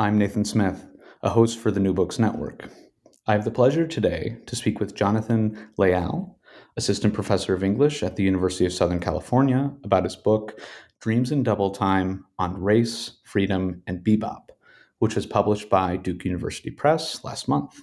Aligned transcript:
I'm 0.00 0.16
Nathan 0.16 0.46
Smith, 0.46 0.86
a 1.22 1.28
host 1.28 1.58
for 1.58 1.70
the 1.70 1.78
New 1.78 1.92
Books 1.92 2.18
Network. 2.18 2.70
I 3.26 3.32
have 3.32 3.44
the 3.44 3.50
pleasure 3.50 3.86
today 3.86 4.38
to 4.46 4.56
speak 4.56 4.80
with 4.80 4.94
Jonathan 4.94 5.68
Leal, 5.76 6.38
assistant 6.78 7.12
professor 7.12 7.52
of 7.52 7.62
English 7.62 8.02
at 8.02 8.16
the 8.16 8.22
University 8.22 8.64
of 8.64 8.72
Southern 8.72 8.98
California, 8.98 9.70
about 9.84 10.04
his 10.04 10.16
book, 10.16 10.58
Dreams 11.02 11.32
in 11.32 11.42
Double 11.42 11.70
Time 11.70 12.24
on 12.38 12.58
Race, 12.58 13.18
Freedom, 13.24 13.82
and 13.86 14.02
Bebop, 14.02 14.48
which 15.00 15.16
was 15.16 15.26
published 15.26 15.68
by 15.68 15.98
Duke 15.98 16.24
University 16.24 16.70
Press 16.70 17.22
last 17.22 17.46
month. 17.46 17.82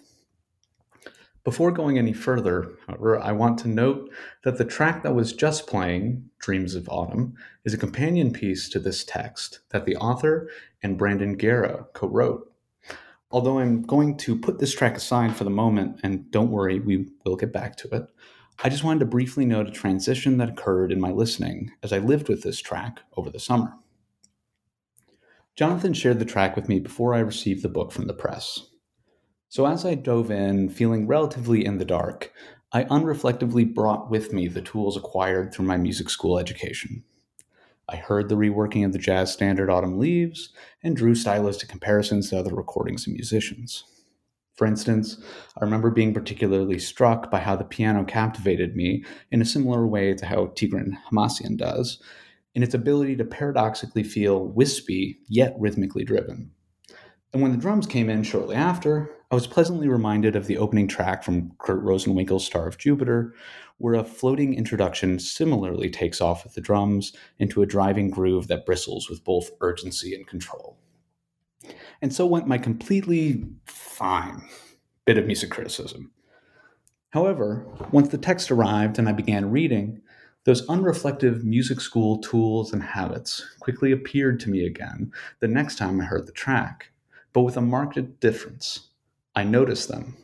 Before 1.47 1.71
going 1.71 1.97
any 1.97 2.11
further, 2.11 2.73
however, 2.87 3.17
I 3.17 3.31
want 3.31 3.57
to 3.59 3.69
note 3.69 4.11
that 4.43 4.57
the 4.57 4.65
track 4.65 5.01
that 5.03 5.15
was 5.15 5.31
just 5.31 5.65
playing, 5.65 6.29
Dreams 6.39 6.75
of 6.75 6.89
Autumn, 6.89 7.35
is 7.63 7.73
a 7.73 7.77
companion 7.77 8.33
piece 8.33 8.67
to 8.67 8.79
this 8.79 9.05
text 9.05 9.61
that 9.69 9.85
the 9.85 9.95
author 9.95 10.49
and 10.83 10.97
Brandon 10.97 11.37
Guerra 11.37 11.85
co 11.93 12.09
wrote. 12.09 12.51
Although 13.31 13.59
I'm 13.59 13.81
going 13.83 14.17
to 14.17 14.37
put 14.37 14.59
this 14.59 14.75
track 14.75 14.97
aside 14.97 15.37
for 15.37 15.45
the 15.45 15.49
moment, 15.49 16.01
and 16.03 16.29
don't 16.31 16.51
worry, 16.51 16.81
we 16.81 17.07
will 17.23 17.37
get 17.37 17.53
back 17.53 17.77
to 17.77 17.87
it, 17.95 18.07
I 18.61 18.67
just 18.67 18.83
wanted 18.83 18.99
to 18.99 19.05
briefly 19.05 19.45
note 19.45 19.69
a 19.69 19.71
transition 19.71 20.39
that 20.39 20.49
occurred 20.49 20.91
in 20.91 20.99
my 20.99 21.11
listening 21.11 21.71
as 21.81 21.93
I 21.93 21.99
lived 21.99 22.27
with 22.27 22.43
this 22.43 22.59
track 22.59 22.99
over 23.15 23.29
the 23.29 23.39
summer. 23.39 23.73
Jonathan 25.55 25.93
shared 25.93 26.19
the 26.19 26.25
track 26.25 26.57
with 26.57 26.67
me 26.67 26.79
before 26.79 27.13
I 27.13 27.19
received 27.19 27.63
the 27.63 27.69
book 27.69 27.93
from 27.93 28.07
the 28.07 28.13
press. 28.13 28.65
So, 29.49 29.65
as 29.65 29.85
I 29.85 29.95
dove 29.95 30.29
in, 30.29 30.69
feeling 30.69 31.07
relatively 31.07 31.65
in 31.65 31.77
the 31.77 31.85
dark, 31.85 32.33
I 32.73 32.83
unreflectively 32.83 33.73
brought 33.73 34.09
with 34.09 34.33
me 34.33 34.47
the 34.47 34.61
tools 34.61 34.97
acquired 34.97 35.53
through 35.53 35.65
my 35.65 35.77
music 35.77 36.09
school 36.09 36.37
education. 36.37 37.03
I 37.87 37.95
heard 37.95 38.27
the 38.27 38.35
reworking 38.35 38.85
of 38.85 38.91
the 38.91 38.99
jazz 38.99 39.31
standard 39.31 39.69
Autumn 39.69 39.97
Leaves 39.97 40.49
and 40.83 40.97
drew 40.97 41.15
stylistic 41.15 41.69
comparisons 41.69 42.29
to 42.29 42.39
other 42.39 42.53
recordings 42.53 43.07
and 43.07 43.13
musicians. 43.13 43.85
For 44.55 44.67
instance, 44.67 45.17
I 45.55 45.63
remember 45.63 45.91
being 45.91 46.13
particularly 46.13 46.79
struck 46.79 47.31
by 47.31 47.39
how 47.39 47.55
the 47.55 47.63
piano 47.63 48.03
captivated 48.03 48.75
me 48.75 49.05
in 49.31 49.41
a 49.41 49.45
similar 49.45 49.87
way 49.87 50.13
to 50.15 50.25
how 50.25 50.47
Tigran 50.47 50.97
Hamasyan 51.09 51.55
does, 51.55 52.01
in 52.53 52.63
its 52.63 52.73
ability 52.73 53.15
to 53.15 53.23
paradoxically 53.23 54.03
feel 54.03 54.45
wispy 54.45 55.19
yet 55.29 55.55
rhythmically 55.57 56.03
driven. 56.03 56.51
And 57.31 57.41
when 57.41 57.51
the 57.51 57.57
drums 57.57 57.87
came 57.87 58.09
in 58.09 58.23
shortly 58.23 58.55
after, 58.55 59.11
I 59.29 59.35
was 59.35 59.45
pleasantly 59.45 59.89
reminded 59.89 60.37
of 60.37 60.47
the 60.47 60.57
opening 60.57 60.87
track 60.87 61.21
from 61.21 61.51
Kurt 61.57 61.83
Rosenwinkel's 61.83 62.45
Star 62.45 62.65
of 62.65 62.77
Jupiter, 62.77 63.33
where 63.77 63.95
a 63.95 64.03
floating 64.03 64.53
introduction 64.53 65.19
similarly 65.19 65.89
takes 65.89 66.21
off 66.21 66.45
with 66.45 66.53
the 66.53 66.61
drums 66.61 67.11
into 67.37 67.61
a 67.61 67.65
driving 67.65 68.09
groove 68.09 68.47
that 68.47 68.65
bristles 68.65 69.09
with 69.09 69.25
both 69.25 69.51
urgency 69.59 70.15
and 70.15 70.25
control. 70.25 70.77
And 72.01 72.13
so 72.13 72.25
went 72.25 72.47
my 72.47 72.57
completely 72.57 73.43
fine 73.65 74.43
bit 75.03 75.17
of 75.17 75.25
music 75.25 75.49
criticism. 75.49 76.11
However, 77.09 77.65
once 77.91 78.07
the 78.09 78.17
text 78.17 78.49
arrived 78.49 78.97
and 78.97 79.09
I 79.09 79.11
began 79.11 79.51
reading, 79.51 80.01
those 80.45 80.65
unreflective 80.67 81.43
music 81.43 81.81
school 81.81 82.19
tools 82.19 82.71
and 82.71 82.81
habits 82.81 83.45
quickly 83.59 83.91
appeared 83.91 84.39
to 84.41 84.49
me 84.49 84.65
again 84.65 85.11
the 85.41 85.49
next 85.49 85.77
time 85.77 85.99
I 85.99 86.05
heard 86.05 86.27
the 86.27 86.31
track 86.31 86.91
but 87.33 87.41
with 87.41 87.57
a 87.57 87.61
marked 87.61 88.19
difference. 88.19 88.87
I 89.37 89.43
notice 89.43 89.85
them. 89.85 90.17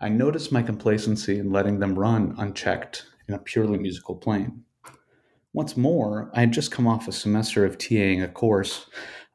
I 0.00 0.08
notice 0.08 0.50
my 0.50 0.60
complacency 0.60 1.38
in 1.38 1.52
letting 1.52 1.78
them 1.78 1.96
run 1.96 2.34
unchecked 2.36 3.06
in 3.28 3.34
a 3.36 3.38
purely 3.38 3.78
musical 3.78 4.16
plane. 4.16 4.64
Once 5.52 5.76
more, 5.76 6.32
I 6.34 6.40
had 6.40 6.52
just 6.52 6.72
come 6.72 6.88
off 6.88 7.06
a 7.06 7.12
semester 7.12 7.64
of 7.64 7.78
TAing 7.78 8.24
a 8.24 8.26
course 8.26 8.90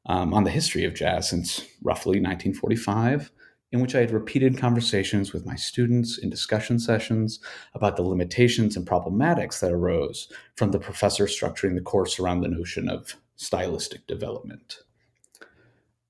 um, 0.07 0.33
on 0.33 0.43
the 0.43 0.49
history 0.49 0.83
of 0.83 0.95
jazz 0.95 1.29
since 1.29 1.61
roughly 1.81 2.19
1945, 2.19 3.31
in 3.71 3.79
which 3.79 3.95
I 3.95 4.01
had 4.01 4.11
repeated 4.11 4.57
conversations 4.57 5.31
with 5.31 5.45
my 5.45 5.55
students 5.55 6.17
in 6.17 6.29
discussion 6.29 6.77
sessions 6.77 7.39
about 7.73 7.95
the 7.95 8.03
limitations 8.03 8.75
and 8.75 8.85
problematics 8.85 9.61
that 9.61 9.71
arose 9.71 10.29
from 10.57 10.71
the 10.71 10.79
professor 10.79 11.25
structuring 11.25 11.75
the 11.75 11.81
course 11.81 12.19
around 12.19 12.41
the 12.41 12.49
notion 12.49 12.89
of 12.89 13.15
stylistic 13.37 14.05
development 14.07 14.79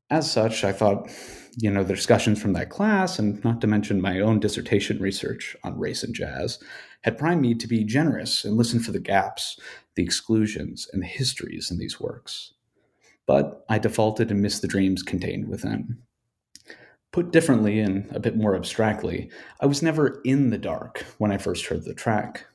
as 0.09 0.31
such, 0.31 0.63
I 0.63 0.71
thought, 0.71 1.09
you 1.61 1.69
know, 1.69 1.83
the 1.83 1.95
discussions 1.95 2.41
from 2.41 2.53
that 2.53 2.69
class, 2.69 3.19
and 3.19 3.43
not 3.43 3.59
to 3.59 3.67
mention 3.67 4.01
my 4.01 4.21
own 4.21 4.39
dissertation 4.39 4.99
research 4.99 5.57
on 5.63 5.77
race 5.77 6.03
and 6.03 6.15
jazz, 6.15 6.57
had 7.01 7.17
primed 7.17 7.41
me 7.41 7.53
to 7.53 7.67
be 7.67 7.83
generous 7.83 8.45
and 8.45 8.55
listen 8.55 8.79
for 8.79 8.93
the 8.93 8.99
gaps, 8.99 9.59
the 9.95 10.03
exclusions, 10.03 10.87
and 10.93 11.01
the 11.01 11.07
histories 11.07 11.69
in 11.69 11.77
these 11.77 11.99
works. 11.99 12.53
But 13.25 13.65
I 13.67 13.77
defaulted 13.77 14.31
and 14.31 14.41
missed 14.41 14.61
the 14.61 14.67
dreams 14.69 15.03
contained 15.03 15.49
within. 15.49 15.97
Put 17.11 17.31
differently 17.31 17.79
and 17.79 18.09
a 18.15 18.19
bit 18.19 18.37
more 18.37 18.55
abstractly, 18.55 19.29
I 19.59 19.65
was 19.65 19.81
never 19.81 20.21
in 20.23 20.51
the 20.51 20.57
dark 20.57 21.05
when 21.17 21.31
I 21.31 21.37
first 21.37 21.65
heard 21.65 21.83
the 21.83 21.93
track. 21.93 22.45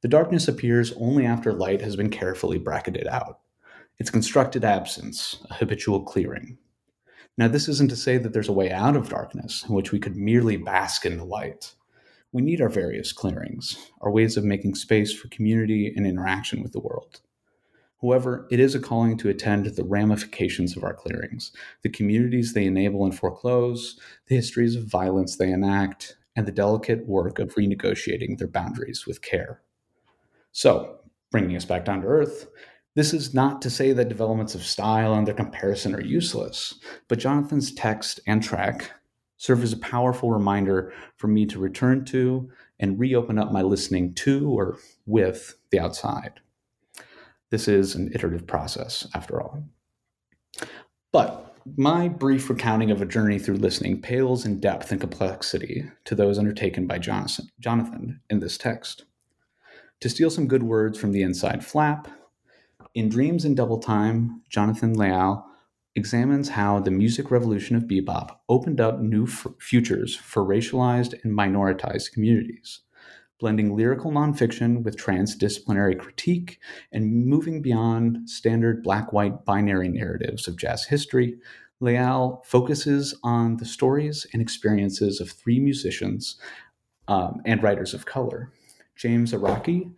The 0.00 0.08
darkness 0.08 0.48
appears 0.48 0.94
only 0.94 1.26
after 1.26 1.52
light 1.52 1.82
has 1.82 1.94
been 1.94 2.08
carefully 2.08 2.56
bracketed 2.56 3.06
out. 3.06 3.40
It's 3.98 4.08
constructed 4.08 4.64
absence, 4.64 5.44
a 5.50 5.54
habitual 5.54 6.04
clearing, 6.04 6.56
now, 7.36 7.48
this 7.48 7.68
isn't 7.68 7.88
to 7.88 7.96
say 7.96 8.18
that 8.18 8.32
there's 8.32 8.48
a 8.48 8.52
way 8.52 8.70
out 8.70 8.96
of 8.96 9.08
darkness 9.08 9.64
in 9.66 9.74
which 9.74 9.92
we 9.92 9.98
could 9.98 10.16
merely 10.16 10.56
bask 10.56 11.06
in 11.06 11.16
the 11.16 11.24
light. 11.24 11.74
We 12.32 12.42
need 12.42 12.60
our 12.60 12.68
various 12.68 13.12
clearings, 13.12 13.78
our 14.02 14.10
ways 14.10 14.36
of 14.36 14.44
making 14.44 14.74
space 14.74 15.12
for 15.12 15.28
community 15.28 15.92
and 15.96 16.06
interaction 16.06 16.62
with 16.62 16.72
the 16.72 16.80
world. 16.80 17.20
However, 18.02 18.46
it 18.50 18.60
is 18.60 18.74
a 18.74 18.80
calling 18.80 19.16
to 19.18 19.28
attend 19.28 19.64
to 19.64 19.70
the 19.70 19.84
ramifications 19.84 20.76
of 20.76 20.84
our 20.84 20.94
clearings, 20.94 21.52
the 21.82 21.88
communities 21.88 22.52
they 22.52 22.64
enable 22.64 23.04
and 23.04 23.16
foreclose, 23.16 23.98
the 24.26 24.36
histories 24.36 24.74
of 24.74 24.84
violence 24.84 25.36
they 25.36 25.50
enact, 25.50 26.16
and 26.36 26.46
the 26.46 26.52
delicate 26.52 27.06
work 27.06 27.38
of 27.38 27.54
renegotiating 27.54 28.38
their 28.38 28.48
boundaries 28.48 29.06
with 29.06 29.22
care. 29.22 29.60
So, 30.52 31.00
bringing 31.30 31.56
us 31.56 31.64
back 31.64 31.84
down 31.84 32.02
to 32.02 32.06
earth, 32.06 32.48
this 32.96 33.14
is 33.14 33.32
not 33.32 33.62
to 33.62 33.70
say 33.70 33.92
that 33.92 34.08
developments 34.08 34.54
of 34.54 34.62
style 34.62 35.14
and 35.14 35.26
their 35.26 35.34
comparison 35.34 35.94
are 35.94 36.00
useless, 36.00 36.74
but 37.08 37.18
Jonathan's 37.18 37.72
text 37.72 38.20
and 38.26 38.42
track 38.42 38.90
serve 39.36 39.62
as 39.62 39.72
a 39.72 39.78
powerful 39.78 40.30
reminder 40.30 40.92
for 41.16 41.28
me 41.28 41.46
to 41.46 41.58
return 41.58 42.04
to 42.04 42.50
and 42.78 42.98
reopen 42.98 43.38
up 43.38 43.52
my 43.52 43.62
listening 43.62 44.12
to 44.14 44.50
or 44.50 44.78
with 45.06 45.54
the 45.70 45.78
outside. 45.78 46.40
This 47.50 47.68
is 47.68 47.94
an 47.94 48.10
iterative 48.14 48.46
process, 48.46 49.06
after 49.14 49.40
all. 49.40 49.64
But 51.12 51.56
my 51.76 52.08
brief 52.08 52.48
recounting 52.50 52.90
of 52.90 53.02
a 53.02 53.06
journey 53.06 53.38
through 53.38 53.56
listening 53.56 54.00
pales 54.00 54.46
in 54.46 54.60
depth 54.60 54.90
and 54.92 55.00
complexity 55.00 55.84
to 56.04 56.14
those 56.14 56.38
undertaken 56.38 56.86
by 56.86 56.98
Jonathan 56.98 58.20
in 58.30 58.40
this 58.40 58.58
text. 58.58 59.04
To 60.00 60.08
steal 60.08 60.30
some 60.30 60.48
good 60.48 60.62
words 60.62 60.98
from 60.98 61.12
the 61.12 61.22
inside 61.22 61.64
flap, 61.64 62.08
in 62.94 63.08
Dreams 63.08 63.44
in 63.44 63.54
Double 63.54 63.78
Time, 63.78 64.42
Jonathan 64.48 64.94
Leal 64.94 65.46
examines 65.94 66.50
how 66.50 66.80
the 66.80 66.90
music 66.90 67.30
revolution 67.30 67.76
of 67.76 67.84
bebop 67.84 68.36
opened 68.48 68.80
up 68.80 69.00
new 69.00 69.24
f- 69.24 69.46
futures 69.58 70.16
for 70.16 70.44
racialized 70.44 71.14
and 71.22 71.36
minoritized 71.36 72.12
communities, 72.12 72.80
blending 73.38 73.76
lyrical 73.76 74.10
nonfiction 74.10 74.82
with 74.82 74.96
transdisciplinary 74.96 75.98
critique 75.98 76.58
and 76.92 77.26
moving 77.26 77.62
beyond 77.62 78.28
standard 78.28 78.82
black 78.82 79.12
white 79.12 79.44
binary 79.44 79.88
narratives 79.88 80.46
of 80.48 80.56
jazz 80.56 80.84
history. 80.84 81.36
Leal 81.80 82.42
focuses 82.44 83.14
on 83.22 83.56
the 83.56 83.64
stories 83.64 84.26
and 84.32 84.42
experiences 84.42 85.20
of 85.20 85.30
three 85.30 85.58
musicians 85.58 86.36
um, 87.08 87.40
and 87.44 87.62
writers 87.62 87.94
of 87.94 88.04
color 88.04 88.52
James 89.00 89.32
Araki, 89.32 89.90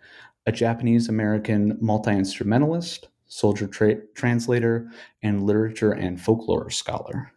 a 0.47 0.53
Japanese 0.53 1.09
American 1.09 1.77
multi 1.81 2.13
instrumentalist, 2.13 3.09
soldier 3.27 3.67
tra- 3.67 4.07
translator, 4.15 4.89
and 5.21 5.43
literature 5.43 5.91
and 5.91 6.21
folklore 6.21 6.71
scholar. 6.71 7.33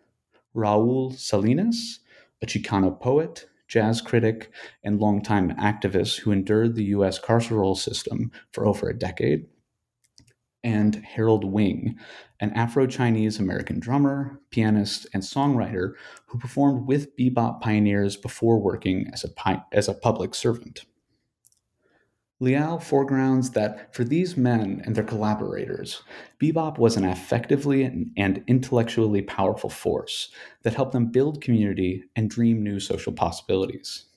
Raul 0.55 1.17
Salinas, 1.17 2.01
a 2.43 2.45
Chicano 2.45 2.99
poet, 2.99 3.47
jazz 3.67 3.99
critic, 3.99 4.51
and 4.83 4.99
longtime 4.99 5.55
activist 5.55 6.19
who 6.19 6.31
endured 6.31 6.75
the 6.75 6.83
U.S. 6.83 7.19
carceral 7.19 7.75
system 7.75 8.31
for 8.51 8.67
over 8.67 8.87
a 8.87 8.95
decade, 8.95 9.47
and 10.63 10.97
Harold 10.97 11.43
Wing, 11.43 11.97
an 12.39 12.51
Afro 12.51 12.85
Chinese 12.85 13.39
American 13.39 13.79
drummer, 13.79 14.39
pianist, 14.51 15.07
and 15.15 15.23
songwriter 15.23 15.93
who 16.27 16.37
performed 16.37 16.85
with 16.87 17.17
bebop 17.17 17.59
pioneers 17.59 18.15
before 18.15 18.59
working 18.59 19.09
as 19.11 19.23
a, 19.23 19.29
pi- 19.29 19.63
as 19.71 19.87
a 19.87 19.95
public 19.95 20.35
servant. 20.35 20.85
Leal 22.41 22.79
foregrounds 22.79 23.51
that 23.51 23.95
for 23.95 24.03
these 24.03 24.35
men 24.35 24.81
and 24.85 24.93
their 24.93 25.05
collaborators, 25.05 26.03
bebop 26.41 26.77
was 26.77 26.97
an 26.97 27.03
affectively 27.03 28.11
and 28.17 28.43
intellectually 28.47 29.21
powerful 29.21 29.69
force 29.69 30.29
that 30.63 30.73
helped 30.73 30.91
them 30.91 31.07
build 31.07 31.41
community 31.41 32.03
and 32.17 32.29
dream 32.29 32.61
new 32.61 32.77
social 32.77 33.13
possibilities. 33.13 34.07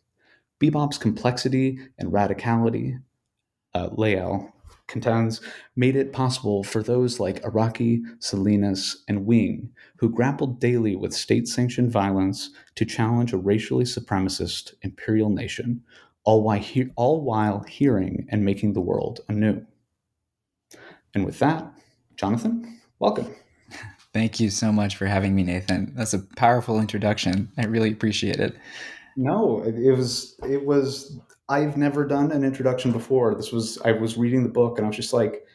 Bebop's 0.60 0.98
complexity 0.98 1.78
and 1.96 2.12
radicality, 2.12 3.00
uh, 3.74 3.88
Leal 3.92 4.52
contends, 4.88 5.40
made 5.76 5.94
it 5.94 6.12
possible 6.12 6.64
for 6.64 6.82
those 6.82 7.20
like 7.20 7.42
Araki, 7.42 8.02
Salinas, 8.18 9.04
and 9.06 9.26
Wing, 9.26 9.70
who 9.98 10.08
grappled 10.08 10.60
daily 10.60 10.96
with 10.96 11.14
state 11.14 11.46
sanctioned 11.46 11.92
violence 11.92 12.50
to 12.74 12.84
challenge 12.84 13.32
a 13.32 13.36
racially 13.36 13.84
supremacist 13.84 14.74
imperial 14.82 15.30
nation 15.30 15.84
all 16.28 16.42
while, 16.42 16.58
he- 16.58 16.90
all 16.94 17.22
while 17.22 17.60
hearing 17.60 18.26
and 18.28 18.44
making 18.44 18.74
the 18.74 18.82
world 18.82 19.20
anew. 19.30 19.64
And 21.14 21.24
with 21.24 21.38
that, 21.38 21.72
Jonathan, 22.16 22.80
welcome. 22.98 23.34
Thank 24.12 24.38
you 24.38 24.50
so 24.50 24.70
much 24.70 24.96
for 24.96 25.06
having 25.06 25.34
me, 25.34 25.42
Nathan. 25.42 25.90
That's 25.96 26.12
a 26.12 26.18
powerful 26.36 26.80
introduction. 26.80 27.50
I 27.56 27.64
really 27.64 27.90
appreciate 27.90 28.40
it. 28.40 28.54
No, 29.16 29.62
it 29.62 29.96
was 29.96 30.38
it 30.46 30.66
was 30.66 31.18
I've 31.48 31.78
never 31.78 32.04
done 32.04 32.30
an 32.30 32.44
introduction 32.44 32.92
before. 32.92 33.34
This 33.34 33.50
was 33.50 33.78
I 33.86 33.92
was 33.92 34.18
reading 34.18 34.42
the 34.42 34.50
book 34.50 34.76
and 34.76 34.86
I 34.86 34.88
was 34.88 34.96
just 34.96 35.14
like 35.14 35.46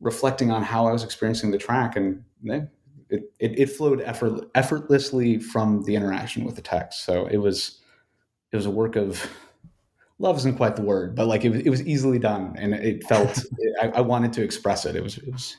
reflecting 0.00 0.50
on 0.50 0.62
how 0.62 0.86
I 0.86 0.92
was 0.92 1.04
experiencing 1.04 1.52
the 1.52 1.58
track 1.58 1.96
and 1.96 2.22
eh, 2.50 2.60
it 3.08 3.32
it, 3.38 3.58
it 3.58 3.70
flowed 3.70 4.02
effort, 4.02 4.50
effortlessly 4.54 5.38
from 5.38 5.84
the 5.84 5.96
interaction 5.96 6.44
with 6.44 6.54
the 6.54 6.62
text. 6.62 7.06
So 7.06 7.24
it 7.24 7.38
was 7.38 7.80
it 8.52 8.56
was 8.56 8.66
a 8.66 8.70
work 8.70 8.96
of 8.96 9.26
love 10.18 10.36
isn't 10.38 10.56
quite 10.56 10.76
the 10.76 10.82
word, 10.82 11.14
but 11.14 11.26
like 11.26 11.44
it 11.44 11.50
was, 11.50 11.60
it 11.60 11.70
was 11.70 11.86
easily 11.86 12.18
done 12.18 12.54
and 12.58 12.74
it 12.74 13.04
felt, 13.04 13.44
I, 13.82 13.88
I, 13.88 14.00
wanted 14.00 14.32
to 14.34 14.42
express 14.42 14.86
it. 14.86 14.96
It 14.96 15.02
was, 15.02 15.18
it 15.18 15.30
was, 15.30 15.56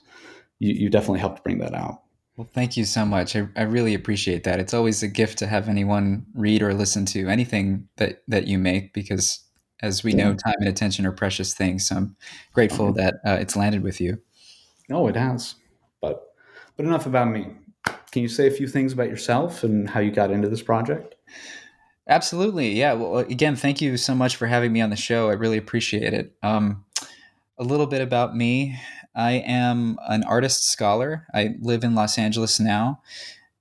you, 0.59 0.73
you 0.73 0.89
definitely 0.89 1.19
helped 1.19 1.43
bring 1.43 1.59
that 1.59 1.73
out. 1.73 2.01
Well, 2.35 2.49
thank 2.53 2.77
you 2.77 2.85
so 2.85 3.05
much. 3.05 3.35
I, 3.35 3.47
I 3.55 3.63
really 3.63 3.93
appreciate 3.93 4.43
that. 4.43 4.59
It's 4.59 4.73
always 4.73 5.01
a 5.01 5.07
gift 5.07 5.39
to 5.39 5.47
have 5.47 5.67
anyone 5.67 6.25
read 6.33 6.61
or 6.61 6.73
listen 6.73 7.05
to 7.07 7.27
anything 7.27 7.87
that, 7.97 8.21
that 8.27 8.47
you 8.47 8.57
make 8.59 8.93
because 8.93 9.43
as 9.81 10.03
we 10.03 10.13
yeah. 10.13 10.25
know, 10.25 10.35
time 10.35 10.55
and 10.59 10.69
attention 10.69 11.05
are 11.05 11.11
precious 11.11 11.53
things. 11.53 11.87
So 11.87 11.95
I'm 11.95 12.15
grateful 12.53 12.93
that 12.93 13.15
uh, 13.25 13.37
it's 13.39 13.55
landed 13.55 13.83
with 13.83 14.01
you. 14.01 14.19
No, 14.89 15.07
it 15.07 15.15
has. 15.15 15.55
But, 16.01 16.23
but 16.75 16.85
enough 16.85 17.05
about 17.05 17.29
me. 17.29 17.53
Can 18.11 18.21
you 18.21 18.29
say 18.29 18.47
a 18.47 18.51
few 18.51 18.67
things 18.67 18.93
about 18.93 19.09
yourself 19.09 19.63
and 19.63 19.89
how 19.89 19.99
you 19.99 20.11
got 20.11 20.31
into 20.31 20.49
this 20.49 20.61
project? 20.61 21.15
Absolutely. 22.09 22.73
Yeah. 22.73 22.93
Well, 22.93 23.17
again, 23.19 23.55
thank 23.55 23.81
you 23.81 23.97
so 23.97 24.15
much 24.15 24.37
for 24.37 24.47
having 24.47 24.71
me 24.71 24.81
on 24.81 24.89
the 24.89 24.95
show. 24.95 25.29
I 25.29 25.33
really 25.33 25.57
appreciate 25.57 26.13
it. 26.13 26.33
Um, 26.41 26.85
a 27.57 27.63
little 27.63 27.87
bit 27.87 28.01
about 28.01 28.35
me 28.35 28.79
I 29.17 29.43
am 29.47 29.97
an 30.07 30.23
artist 30.25 30.69
scholar. 30.69 31.25
I 31.33 31.55
live 31.59 31.83
in 31.83 31.95
Los 31.95 32.19
Angeles 32.19 32.59
now, 32.59 33.01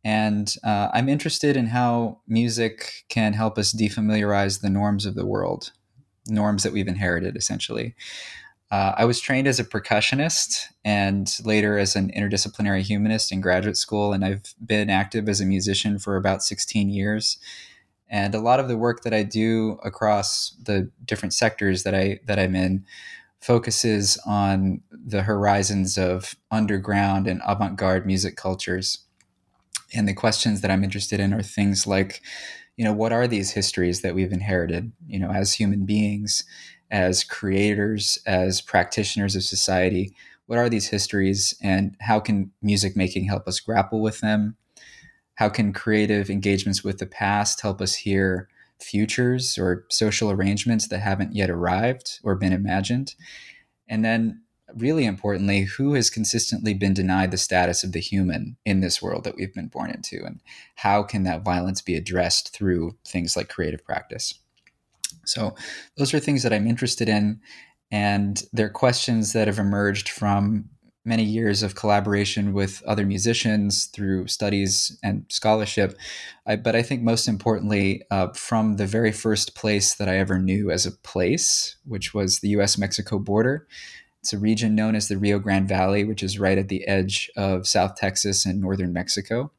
and 0.05 0.55
uh, 0.63 0.91
I'm 0.93 1.09
interested 1.09 1.57
in 1.57 1.69
how 1.69 2.21
music 2.29 3.07
can 3.09 3.33
help 3.33 3.57
us 3.57 3.73
defamiliarize 3.73 4.61
the 4.61 4.69
norms 4.69 5.07
of 5.07 5.15
the 5.15 5.25
world, 5.25 5.73
norms 6.29 6.63
that 6.63 6.75
we've 6.75 6.87
inherited, 6.87 7.39
essentially. 7.39 7.95
Uh, 8.71 8.93
I 8.99 9.07
was 9.07 9.19
trained 9.19 9.49
as 9.49 9.59
a 9.59 9.65
percussionist 9.65 10.67
and 10.85 11.33
later 11.43 11.79
as 11.79 11.97
an 11.97 12.11
interdisciplinary 12.15 12.83
humanist 12.83 13.33
in 13.33 13.41
graduate 13.41 13.79
school, 13.79 14.13
and 14.13 14.27
I've 14.27 14.55
been 14.63 14.91
active 14.91 15.27
as 15.27 15.41
a 15.41 15.47
musician 15.47 15.99
for 15.99 16.17
about 16.17 16.43
16 16.43 16.91
years 16.91 17.39
and 18.09 18.35
a 18.35 18.41
lot 18.41 18.61
of 18.61 18.69
the 18.69 18.77
work 18.77 19.03
that 19.03 19.15
I 19.15 19.23
do 19.23 19.79
across 19.85 20.51
the 20.63 20.91
different 21.05 21.33
sectors 21.33 21.83
that 21.83 21.95
I 21.95 22.21
that 22.27 22.39
I'm 22.39 22.55
in 22.55 22.85
focuses 23.41 24.19
on 24.27 24.81
the 24.91 25.23
horizons 25.23 25.99
of 25.99 26.35
underground 26.51 27.27
and 27.27 27.41
avant-garde 27.47 28.07
music 28.07 28.37
cultures. 28.37 29.05
And 29.95 30.09
the 30.09 30.15
questions 30.15 30.63
that 30.63 30.71
I'm 30.71 30.83
interested 30.83 31.21
in 31.21 31.33
are 31.33 31.43
things 31.43 31.87
like, 31.87 32.23
you 32.77 32.85
know, 32.85 32.93
what 32.93 33.13
are 33.13 33.29
these 33.29 33.53
histories 33.53 34.03
that 34.03 34.15
we've 34.15 34.33
inherited, 34.33 34.93
you 35.07 35.19
know, 35.19 35.31
as 35.31 35.53
human 35.53 35.85
beings, 35.85 36.45
as 36.91 37.23
creators, 37.23 38.19
as 38.27 38.61
practitioners 38.61 39.37
of 39.37 39.43
society? 39.43 40.15
What 40.47 40.59
are 40.59 40.69
these 40.69 40.89
histories 40.89 41.55
and 41.63 41.97
how 42.01 42.21
can 42.21 42.53
music 42.63 42.97
making 42.97 43.27
help 43.27 43.47
us 43.47 43.61
grapple 43.61 44.01
with 44.01 44.21
them? 44.21 44.57
How 45.37 45.49
can 45.49 45.73
creative 45.73 46.29
engagements 46.29 46.83
with 46.83 46.99
the 46.99 47.07
past 47.07 47.61
help 47.61 47.81
us 47.81 47.95
hear 47.95 48.49
futures 48.81 49.57
or 49.57 49.87
social 49.91 50.31
arrangements 50.31 50.89
that 50.89 50.99
haven't 50.99 51.35
yet 51.35 51.51
arrived 51.51 52.19
or 52.23 52.35
been 52.35 52.53
imagined? 52.53 53.15
And 53.89 54.05
then, 54.05 54.43
really 54.75 55.05
importantly, 55.05 55.63
who 55.63 55.95
has 55.95 56.11
consistently 56.11 56.75
been 56.75 56.95
denied 56.95 57.31
the 57.31 57.37
status 57.37 57.85
of 57.85 57.93
the 57.93 58.01
human 58.01 58.57
in 58.65 58.81
this 58.81 59.01
world 59.01 59.25
that 59.25 59.37
we've 59.37 59.55
been 59.55 59.69
born 59.69 59.91
into? 59.91 60.25
And 60.25 60.41
how 60.75 61.03
can 61.03 61.23
that 61.23 61.45
violence 61.45 61.81
be 61.81 61.95
addressed 61.95 62.53
through 62.53 62.97
things 63.07 63.37
like 63.37 63.49
creative 63.49 63.85
practice? 63.85 64.35
So, 65.25 65.55
those 65.97 66.13
are 66.15 66.21
things 66.21 66.43
that 66.43 66.53
I'm 66.53 66.67
interested 66.67 67.09
in. 67.09 67.41
And 67.91 68.43
they're 68.53 68.69
questions 68.69 69.33
that 69.33 69.47
have 69.47 69.59
emerged 69.59 70.09
from 70.09 70.71
many 71.07 71.23
years 71.23 71.63
of 71.63 71.77
collaboration 71.77 72.53
with 72.53 72.83
other 72.85 73.07
musicians 73.07 73.87
through 73.87 74.27
studies 74.27 74.99
and 75.03 75.25
scholarship. 75.29 75.97
I, 76.47 76.57
but 76.57 76.75
I 76.75 76.83
think 76.83 77.03
most 77.03 77.29
importantly, 77.29 78.03
uh, 78.11 78.29
from 78.33 78.77
the 78.77 78.87
very 78.87 79.13
first 79.13 79.55
place 79.55 79.95
that 79.95 80.09
I 80.09 80.19
ever 80.19 80.39
knew 80.39 80.71
as 80.71 80.85
a 80.85 80.93
place, 80.93 81.77
which 81.85 82.13
was 82.13 82.41
the 82.41 82.49
US 82.49 82.77
Mexico 82.77 83.19
border. 83.19 83.67
It's 84.21 84.33
a 84.33 84.39
region 84.39 84.75
known 84.75 84.97
as 84.97 85.07
the 85.07 85.17
Rio 85.17 85.39
Grande 85.39 85.69
Valley, 85.69 86.03
which 86.03 86.25
is 86.25 86.41
right 86.41 86.59
at 86.59 86.69
the 86.69 86.87
edge 86.89 87.31
of 87.37 87.69
South 87.69 87.95
Texas 87.95 88.45
and 88.45 88.61
northern 88.61 88.93
Mexico. 88.93 89.53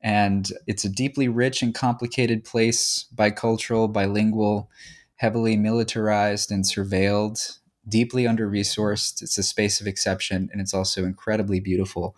And 0.00 0.50
it's 0.66 0.84
a 0.84 0.88
deeply 0.88 1.28
rich 1.28 1.62
and 1.62 1.74
complicated 1.74 2.44
place, 2.44 3.06
bicultural, 3.14 3.92
bilingual, 3.92 4.70
heavily 5.16 5.56
militarized 5.56 6.50
and 6.50 6.64
surveilled 6.64 7.58
deeply 7.88 8.26
under 8.26 8.48
resourced. 8.48 9.22
It's 9.22 9.38
a 9.38 9.42
space 9.42 9.80
of 9.80 9.86
exception, 9.86 10.48
and 10.52 10.60
it's 10.60 10.74
also 10.74 11.04
incredibly 11.04 11.60
beautiful. 11.60 12.16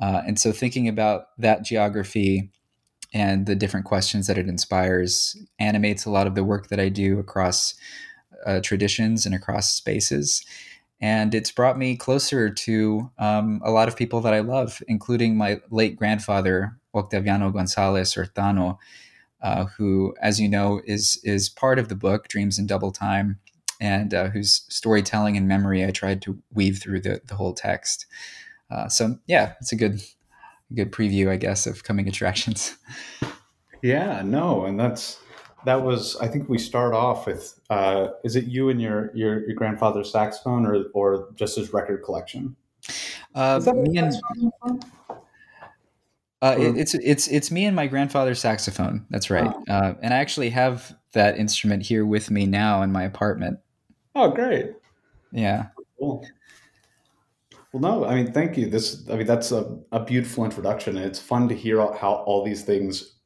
Uh, 0.00 0.22
and 0.26 0.38
so, 0.38 0.52
thinking 0.52 0.88
about 0.88 1.28
that 1.38 1.64
geography 1.64 2.50
and 3.12 3.46
the 3.46 3.56
different 3.56 3.86
questions 3.86 4.26
that 4.26 4.38
it 4.38 4.48
inspires 4.48 5.36
animates 5.58 6.04
a 6.04 6.10
lot 6.10 6.26
of 6.26 6.34
the 6.34 6.44
work 6.44 6.68
that 6.68 6.80
I 6.80 6.88
do 6.88 7.18
across 7.18 7.74
uh, 8.46 8.60
traditions 8.60 9.24
and 9.26 9.34
across 9.34 9.72
spaces. 9.72 10.44
And 11.00 11.34
it's 11.34 11.52
brought 11.52 11.78
me 11.78 11.96
closer 11.96 12.50
to 12.50 13.10
um, 13.18 13.60
a 13.64 13.70
lot 13.70 13.88
of 13.88 13.96
people 13.96 14.20
that 14.22 14.34
I 14.34 14.40
love, 14.40 14.82
including 14.88 15.36
my 15.36 15.60
late 15.70 15.96
grandfather, 15.96 16.76
Octaviano 16.94 17.52
Gonzalez 17.52 18.16
or 18.16 18.26
Tano, 18.26 18.78
uh, 19.40 19.66
who, 19.66 20.14
as 20.20 20.40
you 20.40 20.48
know, 20.48 20.80
is 20.84 21.20
is 21.22 21.48
part 21.48 21.78
of 21.78 21.88
the 21.88 21.94
book 21.94 22.26
Dreams 22.26 22.58
in 22.58 22.66
Double 22.66 22.90
Time, 22.90 23.38
and 23.80 24.12
uh, 24.14 24.28
whose 24.28 24.64
storytelling 24.68 25.36
and 25.36 25.48
memory 25.48 25.84
I 25.84 25.90
tried 25.90 26.22
to 26.22 26.38
weave 26.52 26.78
through 26.78 27.00
the, 27.00 27.20
the 27.26 27.36
whole 27.36 27.54
text. 27.54 28.06
Uh, 28.70 28.88
so 28.88 29.18
yeah, 29.26 29.54
it's 29.60 29.72
a 29.72 29.76
good 29.76 30.02
good 30.74 30.92
preview, 30.92 31.28
I 31.28 31.36
guess, 31.36 31.66
of 31.66 31.84
coming 31.84 32.08
attractions. 32.08 32.76
Yeah, 33.82 34.22
no, 34.24 34.64
and 34.64 34.78
that's 34.78 35.20
that 35.64 35.82
was. 35.82 36.16
I 36.16 36.28
think 36.28 36.48
we 36.48 36.58
start 36.58 36.94
off 36.94 37.26
with. 37.26 37.60
Uh, 37.70 38.08
is 38.24 38.36
it 38.36 38.44
you 38.44 38.68
and 38.70 38.80
your 38.80 39.10
your, 39.14 39.46
your 39.46 39.54
grandfather's 39.54 40.10
saxophone, 40.10 40.66
or 40.66 40.86
or 40.94 41.28
just 41.36 41.56
his 41.56 41.72
record 41.72 42.02
collection? 42.04 42.56
Uh, 43.34 43.60
me 43.74 43.98
and. 43.98 44.14
Uh, 46.40 46.54
it, 46.58 46.76
it's 46.76 46.94
it's 46.94 47.26
it's 47.28 47.50
me 47.50 47.64
and 47.64 47.74
my 47.74 47.86
grandfather's 47.86 48.40
saxophone. 48.40 49.04
That's 49.10 49.30
right, 49.30 49.52
oh. 49.68 49.72
uh, 49.72 49.94
and 50.02 50.14
I 50.14 50.18
actually 50.18 50.50
have 50.50 50.96
that 51.12 51.36
instrument 51.36 51.82
here 51.82 52.06
with 52.06 52.30
me 52.30 52.46
now 52.46 52.82
in 52.82 52.92
my 52.92 53.02
apartment. 53.02 53.58
Oh, 54.18 54.30
great. 54.32 54.74
Yeah. 55.32 55.68
Cool. 55.98 56.24
Well, 57.72 57.82
no, 57.82 58.04
I 58.04 58.14
mean, 58.14 58.32
thank 58.32 58.56
you. 58.56 58.68
This, 58.68 59.08
I 59.10 59.16
mean, 59.16 59.26
that's 59.26 59.52
a, 59.52 59.78
a 59.92 60.02
beautiful 60.04 60.44
introduction. 60.44 60.96
And 60.96 61.04
it's 61.06 61.18
fun 61.20 61.48
to 61.48 61.54
hear 61.54 61.78
how 61.94 62.24
all 62.26 62.44
these 62.44 62.64
things 62.64 63.16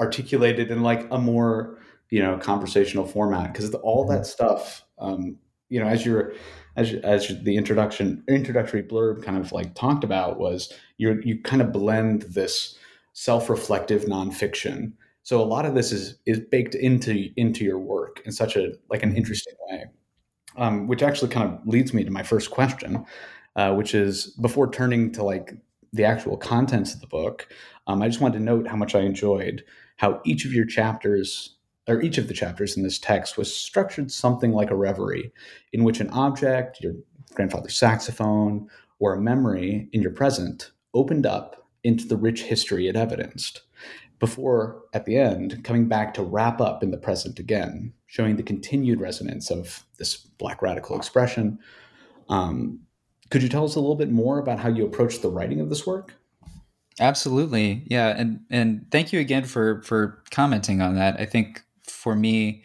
articulated 0.00 0.70
in 0.70 0.82
like 0.82 1.08
a 1.10 1.18
more, 1.18 1.78
you 2.10 2.22
know, 2.22 2.38
conversational 2.38 3.06
format. 3.06 3.54
Cause 3.54 3.74
all 3.76 4.06
that 4.08 4.26
stuff, 4.26 4.84
um, 4.98 5.38
you 5.68 5.80
know, 5.80 5.86
as 5.86 6.06
you're, 6.06 6.34
as, 6.76 6.94
as 7.04 7.28
the 7.44 7.56
introduction, 7.56 8.24
introductory 8.28 8.82
blurb 8.82 9.22
kind 9.22 9.38
of 9.38 9.52
like 9.52 9.74
talked 9.74 10.04
about 10.04 10.38
was 10.38 10.72
you 10.98 11.20
you 11.24 11.40
kind 11.42 11.62
of 11.62 11.72
blend 11.72 12.22
this 12.22 12.76
self-reflective 13.14 14.04
nonfiction 14.04 14.92
So 15.24 15.40
a 15.42 15.44
lot 15.44 15.66
of 15.66 15.74
this 15.74 15.92
is 15.92 16.16
is 16.26 16.40
baked 16.40 16.74
into 16.76 17.30
into 17.36 17.64
your 17.64 17.78
work 17.78 18.22
in 18.26 18.32
such 18.32 18.56
a 18.56 18.72
like 18.90 19.02
an 19.04 19.16
interesting 19.16 19.54
way, 19.68 19.86
um, 20.56 20.86
which 20.86 21.02
actually 21.02 21.30
kind 21.30 21.52
of 21.52 21.66
leads 21.66 21.94
me 21.94 22.04
to 22.04 22.10
my 22.10 22.22
first 22.22 22.50
question, 22.50 23.04
uh, 23.56 23.74
which 23.74 23.94
is 23.94 24.26
before 24.40 24.70
turning 24.70 25.12
to 25.12 25.22
like 25.22 25.54
the 25.92 26.04
actual 26.04 26.36
contents 26.36 26.94
of 26.94 27.00
the 27.00 27.06
book, 27.06 27.48
um, 27.86 28.02
I 28.02 28.08
just 28.08 28.20
wanted 28.20 28.38
to 28.38 28.44
note 28.44 28.68
how 28.68 28.76
much 28.76 28.94
I 28.94 29.00
enjoyed 29.00 29.64
how 29.96 30.20
each 30.24 30.44
of 30.44 30.52
your 30.52 30.64
chapters 30.64 31.56
or 31.88 32.00
each 32.00 32.18
of 32.18 32.28
the 32.28 32.34
chapters 32.34 32.76
in 32.76 32.82
this 32.82 32.98
text 32.98 33.36
was 33.36 33.54
structured 33.54 34.12
something 34.12 34.52
like 34.52 34.70
a 34.70 34.76
reverie 34.76 35.32
in 35.72 35.82
which 35.82 36.00
an 36.00 36.08
object, 36.10 36.80
your 36.80 36.94
grandfather's 37.34 37.76
saxophone, 37.76 38.68
or 38.98 39.14
a 39.14 39.20
memory 39.20 39.88
in 39.92 40.00
your 40.00 40.12
present 40.12 40.70
opened 40.94 41.26
up 41.26 41.68
into 41.82 42.06
the 42.06 42.16
rich 42.16 42.42
history 42.42 42.88
it 42.88 42.96
evidenced 42.96 43.62
before 44.18 44.82
at 44.92 45.06
the 45.06 45.16
end 45.16 45.64
coming 45.64 45.88
back 45.88 46.14
to 46.14 46.22
wrap 46.22 46.60
up 46.60 46.82
in 46.82 46.90
the 46.90 46.98
present 46.98 47.38
again 47.38 47.92
showing 48.10 48.34
the 48.34 48.42
continued 48.42 49.00
resonance 49.00 49.52
of 49.52 49.86
this 49.98 50.16
black 50.16 50.62
radical 50.62 50.96
expression. 50.96 51.56
Um, 52.28 52.80
could 53.30 53.40
you 53.40 53.48
tell 53.48 53.64
us 53.64 53.76
a 53.76 53.80
little 53.80 53.94
bit 53.94 54.10
more 54.10 54.40
about 54.40 54.58
how 54.58 54.68
you 54.68 54.84
approached 54.84 55.22
the 55.22 55.30
writing 55.30 55.60
of 55.60 55.68
this 55.68 55.86
work? 55.86 56.14
Absolutely. 56.98 57.84
Yeah 57.86 58.08
and 58.08 58.40
and 58.50 58.84
thank 58.90 59.12
you 59.12 59.20
again 59.20 59.44
for 59.44 59.80
for 59.82 60.22
commenting 60.32 60.82
on 60.82 60.96
that. 60.96 61.20
I 61.20 61.24
think 61.24 61.62
for 61.84 62.16
me 62.16 62.64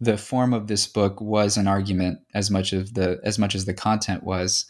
the 0.00 0.18
form 0.18 0.52
of 0.52 0.66
this 0.66 0.88
book 0.88 1.20
was 1.20 1.56
an 1.56 1.68
argument 1.68 2.18
as 2.34 2.50
much 2.50 2.72
of 2.72 2.94
the 2.94 3.20
as 3.22 3.38
much 3.38 3.54
as 3.54 3.66
the 3.66 3.74
content 3.74 4.24
was. 4.24 4.66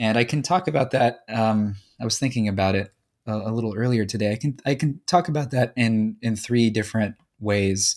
And 0.00 0.18
i 0.18 0.24
can 0.24 0.42
talk 0.42 0.66
about 0.66 0.90
that 0.90 1.20
um, 1.28 1.76
i 2.00 2.04
was 2.04 2.18
thinking 2.18 2.48
about 2.48 2.74
it 2.74 2.92
a, 3.26 3.34
a, 3.34 3.52
little 3.52 3.74
earlier 3.76 4.04
today. 4.04 4.32
I 4.32 4.36
can 4.36 4.58
i 4.66 4.74
can 4.74 5.00
talk 5.06 5.28
about 5.28 5.52
that 5.52 5.72
in 5.76 6.16
in 6.20 6.34
three 6.34 6.70
different 6.70 7.14
ways 7.38 7.96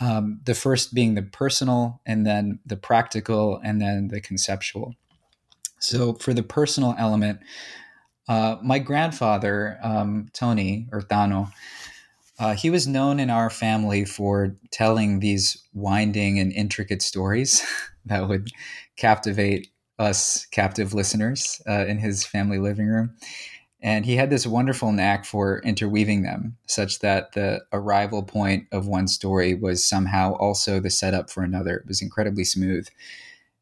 um, 0.00 0.40
the 0.44 0.54
first 0.54 0.94
being 0.94 1.14
the 1.14 1.22
personal 1.22 2.00
and 2.06 2.26
then 2.26 2.58
the 2.66 2.76
practical 2.76 3.60
and 3.64 3.80
then 3.80 4.08
the 4.08 4.20
conceptual 4.20 4.94
so 5.78 6.14
for 6.14 6.32
the 6.32 6.42
personal 6.42 6.94
element 6.98 7.40
uh, 8.28 8.56
my 8.62 8.78
grandfather 8.78 9.78
um, 9.82 10.28
tony 10.32 10.88
or 10.92 11.00
tano 11.00 11.52
uh, 12.38 12.54
he 12.54 12.70
was 12.70 12.88
known 12.88 13.20
in 13.20 13.30
our 13.30 13.50
family 13.50 14.04
for 14.04 14.56
telling 14.70 15.20
these 15.20 15.62
winding 15.74 16.38
and 16.38 16.52
intricate 16.52 17.02
stories 17.02 17.64
that 18.04 18.28
would 18.28 18.48
captivate 18.96 19.68
us 19.98 20.46
captive 20.46 20.94
listeners 20.94 21.62
uh, 21.68 21.86
in 21.86 21.98
his 21.98 22.24
family 22.24 22.58
living 22.58 22.86
room. 22.86 23.14
And 23.82 24.06
he 24.06 24.14
had 24.14 24.30
this 24.30 24.46
wonderful 24.46 24.92
knack 24.92 25.24
for 25.24 25.60
interweaving 25.64 26.22
them 26.22 26.56
such 26.66 27.00
that 27.00 27.32
the 27.32 27.62
arrival 27.72 28.22
point 28.22 28.68
of 28.70 28.86
one 28.86 29.08
story 29.08 29.54
was 29.54 29.84
somehow 29.84 30.34
also 30.34 30.78
the 30.78 30.90
setup 30.90 31.30
for 31.30 31.42
another. 31.42 31.78
It 31.78 31.88
was 31.88 32.00
incredibly 32.00 32.44
smooth. 32.44 32.86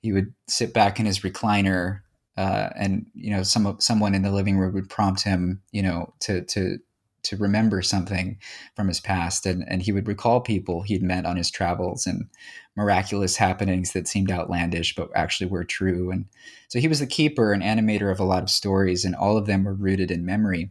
He 0.02 0.12
would 0.12 0.34
sit 0.46 0.74
back 0.74 1.00
in 1.00 1.06
his 1.06 1.20
recliner 1.20 2.00
uh, 2.36 2.70
and 2.76 3.06
you 3.14 3.30
know 3.30 3.42
some 3.42 3.76
someone 3.80 4.14
in 4.14 4.22
the 4.22 4.30
living 4.30 4.56
room 4.56 4.72
would 4.72 4.88
prompt 4.88 5.22
him 5.22 5.60
you 5.72 5.82
know 5.82 6.14
to 6.20 6.42
to 6.42 6.78
to 7.22 7.36
remember 7.36 7.82
something 7.82 8.38
from 8.74 8.88
his 8.88 9.00
past 9.00 9.46
and, 9.46 9.64
and 9.68 9.82
he 9.82 9.92
would 9.92 10.08
recall 10.08 10.40
people 10.40 10.82
he'd 10.82 11.02
met 11.02 11.26
on 11.26 11.36
his 11.36 11.50
travels 11.50 12.06
and 12.06 12.28
miraculous 12.76 13.36
happenings 13.36 13.92
that 13.92 14.08
seemed 14.08 14.30
outlandish 14.30 14.94
but 14.94 15.10
actually 15.14 15.50
were 15.50 15.64
true. 15.64 16.10
And 16.10 16.26
so 16.68 16.78
he 16.78 16.88
was 16.88 17.00
the 17.00 17.06
keeper 17.06 17.52
and 17.52 17.62
animator 17.62 18.10
of 18.10 18.20
a 18.20 18.24
lot 18.24 18.42
of 18.42 18.50
stories 18.50 19.04
and 19.04 19.14
all 19.14 19.36
of 19.36 19.46
them 19.46 19.64
were 19.64 19.74
rooted 19.74 20.10
in 20.10 20.24
memory. 20.24 20.70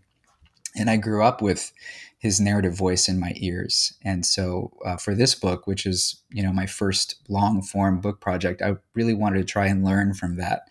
And 0.75 0.89
i 0.89 0.97
grew 0.97 1.23
up 1.23 1.41
with 1.41 1.71
his 2.19 2.39
narrative 2.39 2.75
voice 2.75 3.07
in 3.07 3.19
my 3.19 3.33
ears. 3.37 3.93
And 4.03 4.25
so 4.25 4.73
uh, 4.85 4.97
for 4.97 5.15
this 5.15 5.35
book 5.35 5.67
which 5.67 5.85
is 5.85 6.21
you 6.29 6.43
know 6.43 6.53
my 6.53 6.65
first 6.65 7.15
long 7.27 7.61
form 7.61 8.01
book 8.01 8.21
project 8.21 8.61
i 8.61 8.75
really 8.93 9.13
wanted 9.13 9.39
to 9.39 9.45
try 9.45 9.67
and 9.67 9.83
learn 9.83 10.13
from 10.13 10.37
that 10.37 10.63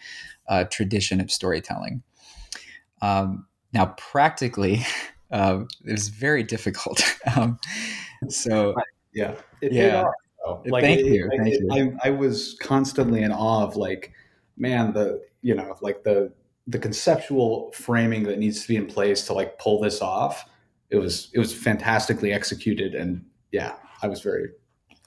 uh, 0.49 0.65
tradition 0.65 1.21
of 1.21 1.31
storytelling. 1.31 2.03
Um, 3.03 3.47
now 3.73 3.95
practically 3.99 4.85
uh, 5.31 5.61
it 5.85 5.93
was 5.93 6.09
very 6.09 6.43
difficult. 6.43 7.03
um, 7.37 7.59
so 8.29 8.75
yeah, 9.15 9.35
it, 9.61 9.73
yeah. 9.73 10.05
It 10.65 10.71
like, 10.71 10.83
thank 10.83 11.01
it, 11.01 11.07
you, 11.07 11.29
thank 11.29 11.47
you. 11.47 11.99
I, 12.03 12.09
I 12.09 12.11
was 12.11 12.57
constantly 12.61 13.23
in 13.23 13.33
awe 13.33 13.65
of 13.65 13.77
like, 13.77 14.13
man, 14.57 14.93
the 14.93 15.23
you 15.43 15.55
know 15.55 15.77
like 15.83 16.05
the 16.05 16.33
the 16.67 16.79
conceptual 16.79 17.73
framing 17.73 18.25
that 18.25 18.39
needs 18.39 18.63
to 18.63 18.69
be 18.69 18.77
in 18.77 18.87
place 18.87 19.27
to 19.27 19.33
like 19.33 19.59
pull 19.59 19.81
this 19.81 20.01
off. 20.01 20.49
It 20.91 20.97
was 20.97 21.31
it 21.35 21.39
was 21.39 21.53
fantastically 21.53 22.33
executed, 22.33 22.95
and 22.95 23.25
yeah, 23.53 23.75
I 24.03 24.09
was 24.09 24.21
very 24.23 24.49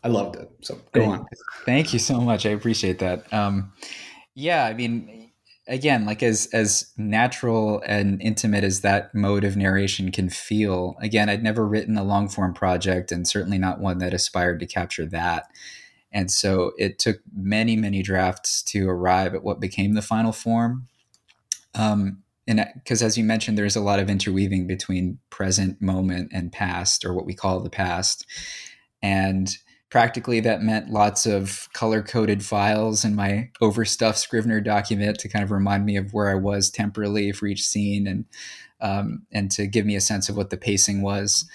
I 0.03 0.07
loved 0.07 0.35
it. 0.35 0.49
So 0.61 0.75
go 0.91 1.01
thank, 1.01 1.13
on. 1.13 1.27
Thank 1.65 1.93
you 1.93 1.99
so 1.99 2.19
much. 2.19 2.45
I 2.45 2.49
appreciate 2.49 2.99
that. 2.99 3.31
Um, 3.33 3.73
yeah, 4.33 4.65
I 4.65 4.73
mean, 4.73 5.30
again 5.67 6.05
like 6.05 6.23
as 6.23 6.47
as 6.53 6.91
natural 6.97 7.81
and 7.85 8.21
intimate 8.21 8.63
as 8.63 8.81
that 8.81 9.13
mode 9.13 9.43
of 9.43 9.55
narration 9.55 10.11
can 10.11 10.27
feel 10.27 10.95
again 11.01 11.29
i'd 11.29 11.43
never 11.43 11.67
written 11.67 11.97
a 11.97 12.03
long 12.03 12.27
form 12.27 12.53
project 12.53 13.11
and 13.11 13.27
certainly 13.27 13.57
not 13.57 13.79
one 13.79 13.99
that 13.99 14.13
aspired 14.13 14.59
to 14.59 14.65
capture 14.65 15.05
that. 15.05 15.47
And 16.13 16.29
so 16.29 16.73
it 16.77 16.99
took 16.99 17.19
many 17.33 17.75
many 17.75 18.01
drafts 18.01 18.61
to 18.63 18.89
arrive 18.89 19.33
at 19.33 19.43
what 19.43 19.59
became 19.59 19.93
the 19.93 20.01
final 20.01 20.31
form. 20.31 20.87
Um, 21.73 22.23
and 22.47 22.65
because 22.75 23.01
as 23.01 23.17
you 23.17 23.23
mentioned 23.23 23.57
there's 23.57 23.75
a 23.75 23.81
lot 23.81 23.99
of 23.99 24.09
interweaving 24.09 24.67
between 24.67 25.19
present 25.29 25.81
moment 25.81 26.31
and 26.33 26.51
past 26.51 27.05
or 27.05 27.13
what 27.13 27.25
we 27.25 27.33
call 27.33 27.59
the 27.59 27.69
past. 27.69 28.25
And 29.01 29.49
practically 29.91 30.39
that 30.39 30.63
meant 30.63 30.89
lots 30.89 31.25
of 31.25 31.67
color 31.73 32.01
coded 32.01 32.43
files 32.43 33.03
in 33.03 33.13
my 33.13 33.49
overstuffed 33.59 34.17
Scrivener 34.17 34.61
document 34.61 35.19
to 35.19 35.27
kind 35.27 35.43
of 35.43 35.51
remind 35.51 35.85
me 35.85 35.97
of 35.97 36.13
where 36.13 36.29
I 36.29 36.35
was 36.35 36.71
temporally 36.71 37.33
for 37.33 37.45
each 37.45 37.63
scene 37.63 38.07
and 38.07 38.25
um, 38.79 39.27
and 39.31 39.51
to 39.51 39.67
give 39.67 39.85
me 39.85 39.95
a 39.95 40.01
sense 40.01 40.27
of 40.27 40.35
what 40.35 40.49
the 40.49 40.57
pacing 40.57 41.03
was. 41.03 41.47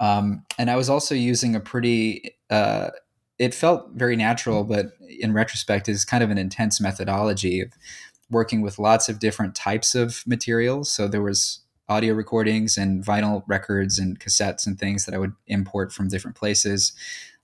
Um, 0.00 0.44
and 0.58 0.70
I 0.70 0.76
was 0.76 0.90
also 0.90 1.14
using 1.14 1.54
a 1.54 1.60
pretty 1.60 2.34
uh, 2.50 2.90
it 3.38 3.54
felt 3.54 3.90
very 3.92 4.16
natural, 4.16 4.64
but 4.64 4.86
in 5.20 5.32
retrospect 5.32 5.88
is 5.88 6.04
kind 6.04 6.24
of 6.24 6.30
an 6.30 6.38
intense 6.38 6.80
methodology 6.80 7.60
of 7.60 7.68
working 8.30 8.62
with 8.62 8.78
lots 8.78 9.08
of 9.08 9.18
different 9.18 9.54
types 9.54 9.94
of 9.94 10.26
materials. 10.26 10.90
So 10.90 11.06
there 11.06 11.22
was 11.22 11.60
audio 11.88 12.14
recordings 12.14 12.78
and 12.78 13.04
vinyl 13.04 13.42
records 13.46 13.98
and 13.98 14.18
cassettes 14.18 14.66
and 14.66 14.78
things 14.78 15.04
that 15.04 15.14
I 15.14 15.18
would 15.18 15.34
import 15.46 15.92
from 15.92 16.08
different 16.08 16.34
places 16.34 16.94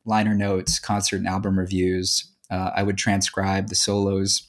liner 0.04 0.34
notes, 0.34 0.78
concert 0.78 1.16
and 1.16 1.28
album 1.28 1.58
reviews. 1.58 2.26
Uh, 2.50 2.70
I 2.74 2.82
would 2.82 2.98
transcribe 2.98 3.68
the 3.68 3.74
solos 3.74 4.48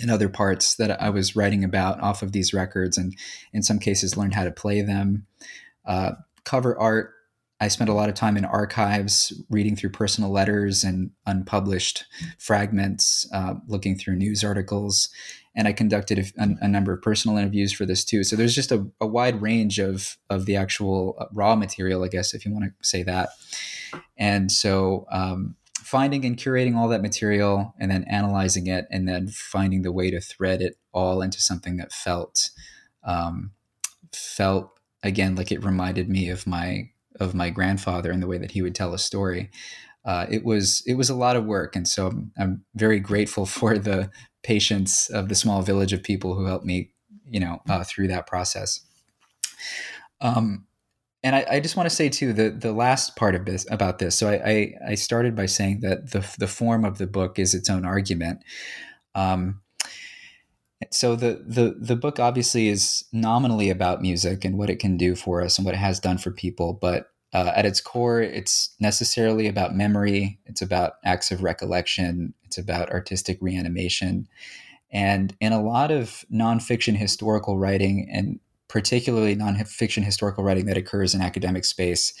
and 0.00 0.10
other 0.10 0.28
parts 0.28 0.76
that 0.76 1.00
I 1.00 1.10
was 1.10 1.36
writing 1.36 1.64
about 1.64 2.00
off 2.00 2.22
of 2.22 2.32
these 2.32 2.52
records, 2.52 2.98
and 2.98 3.16
in 3.52 3.62
some 3.62 3.78
cases, 3.78 4.16
learn 4.16 4.32
how 4.32 4.44
to 4.44 4.50
play 4.50 4.82
them. 4.82 5.26
Uh, 5.86 6.12
cover 6.44 6.78
art. 6.78 7.14
I 7.60 7.68
spent 7.68 7.90
a 7.90 7.94
lot 7.94 8.08
of 8.08 8.14
time 8.14 8.36
in 8.36 8.44
archives, 8.44 9.32
reading 9.50 9.74
through 9.74 9.90
personal 9.90 10.30
letters 10.30 10.84
and 10.84 11.10
unpublished 11.26 12.04
fragments, 12.38 13.28
uh, 13.32 13.54
looking 13.66 13.98
through 13.98 14.16
news 14.16 14.44
articles, 14.44 15.08
and 15.58 15.66
I 15.66 15.72
conducted 15.72 16.32
a, 16.38 16.56
a, 16.60 16.68
number 16.68 16.92
of 16.92 17.02
personal 17.02 17.36
interviews 17.36 17.72
for 17.72 17.84
this 17.84 18.04
too. 18.04 18.22
So 18.22 18.36
there's 18.36 18.54
just 18.54 18.70
a, 18.70 18.86
a 19.00 19.08
wide 19.08 19.42
range 19.42 19.80
of 19.80 20.16
of 20.30 20.46
the 20.46 20.54
actual 20.54 21.16
uh, 21.18 21.26
raw 21.32 21.56
material, 21.56 22.04
I 22.04 22.08
guess, 22.08 22.32
if 22.32 22.46
you 22.46 22.52
want 22.52 22.66
to 22.66 22.88
say 22.88 23.02
that. 23.02 23.30
And 24.16 24.52
so 24.52 25.04
um, 25.10 25.56
finding 25.74 26.24
and 26.24 26.36
curating 26.36 26.76
all 26.76 26.86
that 26.88 27.02
material, 27.02 27.74
and 27.80 27.90
then 27.90 28.04
analyzing 28.04 28.68
it, 28.68 28.86
and 28.92 29.08
then 29.08 29.26
finding 29.26 29.82
the 29.82 29.90
way 29.90 30.12
to 30.12 30.20
thread 30.20 30.62
it 30.62 30.76
all 30.92 31.22
into 31.22 31.42
something 31.42 31.76
that 31.78 31.92
felt 31.92 32.50
um, 33.02 33.50
felt 34.12 34.70
again 35.02 35.34
like 35.34 35.50
it 35.50 35.64
reminded 35.64 36.08
me 36.08 36.28
of 36.28 36.46
my 36.46 36.88
of 37.18 37.34
my 37.34 37.50
grandfather 37.50 38.12
and 38.12 38.22
the 38.22 38.28
way 38.28 38.38
that 38.38 38.52
he 38.52 38.62
would 38.62 38.76
tell 38.76 38.94
a 38.94 38.98
story. 38.98 39.50
Uh, 40.04 40.26
it 40.30 40.44
was 40.44 40.82
it 40.86 40.94
was 40.94 41.10
a 41.10 41.14
lot 41.14 41.36
of 41.36 41.44
work, 41.44 41.76
and 41.76 41.86
so 41.86 42.12
I'm, 42.38 42.64
very 42.74 43.00
grateful 43.00 43.46
for 43.58 43.78
the 43.78 44.10
patience 44.42 45.10
of 45.10 45.28
the 45.28 45.34
small 45.34 45.62
village 45.62 45.92
of 45.92 46.02
people 46.02 46.34
who 46.34 46.46
helped 46.46 46.64
me, 46.64 46.90
you 47.26 47.40
know, 47.40 47.60
uh, 47.68 47.84
through 47.84 48.08
that 48.08 48.26
process. 48.26 48.80
Um, 50.20 50.66
and 51.22 51.34
I, 51.34 51.46
I, 51.50 51.60
just 51.60 51.76
want 51.76 51.88
to 51.88 51.94
say 51.94 52.08
too 52.08 52.32
the 52.32 52.50
the 52.50 52.72
last 52.72 53.16
part 53.16 53.34
of 53.34 53.44
this 53.44 53.66
about 53.70 53.98
this. 53.98 54.16
So 54.16 54.28
I, 54.28 54.50
I, 54.50 54.74
I 54.90 54.94
started 54.94 55.34
by 55.34 55.46
saying 55.46 55.80
that 55.80 56.12
the 56.12 56.26
the 56.38 56.46
form 56.46 56.84
of 56.84 56.98
the 56.98 57.06
book 57.06 57.38
is 57.38 57.54
its 57.54 57.68
own 57.68 57.84
argument. 57.84 58.42
Um, 59.14 59.60
so 60.90 61.16
the 61.16 61.42
the 61.44 61.76
the 61.78 61.96
book 61.96 62.20
obviously 62.20 62.68
is 62.68 63.04
nominally 63.12 63.68
about 63.70 64.00
music 64.00 64.44
and 64.44 64.56
what 64.56 64.70
it 64.70 64.78
can 64.78 64.96
do 64.96 65.14
for 65.14 65.42
us 65.42 65.58
and 65.58 65.64
what 65.64 65.74
it 65.74 65.78
has 65.78 65.98
done 65.98 66.18
for 66.18 66.30
people, 66.30 66.72
but 66.72 67.10
uh, 67.32 67.52
at 67.54 67.66
its 67.66 67.80
core, 67.80 68.20
it's 68.20 68.74
necessarily 68.80 69.46
about 69.46 69.74
memory. 69.74 70.38
It's 70.46 70.62
about 70.62 70.94
acts 71.04 71.30
of 71.30 71.42
recollection. 71.42 72.34
It's 72.44 72.58
about 72.58 72.90
artistic 72.90 73.38
reanimation. 73.40 74.28
And 74.90 75.36
in 75.40 75.52
a 75.52 75.62
lot 75.62 75.90
of 75.90 76.24
nonfiction 76.32 76.96
historical 76.96 77.58
writing, 77.58 78.08
and 78.10 78.40
particularly 78.68 79.36
nonfiction 79.36 80.02
historical 80.02 80.44
writing 80.44 80.66
that 80.66 80.78
occurs 80.78 81.14
in 81.14 81.20
academic 81.20 81.64
space, 81.64 82.14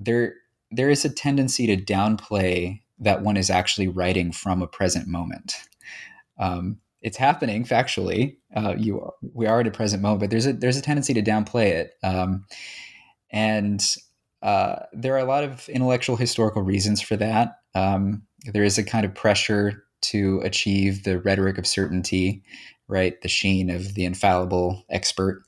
there 0.00 0.34
there 0.70 0.90
is 0.90 1.04
a 1.04 1.10
tendency 1.10 1.66
to 1.66 1.76
downplay 1.76 2.80
that 2.98 3.22
one 3.22 3.36
is 3.36 3.50
actually 3.50 3.88
writing 3.88 4.32
from 4.32 4.62
a 4.62 4.66
present 4.66 5.06
moment. 5.06 5.54
Um, 6.38 6.78
it's 7.02 7.18
happening 7.18 7.64
factually. 7.64 8.38
Uh, 8.56 8.74
you 8.78 9.00
are, 9.00 9.12
we 9.34 9.46
are 9.46 9.60
at 9.60 9.66
a 9.66 9.70
present 9.70 10.02
moment, 10.02 10.20
but 10.20 10.30
there's 10.30 10.46
a 10.46 10.54
there's 10.54 10.78
a 10.78 10.82
tendency 10.82 11.12
to 11.12 11.22
downplay 11.22 11.66
it, 11.66 11.94
um, 12.02 12.46
and 13.30 13.84
uh, 14.44 14.84
there 14.92 15.14
are 15.14 15.18
a 15.18 15.24
lot 15.24 15.42
of 15.42 15.68
intellectual 15.70 16.16
historical 16.16 16.62
reasons 16.62 17.00
for 17.00 17.16
that. 17.16 17.56
Um, 17.74 18.22
there 18.52 18.62
is 18.62 18.76
a 18.76 18.84
kind 18.84 19.06
of 19.06 19.14
pressure 19.14 19.84
to 20.02 20.40
achieve 20.44 21.04
the 21.04 21.18
rhetoric 21.18 21.56
of 21.56 21.66
certainty, 21.66 22.44
right? 22.86 23.20
The 23.22 23.28
sheen 23.28 23.70
of 23.70 23.94
the 23.94 24.04
infallible 24.04 24.84
expert. 24.90 25.42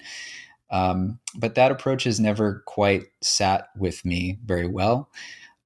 Um, 0.70 1.20
but 1.36 1.56
that 1.56 1.70
approach 1.70 2.04
has 2.04 2.18
never 2.18 2.62
quite 2.66 3.04
sat 3.20 3.68
with 3.76 4.02
me 4.04 4.38
very 4.46 4.66
well. 4.66 5.10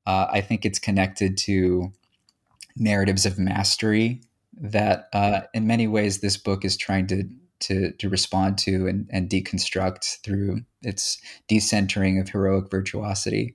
Uh, 0.07 0.27
I 0.31 0.41
think 0.41 0.67
it's 0.67 0.81
connected 0.81 1.39
to 1.39 1.93
narratives 2.77 3.27
of 3.27 3.39
mastery 3.39 4.23
that, 4.61 5.09
uh, 5.13 5.43
in 5.55 5.69
many 5.69 5.87
ways, 5.87 6.19
this 6.19 6.37
book 6.37 6.65
is 6.65 6.77
trying 6.77 7.07
to 7.07 7.29
to, 7.61 7.93
to 7.93 8.09
respond 8.09 8.59
to 8.59 8.87
and, 8.87 9.09
and 9.11 9.29
deconstruct 9.29 10.23
through 10.23 10.63
its 10.83 11.21
decentering 11.49 12.21
of 12.21 12.29
heroic 12.29 12.71
virtuosity. 12.71 13.55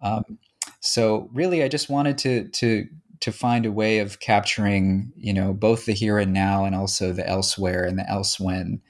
Um, 0.00 0.38
so, 0.80 1.30
really, 1.32 1.62
I 1.62 1.68
just 1.68 1.88
wanted 1.88 2.18
to 2.18 2.48
to 2.48 2.86
to 3.20 3.30
find 3.30 3.64
a 3.64 3.72
way 3.72 4.00
of 4.00 4.18
capturing, 4.18 5.12
you 5.16 5.32
know, 5.32 5.52
both 5.52 5.86
the 5.86 5.92
here 5.92 6.18
and 6.18 6.32
now 6.32 6.64
and 6.64 6.74
also 6.74 7.12
the 7.12 7.26
elsewhere 7.28 7.84
and 7.84 7.96
the 7.96 8.02
elsewhen 8.10 8.80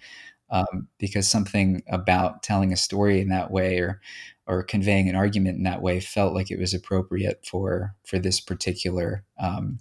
um, 0.53 0.89
because 0.99 1.29
something 1.29 1.83
about 1.89 2.43
telling 2.43 2.73
a 2.73 2.77
story 2.77 3.21
in 3.21 3.29
that 3.29 3.51
way 3.51 3.79
or 3.79 4.01
or 4.47 4.63
conveying 4.63 5.09
an 5.09 5.15
argument 5.15 5.57
in 5.57 5.63
that 5.63 5.83
way 5.83 6.01
felt 6.01 6.35
like 6.35 6.51
it 6.51 6.59
was 6.59 6.75
appropriate 6.75 7.45
for 7.45 7.95
for 8.05 8.19
this 8.19 8.41
particular 8.41 9.25
um, 9.39 9.79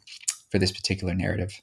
for 0.49 0.59
this 0.59 0.71
particular 0.71 1.13
narrative. 1.13 1.61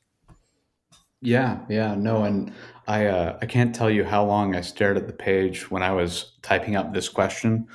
Yeah, 1.20 1.58
yeah, 1.68 1.94
no, 1.96 2.22
and 2.24 2.52
I 2.86 3.06
uh, 3.06 3.38
I 3.42 3.46
can't 3.46 3.74
tell 3.74 3.90
you 3.90 4.04
how 4.04 4.24
long 4.24 4.54
I 4.54 4.60
stared 4.60 4.96
at 4.96 5.08
the 5.08 5.12
page 5.12 5.70
when 5.70 5.82
I 5.82 5.92
was 5.92 6.32
typing 6.42 6.76
up 6.76 6.92
this 6.94 7.08
question. 7.08 7.66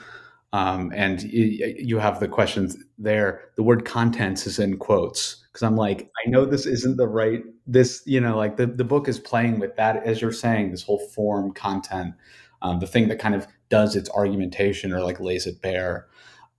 Um, 0.54 0.92
and 0.96 1.24
you 1.24 1.98
have 1.98 2.20
the 2.20 2.28
questions 2.28 2.78
there. 3.00 3.50
The 3.56 3.64
word 3.64 3.86
contents 3.86 4.46
is 4.46 4.60
in 4.60 4.78
quotes 4.78 5.44
because 5.48 5.64
I'm 5.64 5.76
like, 5.76 6.12
I 6.26 6.30
know 6.30 6.46
this 6.46 6.68
isn't 6.68 6.98
the 6.98 7.08
right, 7.08 7.44
this, 7.66 8.04
you 8.06 8.22
know, 8.22 8.38
like 8.38 8.58
the, 8.58 8.68
the 8.68 8.84
book 8.84 9.08
is 9.08 9.18
playing 9.20 9.58
with 9.60 9.76
that, 9.78 10.04
as 10.06 10.22
you're 10.22 10.32
saying, 10.32 10.70
this 10.70 10.84
whole 10.84 11.00
form 11.10 11.54
content, 11.54 12.14
um, 12.62 12.80
the 12.80 12.86
thing 12.86 13.08
that 13.08 13.18
kind 13.18 13.34
of 13.34 13.48
does 13.70 13.96
its 13.96 14.12
argumentation 14.12 14.94
or 14.94 15.02
like 15.02 15.20
lays 15.20 15.48
it 15.48 15.60
bare 15.62 16.06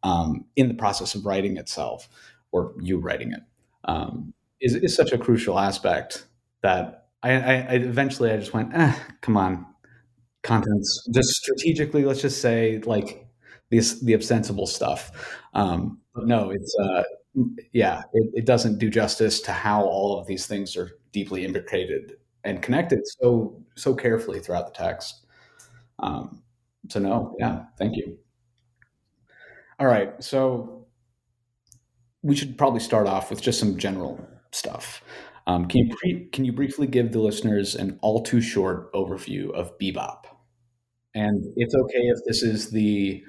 um, 0.03 0.45
in 0.57 0.67
the 0.67 0.75
process 0.75 1.15
of 1.15 1.25
writing 1.25 1.57
itself 1.57 2.09
or 2.51 2.75
you 2.81 2.99
writing 2.99 3.33
it 3.33 3.43
um, 3.85 4.35
is 4.61 4.75
is 4.75 4.95
such 4.95 5.13
a 5.13 5.19
crucial 5.19 5.59
aspect 5.59 6.27
that 6.65 7.09
I, 7.23 7.33
I, 7.33 7.55
I 7.55 7.75
eventually 7.75 8.31
I 8.31 8.39
just 8.39 8.55
went, 8.55 8.75
eh, 8.75 8.95
come 9.21 9.37
on, 9.37 9.67
contents, 10.43 11.07
just 11.13 11.29
strategically, 11.29 12.07
let's 12.07 12.23
just 12.23 12.41
say 12.41 12.81
like 12.87 13.27
this, 13.71 14.01
the 14.01 14.15
ostensible 14.15 14.67
stuff. 14.67 15.39
Um, 15.53 16.01
but 16.15 16.27
no, 16.27 16.51
it's, 16.51 16.75
uh, 16.83 17.03
yeah, 17.73 18.03
it, 18.15 18.31
it, 18.35 18.47
doesn't 18.47 18.79
do 18.79 18.89
justice 18.89 19.43
to 19.43 19.53
how 19.53 19.85
all 19.85 20.19
of 20.19 20.27
these 20.27 20.47
things 20.47 20.75
are 20.75 20.93
deeply 21.13 21.45
imbricated 21.45 22.17
and 22.45 22.63
connected 22.63 23.01
so 23.05 23.61
so 23.75 23.95
carefully 23.95 24.41
throughout 24.41 24.67
the 24.67 24.73
text. 24.73 25.27
Um, 25.99 26.43
so 26.89 26.99
no, 26.99 27.37
yeah, 27.39 27.65
thank 27.77 27.97
you. 27.97 28.17
All 29.79 29.87
right, 29.87 30.23
so 30.23 30.87
we 32.23 32.35
should 32.35 32.57
probably 32.57 32.81
start 32.81 33.07
off 33.07 33.29
with 33.29 33.43
just 33.43 33.59
some 33.59 33.77
general 33.77 34.27
stuff. 34.53 35.03
Um, 35.47 35.67
can 35.67 35.87
you 35.87 35.97
pre- 35.97 36.25
can 36.27 36.45
you 36.45 36.53
briefly 36.53 36.87
give 36.87 37.13
the 37.13 37.19
listeners 37.19 37.75
an 37.75 37.99
all 38.01 38.23
too 38.23 38.41
short 38.41 38.93
overview 38.93 39.51
of 39.53 39.77
bebop? 39.79 40.25
And 41.15 41.45
it's 41.57 41.75
okay 41.75 41.99
if 41.99 42.19
this 42.27 42.43
is 42.43 42.71
the 42.71 43.23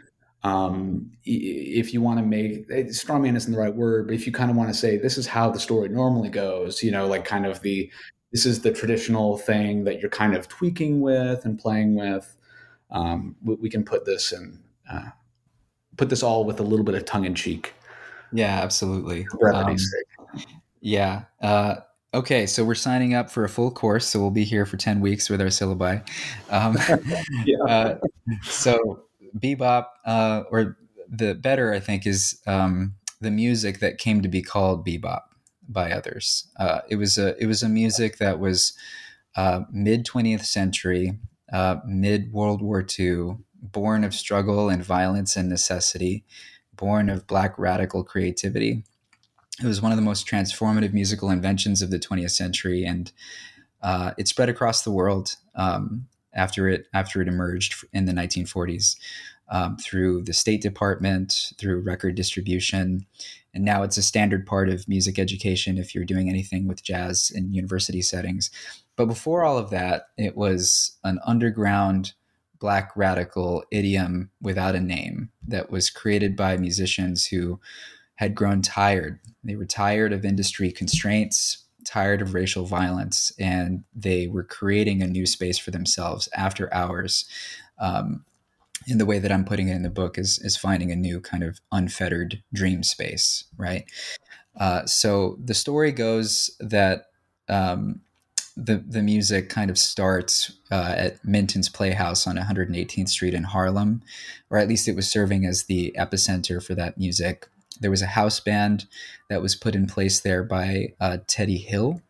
um, 0.43 1.11
if 1.25 1.93
you 1.93 2.01
want 2.01 2.19
to 2.19 2.25
make 2.25 2.65
eh, 2.71 2.83
strongman 2.83 3.35
isn't 3.35 3.51
the 3.51 3.57
right 3.57 3.75
word, 3.75 4.07
but 4.07 4.15
if 4.15 4.25
you 4.25 4.31
kind 4.31 4.49
of 4.49 4.55
want 4.55 4.69
to 4.69 4.75
say 4.75 4.97
this 4.97 5.17
is 5.17 5.27
how 5.27 5.49
the 5.49 5.59
story 5.59 5.89
normally 5.89 6.29
goes, 6.29 6.83
you 6.83 6.91
know, 6.91 7.07
like 7.07 7.25
kind 7.25 7.45
of 7.45 7.61
the 7.61 7.91
this 8.31 8.45
is 8.45 8.61
the 8.61 8.71
traditional 8.71 9.37
thing 9.37 9.83
that 9.85 9.99
you're 9.99 10.09
kind 10.09 10.35
of 10.35 10.47
tweaking 10.47 11.01
with 11.01 11.45
and 11.45 11.57
playing 11.57 11.95
with. 11.95 12.35
Um, 12.91 13.35
we, 13.43 13.55
we, 13.55 13.69
can 13.69 13.83
put 13.83 14.05
this 14.05 14.31
in 14.31 14.59
uh, 14.91 15.09
put 15.97 16.09
this 16.09 16.23
all 16.23 16.45
with 16.45 16.59
a 16.59 16.63
little 16.63 16.85
bit 16.85 16.95
of 16.95 17.05
tongue 17.05 17.25
in 17.25 17.35
cheek. 17.35 17.73
Yeah, 18.31 18.59
absolutely. 18.61 19.25
Um, 19.53 19.75
yeah. 20.81 21.23
Uh, 21.41 21.77
okay, 22.15 22.45
so 22.45 22.63
we're 22.63 22.75
signing 22.75 23.13
up 23.13 23.29
for 23.29 23.43
a 23.43 23.49
full 23.49 23.71
course, 23.71 24.07
so 24.07 24.19
we'll 24.19 24.31
be 24.31 24.43
here 24.43 24.65
for 24.65 24.77
ten 24.77 25.01
weeks 25.01 25.29
with 25.29 25.41
our 25.41 25.47
syllabi. 25.47 26.07
Um, 26.49 26.77
yeah. 27.45 27.57
uh, 27.67 27.97
so 28.43 29.03
bebop, 29.37 29.87
uh, 30.05 30.43
or 30.49 30.77
the 31.07 31.35
better, 31.35 31.73
I 31.73 31.79
think, 31.79 32.07
is 32.07 32.41
um, 32.47 32.95
the 33.21 33.31
music 33.31 33.79
that 33.79 33.97
came 33.97 34.21
to 34.21 34.29
be 34.29 34.41
called 34.41 34.85
bebop 34.85 35.21
by 35.67 35.91
others. 35.91 36.47
Uh, 36.57 36.81
it 36.89 36.95
was 36.95 37.17
a 37.17 37.35
it 37.41 37.45
was 37.45 37.61
a 37.61 37.69
music 37.69 38.17
that 38.17 38.39
was 38.39 38.73
uh, 39.35 39.61
mid 39.71 40.05
twentieth 40.05 40.45
century, 40.45 41.19
uh, 41.51 41.77
mid 41.85 42.31
World 42.31 42.61
War 42.61 42.85
II, 42.97 43.37
born 43.61 44.03
of 44.03 44.13
struggle 44.13 44.69
and 44.69 44.83
violence 44.83 45.35
and 45.35 45.49
necessity, 45.49 46.23
born 46.73 47.09
of 47.09 47.27
Black 47.27 47.57
radical 47.59 48.03
creativity. 48.03 48.83
It 49.61 49.67
was 49.67 49.81
one 49.81 49.91
of 49.91 49.97
the 49.97 50.03
most 50.03 50.27
transformative 50.27 50.93
musical 50.93 51.29
inventions 51.29 51.81
of 51.81 51.89
the 51.89 51.99
20th 51.99 52.31
century, 52.31 52.83
and 52.83 53.11
uh, 53.81 54.11
it 54.17 54.27
spread 54.27 54.49
across 54.49 54.83
the 54.83 54.91
world. 54.91 55.35
Um, 55.55 56.07
after 56.35 56.67
it 56.67 56.87
after 56.93 57.21
it 57.21 57.27
emerged 57.27 57.85
in 57.93 58.05
the 58.05 58.11
1940s 58.11 58.97
um, 59.49 59.77
through 59.77 60.21
the 60.23 60.33
State 60.33 60.61
Department, 60.61 61.53
through 61.57 61.81
record 61.81 62.15
distribution, 62.15 63.05
and 63.53 63.63
now 63.63 63.83
it's 63.83 63.97
a 63.97 64.03
standard 64.03 64.45
part 64.45 64.69
of 64.69 64.87
music 64.87 65.17
education 65.17 65.77
if 65.77 65.95
you're 65.95 66.03
doing 66.03 66.29
anything 66.29 66.67
with 66.67 66.83
jazz 66.83 67.31
in 67.33 67.53
university 67.53 68.01
settings. 68.01 68.51
But 68.95 69.05
before 69.05 69.43
all 69.43 69.57
of 69.57 69.69
that, 69.69 70.09
it 70.17 70.35
was 70.35 70.97
an 71.03 71.19
underground 71.25 72.13
black 72.59 72.91
radical 72.95 73.63
idiom 73.71 74.31
without 74.41 74.75
a 74.75 74.79
name 74.79 75.29
that 75.47 75.69
was 75.69 75.89
created 75.89 76.35
by 76.35 76.57
musicians 76.57 77.27
who 77.27 77.59
had 78.15 78.35
grown 78.35 78.61
tired. 78.61 79.19
They 79.43 79.55
were 79.55 79.65
tired 79.65 80.13
of 80.13 80.25
industry 80.25 80.71
constraints, 80.71 81.65
tired 81.85 82.21
of 82.21 82.33
racial 82.33 82.65
violence 82.65 83.31
and 83.39 83.83
they 83.95 84.27
were 84.27 84.43
creating 84.43 85.01
a 85.01 85.07
new 85.07 85.25
space 85.25 85.59
for 85.59 85.71
themselves 85.71 86.27
after 86.35 86.73
hours. 86.73 87.25
Um, 87.79 88.25
in 88.87 88.97
the 88.97 89.05
way 89.05 89.19
that 89.19 89.31
I'm 89.31 89.45
putting 89.45 89.69
it 89.69 89.75
in 89.75 89.83
the 89.83 89.89
book 89.89 90.17
is 90.17 90.39
is 90.39 90.57
finding 90.57 90.91
a 90.91 90.95
new 90.95 91.19
kind 91.21 91.43
of 91.43 91.59
unfettered 91.71 92.43
dream 92.53 92.83
space, 92.83 93.45
right? 93.57 93.85
Uh, 94.59 94.85
so 94.85 95.37
the 95.43 95.53
story 95.53 95.91
goes 95.91 96.55
that 96.59 97.07
um, 97.49 98.01
the 98.55 98.77
the 98.77 99.01
music 99.01 99.49
kind 99.49 99.69
of 99.69 99.77
starts 99.77 100.51
uh, 100.71 100.93
at 100.97 101.23
Minton's 101.25 101.69
Playhouse 101.69 102.27
on 102.27 102.37
118th 102.37 103.09
Street 103.09 103.33
in 103.33 103.43
Harlem, 103.43 104.01
or 104.49 104.57
at 104.57 104.67
least 104.67 104.87
it 104.87 104.95
was 104.95 105.09
serving 105.09 105.45
as 105.45 105.63
the 105.63 105.95
epicenter 105.97 106.63
for 106.63 106.75
that 106.75 106.97
music. 106.97 107.47
There 107.79 107.91
was 107.91 108.01
a 108.01 108.07
house 108.07 108.39
band 108.39 108.85
that 109.29 109.41
was 109.41 109.55
put 109.55 109.75
in 109.75 109.87
place 109.87 110.19
there 110.19 110.43
by 110.43 110.93
uh, 110.99 111.17
Teddy 111.27 111.57
Hill. 111.57 112.01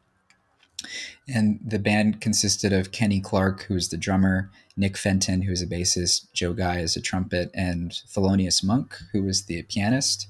And 1.28 1.60
the 1.65 1.80
band 1.80 2.21
consisted 2.21 2.71
of 2.71 2.91
Kenny 2.91 3.19
Clarke, 3.19 3.63
who's 3.63 3.89
the 3.89 3.97
drummer, 3.97 4.51
Nick 4.78 4.97
Fenton, 4.97 5.41
who's 5.41 5.62
a 5.62 5.67
bassist, 5.67 6.32
Joe 6.34 6.54
Guy 6.54 6.80
is 6.80 6.95
a 6.95 7.01
trumpet, 7.01 7.49
and 7.54 7.91
Thelonious 7.91 8.63
Monk, 8.63 8.95
who 9.12 9.23
was 9.23 9.45
the 9.45 9.63
pianist. 9.63 10.28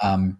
Um, 0.00 0.38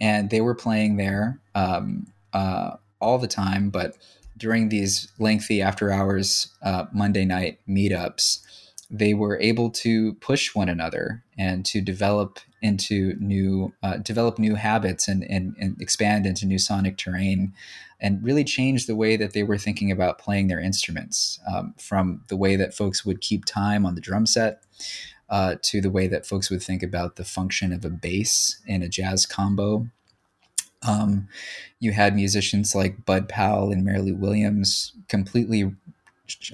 and 0.00 0.30
they 0.30 0.40
were 0.40 0.54
playing 0.54 0.96
there 0.96 1.40
um, 1.54 2.06
uh, 2.32 2.76
all 3.00 3.18
the 3.18 3.26
time, 3.26 3.70
but 3.70 3.96
during 4.36 4.68
these 4.68 5.08
lengthy 5.18 5.62
after 5.62 5.90
hours 5.90 6.48
uh, 6.62 6.84
Monday 6.92 7.24
night 7.24 7.58
meetups, 7.68 8.42
they 8.90 9.14
were 9.14 9.38
able 9.40 9.70
to 9.70 10.14
push 10.14 10.54
one 10.54 10.68
another 10.68 11.24
and 11.36 11.64
to 11.66 11.80
develop 11.80 12.38
into 12.62 13.14
new 13.18 13.72
uh, 13.82 13.96
develop 13.98 14.38
new 14.38 14.54
habits 14.54 15.08
and, 15.08 15.24
and, 15.24 15.54
and 15.58 15.80
expand 15.80 16.26
into 16.26 16.46
new 16.46 16.58
sonic 16.58 16.96
terrain 16.96 17.52
and 18.00 18.22
really 18.22 18.44
change 18.44 18.86
the 18.86 18.96
way 18.96 19.16
that 19.16 19.32
they 19.32 19.42
were 19.42 19.58
thinking 19.58 19.90
about 19.90 20.18
playing 20.18 20.48
their 20.48 20.60
instruments 20.60 21.40
um, 21.52 21.74
from 21.78 22.22
the 22.28 22.36
way 22.36 22.56
that 22.56 22.74
folks 22.74 23.04
would 23.04 23.20
keep 23.20 23.44
time 23.44 23.86
on 23.86 23.94
the 23.94 24.00
drum 24.00 24.26
set 24.26 24.62
uh, 25.28 25.56
to 25.62 25.80
the 25.80 25.90
way 25.90 26.06
that 26.06 26.26
folks 26.26 26.50
would 26.50 26.62
think 26.62 26.82
about 26.82 27.16
the 27.16 27.24
function 27.24 27.72
of 27.72 27.84
a 27.84 27.90
bass 27.90 28.60
in 28.66 28.82
a 28.82 28.88
jazz 28.88 29.26
combo. 29.26 29.88
Um, 30.86 31.28
you 31.80 31.92
had 31.92 32.14
musicians 32.14 32.74
like 32.74 33.04
Bud 33.04 33.28
Powell 33.28 33.72
and 33.72 33.84
Mary 33.84 34.00
Lou 34.00 34.14
Williams 34.14 34.92
completely 35.08 35.72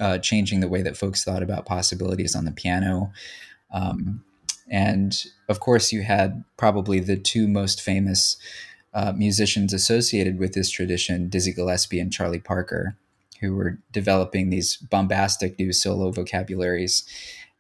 uh, 0.00 0.18
changing 0.18 0.60
the 0.60 0.68
way 0.68 0.82
that 0.82 0.96
folks 0.96 1.24
thought 1.24 1.42
about 1.42 1.66
possibilities 1.66 2.34
on 2.34 2.44
the 2.44 2.52
piano. 2.52 3.12
Um, 3.72 4.24
and 4.70 5.24
of 5.48 5.60
course, 5.60 5.92
you 5.92 6.02
had 6.02 6.44
probably 6.56 7.00
the 7.00 7.16
two 7.16 7.46
most 7.48 7.80
famous 7.80 8.36
uh, 8.94 9.12
musicians 9.16 9.72
associated 9.72 10.38
with 10.38 10.54
this 10.54 10.70
tradition, 10.70 11.28
Dizzy 11.28 11.52
Gillespie 11.52 12.00
and 12.00 12.12
Charlie 12.12 12.40
Parker, 12.40 12.96
who 13.40 13.54
were 13.54 13.78
developing 13.90 14.50
these 14.50 14.76
bombastic 14.76 15.58
new 15.58 15.72
solo 15.72 16.10
vocabularies 16.10 17.04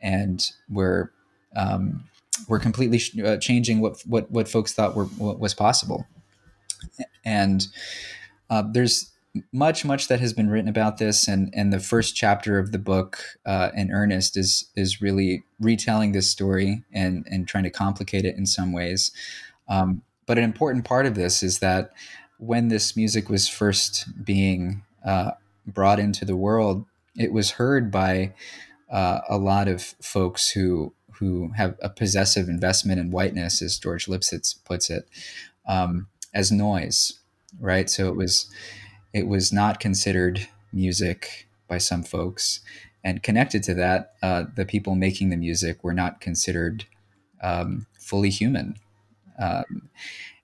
and 0.00 0.50
were 0.70 1.12
um, 1.56 2.04
were 2.48 2.58
completely 2.58 2.98
sh- 2.98 3.18
uh, 3.18 3.36
changing 3.36 3.80
what, 3.80 4.00
what 4.06 4.30
what 4.30 4.48
folks 4.48 4.72
thought 4.72 4.96
were 4.96 5.04
what 5.04 5.38
was 5.38 5.54
possible. 5.54 6.06
And 7.24 7.66
uh, 8.50 8.64
there's 8.72 9.11
much 9.52 9.84
much 9.84 10.08
that 10.08 10.20
has 10.20 10.32
been 10.32 10.50
written 10.50 10.68
about 10.68 10.98
this 10.98 11.26
and 11.26 11.52
and 11.54 11.72
the 11.72 11.80
first 11.80 12.14
chapter 12.14 12.58
of 12.58 12.70
the 12.70 12.78
book 12.78 13.22
uh, 13.46 13.70
in 13.74 13.90
earnest 13.90 14.36
is 14.36 14.70
is 14.76 15.00
really 15.00 15.42
retelling 15.58 16.12
this 16.12 16.30
story 16.30 16.84
and 16.92 17.26
and 17.30 17.48
trying 17.48 17.64
to 17.64 17.70
complicate 17.70 18.24
it 18.24 18.36
in 18.36 18.46
some 18.46 18.72
ways. 18.72 19.10
Um, 19.68 20.02
but 20.26 20.38
an 20.38 20.44
important 20.44 20.84
part 20.84 21.06
of 21.06 21.14
this 21.14 21.42
is 21.42 21.60
that 21.60 21.92
when 22.38 22.68
this 22.68 22.96
music 22.96 23.28
was 23.28 23.48
first 23.48 24.06
being 24.24 24.82
uh, 25.04 25.32
brought 25.66 25.98
into 25.98 26.24
the 26.24 26.36
world 26.36 26.84
it 27.16 27.32
was 27.32 27.52
heard 27.52 27.90
by 27.90 28.34
uh, 28.90 29.20
a 29.28 29.38
lot 29.38 29.68
of 29.68 29.82
folks 30.02 30.50
who 30.50 30.92
who 31.18 31.52
have 31.56 31.76
a 31.80 31.88
possessive 31.88 32.48
investment 32.48 32.98
in 32.98 33.10
whiteness 33.10 33.62
as 33.62 33.78
george 33.78 34.06
lipsitz 34.06 34.56
puts 34.64 34.90
it 34.90 35.08
um, 35.66 36.08
as 36.34 36.50
noise 36.50 37.18
right? 37.60 37.88
So 37.90 38.08
it 38.08 38.16
was 38.16 38.50
it 39.12 39.26
was 39.26 39.52
not 39.52 39.80
considered 39.80 40.48
music 40.72 41.48
by 41.68 41.78
some 41.78 42.02
folks. 42.02 42.60
And 43.04 43.22
connected 43.22 43.62
to 43.64 43.74
that, 43.74 44.14
uh, 44.22 44.44
the 44.54 44.64
people 44.64 44.94
making 44.94 45.30
the 45.30 45.36
music 45.36 45.82
were 45.82 45.92
not 45.92 46.20
considered 46.20 46.86
um, 47.42 47.86
fully 47.98 48.30
human. 48.30 48.76
Um, 49.38 49.88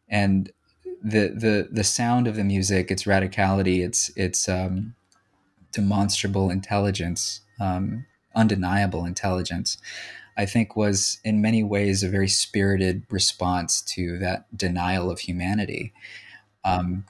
and 0.09 0.50
the, 1.02 1.28
the 1.28 1.68
the 1.70 1.85
sound 1.85 2.26
of 2.26 2.35
the 2.35 2.42
music, 2.42 2.90
its 2.90 3.04
radicality, 3.04 3.85
its 3.85 4.11
its 4.16 4.48
um, 4.48 4.94
demonstrable 5.72 6.50
intelligence, 6.50 7.40
um, 7.61 8.07
undeniable 8.35 9.04
intelligence, 9.04 9.78
I 10.37 10.46
think 10.46 10.76
was 10.76 11.18
in 11.24 11.40
many 11.42 11.62
ways 11.62 12.02
a 12.02 12.09
very 12.09 12.28
spirited 12.28 13.04
response 13.11 13.83
to 13.94 14.18
that 14.18 14.57
denial 14.57 15.11
of 15.11 15.20
humanity. 15.20 15.92
Um, 16.64 17.04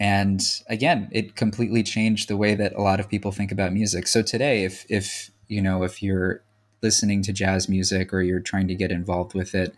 and 0.00 0.42
again 0.68 1.08
it 1.12 1.36
completely 1.36 1.82
changed 1.84 2.28
the 2.28 2.36
way 2.36 2.54
that 2.54 2.74
a 2.74 2.80
lot 2.80 2.98
of 2.98 3.08
people 3.08 3.30
think 3.30 3.52
about 3.52 3.72
music 3.72 4.08
so 4.08 4.22
today 4.22 4.64
if 4.64 4.84
if 4.88 5.30
you 5.46 5.60
know 5.60 5.84
if 5.84 6.02
you're 6.02 6.42
listening 6.82 7.22
to 7.22 7.32
jazz 7.32 7.68
music 7.68 8.12
or 8.12 8.22
you're 8.22 8.40
trying 8.40 8.66
to 8.66 8.74
get 8.74 8.90
involved 8.90 9.34
with 9.34 9.54
it 9.54 9.74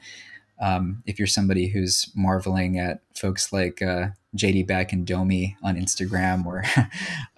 um, 0.61 1.03
if 1.07 1.19
you're 1.19 1.27
somebody 1.27 1.69
who's 1.69 2.09
marveling 2.15 2.79
at 2.79 3.01
folks 3.17 3.53
like 3.53 3.83
uh, 3.83 4.11
JD 4.37 4.67
Beck 4.69 4.93
and 4.93 5.05
Domi 5.05 5.57
on 5.63 5.75
Instagram 5.77 6.47
or 6.47 6.65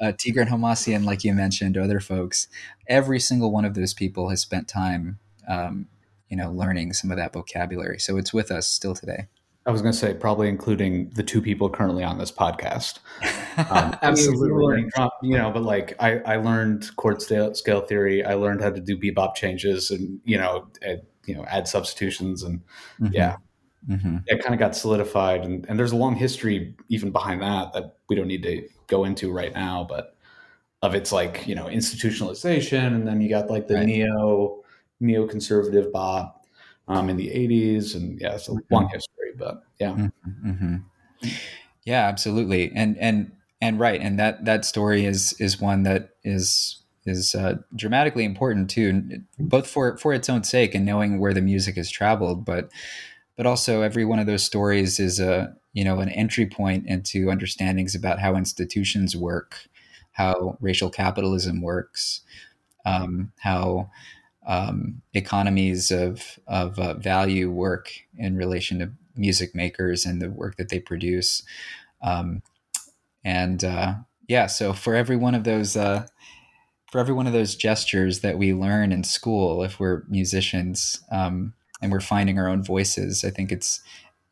uh, 0.00 0.12
Tigran 0.12 0.48
Hamasyan, 0.48 1.04
like 1.04 1.24
you 1.24 1.32
mentioned, 1.32 1.78
other 1.78 2.00
folks, 2.00 2.48
every 2.86 3.18
single 3.18 3.50
one 3.50 3.64
of 3.64 3.74
those 3.74 3.94
people 3.94 4.28
has 4.28 4.42
spent 4.42 4.68
time, 4.68 5.18
um, 5.48 5.86
you 6.28 6.36
know, 6.36 6.52
learning 6.52 6.92
some 6.92 7.10
of 7.10 7.16
that 7.16 7.32
vocabulary. 7.32 7.98
So 7.98 8.18
it's 8.18 8.34
with 8.34 8.50
us 8.50 8.66
still 8.66 8.94
today. 8.94 9.28
I 9.66 9.70
was 9.70 9.80
going 9.80 9.92
to 9.92 9.98
say 9.98 10.12
probably 10.12 10.48
including 10.48 11.08
the 11.10 11.22
two 11.22 11.40
people 11.40 11.70
currently 11.70 12.04
on 12.04 12.18
this 12.18 12.30
podcast. 12.30 12.98
Um, 13.70 13.96
Absolutely, 14.02 14.90
you 15.22 15.38
know, 15.38 15.50
but 15.50 15.62
like 15.62 15.94
I, 16.00 16.18
I 16.20 16.36
learned 16.36 16.94
chord 16.96 17.22
scale, 17.22 17.54
scale 17.54 17.80
theory. 17.80 18.24
I 18.24 18.34
learned 18.34 18.60
how 18.60 18.70
to 18.70 18.80
do 18.80 18.96
bebop 18.96 19.34
changes, 19.34 19.90
and 19.90 20.20
you 20.24 20.36
know, 20.36 20.68
add, 20.82 21.02
you 21.24 21.34
know, 21.34 21.46
add 21.46 21.66
substitutions, 21.66 22.42
and 22.42 22.60
mm-hmm. 23.00 23.12
yeah, 23.12 23.36
mm-hmm. 23.88 24.18
it 24.26 24.42
kind 24.42 24.54
of 24.54 24.60
got 24.60 24.76
solidified. 24.76 25.42
And, 25.42 25.64
and 25.66 25.78
there's 25.78 25.92
a 25.92 25.96
long 25.96 26.14
history 26.14 26.74
even 26.90 27.10
behind 27.10 27.40
that 27.40 27.72
that 27.72 27.96
we 28.10 28.16
don't 28.16 28.28
need 28.28 28.42
to 28.42 28.68
go 28.86 29.04
into 29.04 29.32
right 29.32 29.54
now, 29.54 29.86
but 29.88 30.14
of 30.82 30.94
its 30.94 31.10
like 31.10 31.46
you 31.46 31.54
know 31.54 31.66
institutionalization, 31.66 32.88
and 32.88 33.08
then 33.08 33.22
you 33.22 33.30
got 33.30 33.48
like 33.48 33.66
the 33.66 33.76
right. 33.76 33.86
neo 33.86 34.62
neo 35.00 35.26
conservative 35.26 35.90
bop 35.90 36.44
um, 36.88 37.08
in 37.08 37.16
the 37.16 37.28
80s 37.28 37.94
and 37.94 38.20
yeah 38.20 38.34
it's 38.34 38.48
a 38.48 38.52
mm-hmm. 38.52 38.74
long 38.74 38.88
history 38.88 39.13
but 39.36 39.62
yeah 39.80 39.90
mm-hmm, 39.90 40.50
mm-hmm. 40.50 41.28
yeah 41.84 42.06
absolutely 42.06 42.72
and 42.74 42.96
and 42.98 43.32
and 43.60 43.78
right 43.78 44.00
and 44.00 44.18
that 44.18 44.44
that 44.44 44.64
story 44.64 45.04
is 45.04 45.34
is 45.40 45.60
one 45.60 45.82
that 45.82 46.10
is 46.22 46.80
is 47.06 47.34
uh, 47.34 47.56
dramatically 47.76 48.24
important 48.24 48.70
too 48.70 49.02
both 49.38 49.66
for 49.66 49.96
for 49.98 50.12
its 50.12 50.28
own 50.28 50.42
sake 50.42 50.74
and 50.74 50.86
knowing 50.86 51.18
where 51.18 51.34
the 51.34 51.42
music 51.42 51.76
has 51.76 51.90
traveled 51.90 52.44
but 52.44 52.70
but 53.36 53.46
also 53.46 53.82
every 53.82 54.04
one 54.04 54.18
of 54.18 54.26
those 54.26 54.42
stories 54.42 54.98
is 54.98 55.20
a 55.20 55.54
you 55.72 55.84
know 55.84 56.00
an 56.00 56.08
entry 56.10 56.46
point 56.46 56.86
into 56.86 57.30
understandings 57.30 57.94
about 57.94 58.18
how 58.18 58.36
institutions 58.36 59.16
work 59.16 59.68
how 60.12 60.56
racial 60.60 60.90
capitalism 60.90 61.60
works 61.60 62.20
um, 62.86 63.32
how 63.40 63.90
um, 64.46 65.02
economies 65.14 65.90
of 65.90 66.38
of 66.46 66.78
uh, 66.78 66.94
value 66.94 67.50
work 67.50 67.90
in 68.16 68.36
relation 68.36 68.78
to 68.78 68.90
music 69.16 69.54
makers 69.54 70.04
and 70.04 70.20
the 70.20 70.30
work 70.30 70.56
that 70.56 70.68
they 70.68 70.80
produce. 70.80 71.42
Um, 72.02 72.42
and 73.24 73.64
uh, 73.64 73.94
yeah, 74.28 74.46
so 74.46 74.72
for 74.72 74.94
every 74.94 75.16
one 75.16 75.34
of 75.34 75.44
those 75.44 75.76
uh, 75.76 76.06
for 76.90 76.98
every 76.98 77.14
one 77.14 77.26
of 77.26 77.32
those 77.32 77.56
gestures 77.56 78.20
that 78.20 78.38
we 78.38 78.54
learn 78.54 78.92
in 78.92 79.02
school, 79.02 79.64
if 79.64 79.80
we're 79.80 80.04
musicians 80.08 81.02
um, 81.10 81.54
and 81.82 81.90
we're 81.90 82.00
finding 82.00 82.38
our 82.38 82.48
own 82.48 82.62
voices, 82.62 83.24
I 83.24 83.30
think 83.30 83.50
it's 83.50 83.80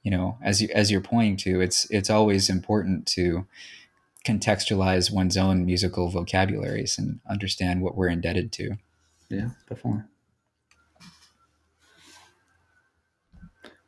you 0.02 0.10
know 0.10 0.38
as 0.42 0.60
you 0.62 0.68
as 0.74 0.90
you're 0.90 1.00
pointing 1.00 1.36
to, 1.38 1.60
it's 1.60 1.90
it's 1.90 2.10
always 2.10 2.48
important 2.48 3.06
to 3.08 3.46
contextualize 4.24 5.12
one's 5.12 5.36
own 5.36 5.66
musical 5.66 6.08
vocabularies 6.08 6.96
and 6.98 7.20
understand 7.28 7.82
what 7.82 7.96
we're 7.96 8.08
indebted 8.08 8.52
to. 8.52 8.76
Yeah, 9.28 9.48
definitely. 9.68 10.02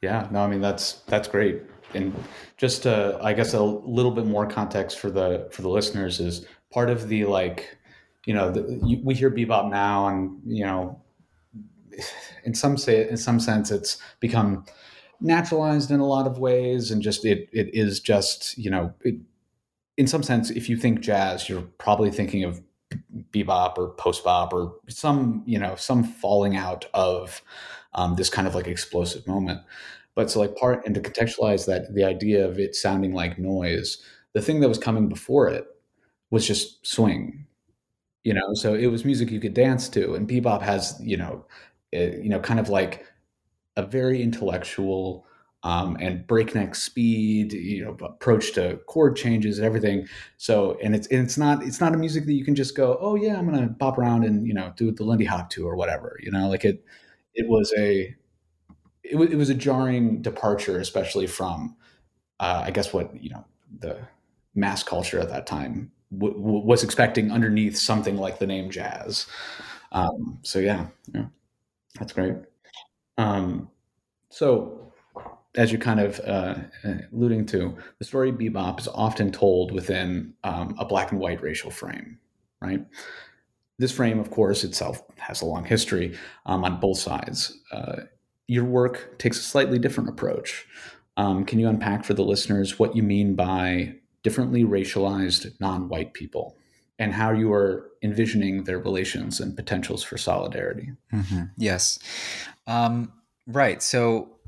Yeah, 0.05 0.29
no, 0.31 0.41
I 0.41 0.49
mean 0.49 0.61
that's 0.61 1.01
that's 1.07 1.27
great. 1.27 1.63
And 1.95 2.15
just 2.59 2.87
uh, 2.87 3.19
I 3.23 3.33
guess 3.33 3.55
a 3.55 3.63
little 3.63 4.11
bit 4.11 4.27
more 4.27 4.47
context 4.47 4.99
for 4.99 5.11
the 5.11 5.49
for 5.51 5.63
the 5.63 5.71
listeners 5.71 6.21
is 6.21 6.47
part 6.71 6.91
of 6.91 7.09
the 7.09 7.25
like, 7.25 7.79
you 8.27 8.35
know, 8.35 8.51
the, 8.51 8.81
you, 8.85 9.01
we 9.03 9.15
hear 9.15 9.31
bebop 9.31 9.71
now, 9.71 10.09
and 10.09 10.39
you 10.45 10.67
know, 10.67 11.01
in 12.45 12.55
some 12.55 12.77
say 12.77 13.09
in 13.09 13.17
some 13.17 13.41
sense 13.41 13.71
it's 13.71 13.97
become 14.21 14.67
naturalized 15.23 15.91
in 15.91 16.01
a 16.01 16.07
lot 16.07 16.27
of 16.27 16.39
ways, 16.39 16.91
and 16.91 17.01
just 17.01 17.25
it 17.25 17.49
it 17.51 17.71
is 17.73 17.99
just 17.99 18.59
you 18.59 18.71
know, 18.71 18.93
it, 19.01 19.15
in 19.97 20.07
some 20.07 20.23
sense, 20.23 20.51
if 20.51 20.69
you 20.69 20.77
think 20.77 21.01
jazz, 21.01 21.49
you're 21.49 21.63
probably 21.79 22.11
thinking 22.11 22.45
of 22.45 22.61
bebop 23.33 23.79
or 23.79 23.89
post 23.95 24.23
bop 24.23 24.53
or 24.53 24.75
some 24.89 25.43
you 25.47 25.59
know 25.59 25.75
some 25.77 26.05
falling 26.05 26.57
out 26.57 26.85
of 26.93 27.43
um, 27.95 28.17
this 28.17 28.31
kind 28.31 28.47
of 28.47 28.55
like 28.55 28.67
explosive 28.67 29.27
moment 29.27 29.61
but 30.15 30.31
so 30.31 30.41
like 30.41 30.57
part 30.57 30.85
and 30.87 30.95
to 30.95 31.01
contextualize 31.01 31.67
that 31.67 31.93
the 31.95 32.05
idea 32.05 32.47
of 32.47 32.59
it 32.59 32.75
sounding 32.75 33.13
like 33.13 33.39
noise 33.39 33.99
the 34.33 34.43
thing 34.43 34.61
that 34.61 34.69
was 34.69 34.79
coming 34.79 35.09
before 35.09 35.49
it 35.49 35.67
was 36.31 36.47
just 36.47 36.85
swing 36.87 37.47
you 38.23 38.35
know 38.35 38.55
so 38.55 38.75
it 38.75 38.87
was 38.87 39.05
music 39.05 39.31
you 39.31 39.41
could 39.41 39.55
dance 39.55 39.89
to 39.89 40.15
and 40.15 40.29
bebop 40.29 40.63
has 40.63 40.99
you 41.03 41.17
know 41.17 41.45
it, 41.93 42.23
you 42.23 42.29
know 42.29 42.41
kind 42.41 42.61
of 42.61 42.69
like 42.69 43.07
a 43.77 43.83
very 43.83 44.23
intellectual 44.23 45.27
um, 45.65 45.97
and 45.99 46.27
breakneck 46.27 46.75
speed, 46.75 47.55
you 47.55 47.83
know, 47.83 47.97
approach 48.07 48.53
to 48.53 48.79
chord 48.87 49.17
changes 49.17 49.59
and 49.59 49.67
everything. 49.67 50.07
So, 50.37 50.79
and 50.83 50.95
it's 50.95 51.07
and 51.09 51.23
it's 51.23 51.39
not 51.39 51.65
it's 51.65 51.81
not 51.81 51.95
a 51.95 51.97
music 51.97 52.27
that 52.27 52.35
you 52.35 52.45
can 52.45 52.55
just 52.55 52.77
go, 52.77 52.99
oh 53.01 53.15
yeah, 53.15 53.39
I'm 53.39 53.47
gonna 53.47 53.75
pop 53.79 53.97
around 53.97 54.25
and 54.25 54.47
you 54.47 54.53
know 54.53 54.73
do 54.77 54.93
the 54.93 55.05
Lindy 55.05 55.25
Hop 55.25 55.49
to 55.51 55.67
or 55.67 55.75
whatever. 55.75 56.19
You 56.23 56.31
know, 56.31 56.49
like 56.49 56.65
it 56.67 56.85
it 57.35 57.49
was 57.49 57.73
a 57.79 58.15
it, 59.03 59.17
was, 59.17 59.31
it 59.31 59.37
was 59.37 59.51
a 59.51 59.55
jarring 59.55 60.23
departure, 60.23 60.79
especially 60.79 61.27
from 61.27 61.77
uh, 62.41 62.63
I 62.67 62.71
guess 62.73 62.93
what 62.93 63.23
you 63.23 63.31
know 63.31 63.45
the 63.81 63.99
mass 64.55 64.83
culture 64.83 65.21
at 65.21 65.31
that 65.31 65.47
time 65.47 65.93
w- 66.17 66.35
w- 66.35 66.67
was 66.67 66.85
expecting 66.85 67.33
underneath 67.33 67.77
something 67.79 68.17
like 68.17 68.39
the 68.39 68.47
name 68.47 68.71
jazz. 68.71 69.27
Um, 69.93 70.39
so 70.43 70.59
yeah, 70.59 70.87
yeah, 71.15 71.27
that's 71.99 72.13
great. 72.13 72.35
Um, 73.19 73.71
so 74.31 74.93
as 75.57 75.73
you're 75.73 75.81
kind 75.81 76.01
of 76.01 76.21
uh, 76.21 76.57
alluding 77.13 77.47
to, 77.47 77.77
the 77.99 78.05
story 78.05 78.33
bebop 78.33 78.81
is 78.81 78.89
often 78.89 79.33
told 79.33 79.73
within 79.73 80.35
um, 80.45 80.75
a 80.79 80.85
black 80.85 81.13
and 81.13 81.21
white 81.21 81.43
racial 81.43 81.71
frame, 81.71 82.19
right? 82.61 82.85
This 83.79 83.93
frame, 83.93 84.21
of 84.21 84.31
course, 84.31 84.65
itself 84.65 85.03
has 85.19 85.43
a 85.43 85.47
long 85.47 85.65
history 85.65 86.17
um, 86.47 86.65
on 86.65 86.81
both 86.81 86.99
sides. 86.99 87.57
Uh, 87.73 88.03
your 88.47 88.65
work 88.65 89.19
takes 89.19 89.39
a 89.39 89.43
slightly 89.43 89.79
different 89.79 90.09
approach. 90.09 90.67
Um, 91.17 91.45
can 91.45 91.59
you 91.59 91.69
unpack 91.69 92.05
for 92.05 92.15
the 92.15 92.25
listeners 92.25 92.79
what 92.79 92.95
you 92.95 93.03
mean 93.03 93.35
by 93.35 93.95
differently 94.23 94.65
racialized 94.65 95.53
non 95.61 95.89
white 95.89 96.15
people 96.15 96.57
and 96.99 97.13
how 97.13 97.33
you 97.33 97.53
are 97.53 97.91
envisioning 98.03 98.65
their 98.65 98.79
relations 98.79 99.41
and 99.41 99.57
potentials 99.57 100.03
for 100.03 100.19
solidarity? 100.19 100.91
Mm-hmm. 101.13 101.45
Yes. 101.57 101.99
Um, 102.67 103.13
Right. 103.47 103.83
So, 103.83 104.39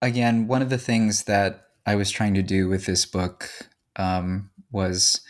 again, 0.00 0.46
one 0.46 0.62
of 0.62 0.70
the 0.70 0.78
things 0.78 1.24
that 1.24 1.68
I 1.86 1.96
was 1.96 2.10
trying 2.10 2.34
to 2.34 2.42
do 2.42 2.68
with 2.68 2.86
this 2.86 3.04
book 3.04 3.50
um, 3.96 4.50
was, 4.70 5.20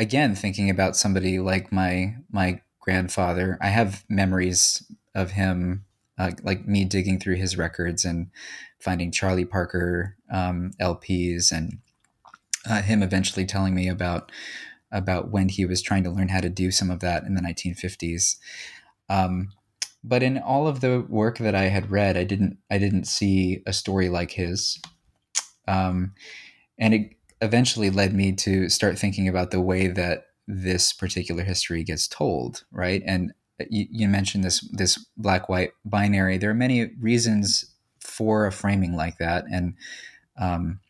again, 0.00 0.34
thinking 0.34 0.70
about 0.70 0.96
somebody 0.96 1.38
like 1.38 1.70
my 1.70 2.16
my 2.32 2.60
grandfather. 2.80 3.58
I 3.60 3.68
have 3.68 4.04
memories 4.08 4.82
of 5.14 5.32
him, 5.32 5.84
uh, 6.18 6.32
like 6.42 6.66
me 6.66 6.84
digging 6.84 7.20
through 7.20 7.36
his 7.36 7.56
records 7.58 8.04
and 8.04 8.30
finding 8.80 9.12
Charlie 9.12 9.44
Parker 9.44 10.16
um, 10.32 10.72
LPs, 10.80 11.52
and 11.52 11.78
uh, 12.68 12.82
him 12.82 13.02
eventually 13.02 13.44
telling 13.44 13.74
me 13.74 13.88
about 13.88 14.32
about 14.90 15.30
when 15.30 15.50
he 15.50 15.66
was 15.66 15.82
trying 15.82 16.02
to 16.02 16.10
learn 16.10 16.28
how 16.28 16.40
to 16.40 16.48
do 16.48 16.70
some 16.70 16.90
of 16.90 17.00
that 17.00 17.22
in 17.24 17.34
the 17.34 17.42
1950s. 17.42 18.36
Um, 19.08 19.50
but 20.02 20.22
in 20.22 20.38
all 20.38 20.66
of 20.66 20.80
the 20.80 21.04
work 21.08 21.38
that 21.38 21.54
I 21.54 21.64
had 21.64 21.90
read, 21.90 22.16
I 22.16 22.24
didn't 22.24 22.56
I 22.70 22.78
didn't 22.78 23.04
see 23.04 23.62
a 23.66 23.74
story 23.74 24.08
like 24.08 24.30
his, 24.30 24.80
um, 25.68 26.14
and 26.78 26.94
it 26.94 27.19
eventually 27.40 27.90
led 27.90 28.14
me 28.14 28.32
to 28.32 28.68
start 28.68 28.98
thinking 28.98 29.28
about 29.28 29.50
the 29.50 29.60
way 29.60 29.86
that 29.86 30.26
this 30.46 30.92
particular 30.92 31.42
history 31.42 31.84
gets 31.84 32.08
told, 32.08 32.64
right? 32.72 33.02
And 33.06 33.32
you, 33.68 33.86
you 33.90 34.08
mentioned 34.08 34.44
this 34.44 34.60
this 34.72 34.98
black 35.16 35.48
white 35.48 35.72
binary. 35.84 36.38
There 36.38 36.50
are 36.50 36.54
many 36.54 36.86
reasons 37.00 37.66
for 38.00 38.46
a 38.46 38.52
framing 38.52 38.96
like 38.96 39.18
that, 39.18 39.44
and 39.52 39.74
um, 40.38 40.80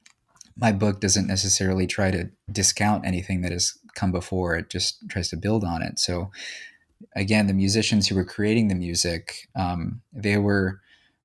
my 0.57 0.73
book 0.73 1.01
doesn't 1.01 1.27
necessarily 1.27 1.87
try 1.87 2.11
to 2.11 2.31
discount 2.51 3.07
anything 3.07 3.41
that 3.43 3.53
has 3.53 3.79
come 3.95 4.13
before. 4.13 4.57
It 4.57 4.71
just 4.71 5.09
tries 5.09 5.29
to 5.31 5.37
build 5.37 5.65
on 5.65 5.83
it. 5.83 5.99
So 5.99 6.31
again, 7.17 7.47
the 7.47 7.55
musicians 7.55 8.09
who 8.09 8.15
were 8.15 8.25
creating 8.25 8.69
the 8.69 8.75
music, 8.75 9.49
um, 9.57 10.03
they 10.13 10.37
were 10.37 10.81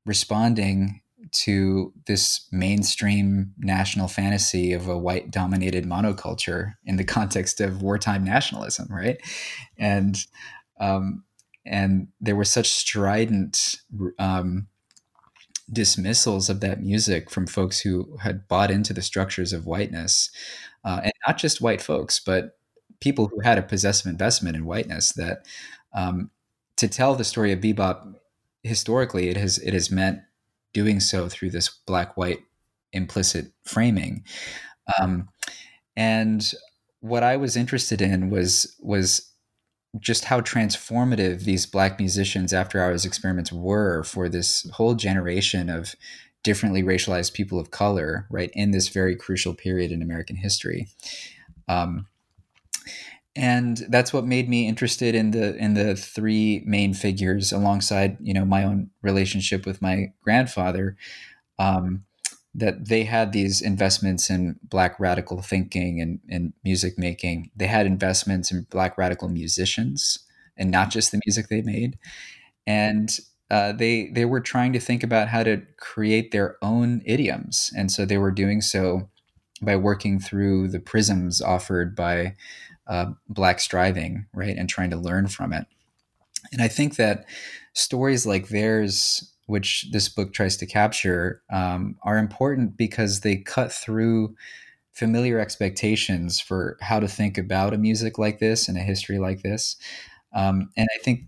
responding 0.06 1.02
to 1.32 1.94
this 2.08 2.48
mainstream 2.52 3.54
national 3.58 4.08
fantasy 4.08 4.74
of 4.74 4.88
a 4.88 4.98
white 4.98 5.32
dominated 5.32 5.86
monoculture 5.86 6.74
in 6.86 6.98
the 6.98 7.04
context 7.18 7.62
of 7.62 7.82
wartime 7.82 8.24
nationalism, 8.24 8.88
right? 8.90 9.18
And 9.78 10.18
um, 10.80 11.24
and 11.66 12.10
there 12.22 12.36
were 12.36 12.46
such 12.46 12.70
strident 12.70 13.76
um, 14.20 14.68
dismissals 15.72 16.50
of 16.50 16.60
that 16.60 16.82
music 16.82 17.32
from 17.32 17.48
folks 17.48 17.80
who 17.80 18.18
had 18.22 18.48
bought 18.48 18.70
into 18.70 18.94
the 18.94 19.02
structures 19.02 19.52
of 19.52 19.66
whiteness, 19.66 20.30
uh, 20.84 21.02
and 21.04 21.14
not 21.26 21.38
just 21.38 21.62
white 21.62 21.82
folks, 21.82 22.20
but 22.20 22.58
people 23.00 23.28
who 23.28 23.40
had 23.40 23.58
a 23.58 23.64
possessive 23.64 24.06
investment 24.06 24.56
in 24.56 24.66
whiteness. 24.66 25.14
That 25.14 25.46
um, 25.94 26.30
to 26.78 26.88
tell 26.88 27.16
the 27.16 27.24
story 27.24 27.52
of 27.52 27.60
bebop 27.60 28.16
historically, 28.64 29.30
it 29.30 29.38
has 29.38 29.58
it 29.60 29.74
has 29.74 29.90
meant 29.90 30.20
doing 30.76 31.00
so 31.00 31.30
through 31.30 31.50
this 31.50 31.70
black 31.88 32.18
white 32.18 32.44
implicit 32.92 33.48
framing. 33.64 34.26
Um, 35.00 35.30
and 35.96 36.52
what 37.00 37.24
I 37.24 37.38
was 37.38 37.56
interested 37.56 38.02
in 38.02 38.30
was 38.30 38.76
was 38.82 39.32
just 40.00 40.26
how 40.26 40.42
transformative 40.42 41.46
these 41.46 41.66
black 41.66 41.98
musicians 41.98 42.52
after 42.52 42.82
hours 42.82 43.06
experiments 43.06 43.54
were 43.54 44.04
for 44.04 44.28
this 44.28 44.70
whole 44.72 44.94
generation 44.94 45.70
of 45.70 45.96
differently 46.44 46.84
racialized 46.84 47.34
people 47.34 47.58
of 47.58 47.72
color 47.72 48.28
right 48.30 48.52
in 48.54 48.72
this 48.72 48.90
very 48.90 49.16
crucial 49.16 49.54
period 49.54 49.92
in 49.92 50.02
american 50.02 50.36
history 50.36 50.90
um, 51.70 52.06
and 53.36 53.86
that's 53.90 54.14
what 54.14 54.26
made 54.26 54.48
me 54.48 54.68
interested 54.68 55.14
in 55.14 55.32
the 55.32 55.56
in 55.58 55.74
the 55.74 55.96
three 55.96 56.64
main 56.66 56.94
figures 56.94 57.52
alongside 57.52 58.18
you 58.22 58.34
know 58.34 58.46
my 58.46 58.64
own 58.64 58.90
relationship 59.02 59.66
with 59.66 59.82
my 59.82 60.14
grandfather 60.24 60.96
um, 61.60 62.04
that 62.54 62.88
they 62.88 63.04
had 63.04 63.34
these 63.34 63.62
investments 63.62 64.30
in 64.30 64.58
black 64.64 64.98
radical 65.00 65.42
thinking 65.42 66.00
and, 66.00 66.20
and 66.30 66.54
music 66.64 66.98
making. 66.98 67.52
They 67.56 67.68
had 67.68 67.86
investments 67.86 68.50
in 68.50 68.66
black 68.70 68.98
radical 68.98 69.28
musicians 69.28 70.20
and 70.58 70.72
not 70.72 70.90
just 70.90 71.12
the 71.12 71.20
music 71.26 71.50
they 71.50 71.62
made. 71.62 71.98
And 72.66 73.10
uh, 73.52 73.74
they 73.74 74.08
they 74.08 74.26
were 74.26 74.40
trying 74.40 74.74
to 74.74 74.80
think 74.80 75.04
about 75.04 75.28
how 75.28 75.44
to 75.44 75.62
create 75.78 76.32
their 76.32 76.58
own 76.64 77.02
idioms, 77.06 77.72
and 77.78 77.92
so 77.92 78.04
they 78.04 78.18
were 78.18 78.32
doing 78.32 78.60
so 78.60 79.10
by 79.62 79.76
working 79.76 80.20
through 80.20 80.70
the 80.70 80.80
prisms 80.80 81.42
offered 81.42 81.96
by 81.96 82.36
uh, 82.88 83.12
black 83.28 83.60
striving, 83.60 84.26
right, 84.34 84.56
and 84.58 84.70
trying 84.70 84.90
to 84.92 84.98
learn 84.98 85.28
from 85.28 85.54
it. 85.54 85.66
And 86.52 86.62
I 86.62 86.68
think 86.68 86.96
that 86.96 87.26
stories 87.74 88.26
like 88.26 88.50
theirs 88.50 89.36
which 89.48 89.88
this 89.92 90.10
book 90.10 90.34
tries 90.34 90.58
to 90.58 90.66
capture, 90.66 91.42
um, 91.52 91.98
are 92.04 92.18
important 92.18 92.78
because 92.78 93.20
they 93.22 93.38
cut 93.38 93.72
through 93.72 94.36
familiar 94.94 95.40
expectations 95.40 96.40
for 96.40 96.78
how 96.82 97.00
to 97.00 97.08
think 97.08 97.38
about 97.38 97.74
a 97.74 97.78
music 97.78 98.18
like 98.18 98.40
this 98.40 98.68
and 98.68 98.78
a 98.78 98.82
history 98.82 99.20
like 99.20 99.44
this. 99.44 99.76
Um, 100.34 100.70
and 100.76 100.88
I 100.96 101.04
think 101.04 101.26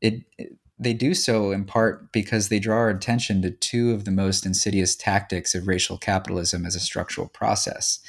it, 0.00 0.22
it, 0.38 0.56
they 0.78 0.92
do 0.92 1.14
so 1.14 1.50
in 1.50 1.64
part 1.64 2.12
because 2.12 2.48
they 2.48 2.58
draw 2.58 2.76
our 2.76 2.90
attention 2.90 3.42
to 3.42 3.50
two 3.50 3.92
of 3.92 4.04
the 4.04 4.10
most 4.10 4.46
insidious 4.46 4.94
tactics 4.94 5.54
of 5.54 5.66
racial 5.66 5.98
capitalism 5.98 6.66
as 6.66 6.76
a 6.76 6.80
structural 6.80 7.28
process. 7.28 8.00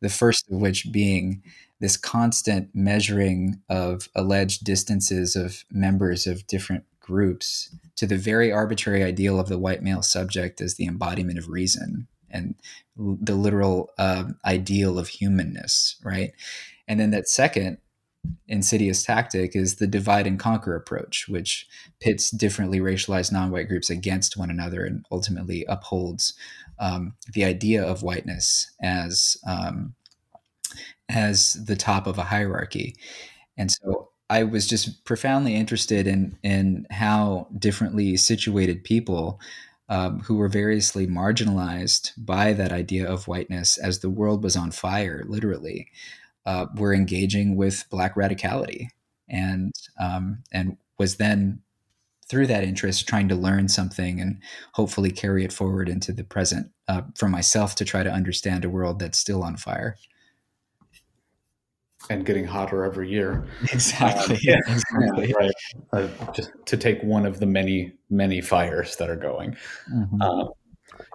The 0.00 0.08
first 0.08 0.50
of 0.50 0.58
which 0.58 0.90
being 0.90 1.42
this 1.80 1.96
constant 1.96 2.70
measuring 2.74 3.60
of 3.68 4.08
alleged 4.14 4.64
distances 4.64 5.36
of 5.36 5.64
members 5.70 6.26
of 6.26 6.46
different 6.46 6.84
groups 7.00 7.74
to 7.96 8.06
the 8.06 8.16
very 8.16 8.50
arbitrary 8.50 9.02
ideal 9.02 9.38
of 9.38 9.48
the 9.48 9.58
white 9.58 9.82
male 9.82 10.02
subject 10.02 10.60
as 10.60 10.74
the 10.74 10.86
embodiment 10.86 11.38
of 11.38 11.48
reason 11.48 12.08
and 12.30 12.54
the 12.96 13.34
literal 13.34 13.90
uh, 13.98 14.24
ideal 14.44 14.98
of 14.98 15.08
humanness, 15.08 15.96
right? 16.02 16.32
And 16.88 16.98
then 16.98 17.10
that 17.10 17.28
second 17.28 17.78
insidious 18.48 19.04
tactic 19.04 19.54
is 19.54 19.76
the 19.76 19.86
divide 19.86 20.26
and 20.26 20.38
conquer 20.38 20.74
approach, 20.74 21.26
which 21.28 21.66
pits 22.00 22.30
differently 22.30 22.80
racialized 22.80 23.32
non 23.32 23.50
white 23.50 23.68
groups 23.68 23.90
against 23.90 24.36
one 24.36 24.50
another 24.50 24.84
and 24.84 25.04
ultimately 25.10 25.64
upholds 25.68 26.34
um, 26.78 27.14
the 27.32 27.44
idea 27.44 27.82
of 27.82 28.02
whiteness 28.02 28.70
as, 28.82 29.36
um, 29.46 29.94
as 31.08 31.54
the 31.64 31.76
top 31.76 32.06
of 32.06 32.18
a 32.18 32.24
hierarchy. 32.24 32.96
And 33.56 33.70
so 33.70 34.10
I 34.28 34.42
was 34.42 34.66
just 34.66 35.04
profoundly 35.04 35.54
interested 35.54 36.06
in 36.06 36.36
in 36.42 36.86
how 36.90 37.48
differently 37.58 38.16
situated 38.16 38.84
people 38.84 39.40
um, 39.88 40.20
who 40.20 40.36
were 40.36 40.48
variously 40.48 41.06
marginalized 41.06 42.12
by 42.18 42.52
that 42.52 42.72
idea 42.72 43.08
of 43.08 43.28
whiteness 43.28 43.78
as 43.78 44.00
the 44.00 44.10
world 44.10 44.42
was 44.42 44.56
on 44.56 44.72
fire, 44.72 45.24
literally, 45.28 45.88
uh, 46.44 46.66
were 46.74 46.92
engaging 46.92 47.56
with 47.56 47.84
black 47.88 48.16
radicality, 48.16 48.88
and 49.28 49.72
um, 50.00 50.42
and 50.52 50.76
was 50.98 51.16
then 51.16 51.60
through 52.28 52.48
that 52.48 52.64
interest 52.64 53.06
trying 53.06 53.28
to 53.28 53.36
learn 53.36 53.68
something 53.68 54.20
and 54.20 54.40
hopefully 54.72 55.12
carry 55.12 55.44
it 55.44 55.52
forward 55.52 55.88
into 55.88 56.12
the 56.12 56.24
present 56.24 56.72
uh, 56.88 57.02
for 57.14 57.28
myself 57.28 57.76
to 57.76 57.84
try 57.84 58.02
to 58.02 58.10
understand 58.10 58.64
a 58.64 58.68
world 58.68 58.98
that's 58.98 59.18
still 59.18 59.44
on 59.44 59.56
fire 59.56 59.96
and 62.10 62.24
getting 62.24 62.44
hotter 62.44 62.84
every 62.84 63.10
year. 63.10 63.44
Exactly. 63.72 64.36
Um, 64.36 64.40
yeah, 64.42 64.58
exactly. 64.68 65.34
right. 65.38 65.52
Uh, 65.92 66.08
just 66.32 66.52
to 66.66 66.76
take 66.76 67.02
one 67.02 67.26
of 67.26 67.40
the 67.40 67.46
many, 67.46 67.92
many 68.10 68.40
fires 68.40 68.96
that 68.96 69.10
are 69.10 69.16
going. 69.16 69.56
Mm-hmm. 69.92 70.22
Uh, 70.22 70.48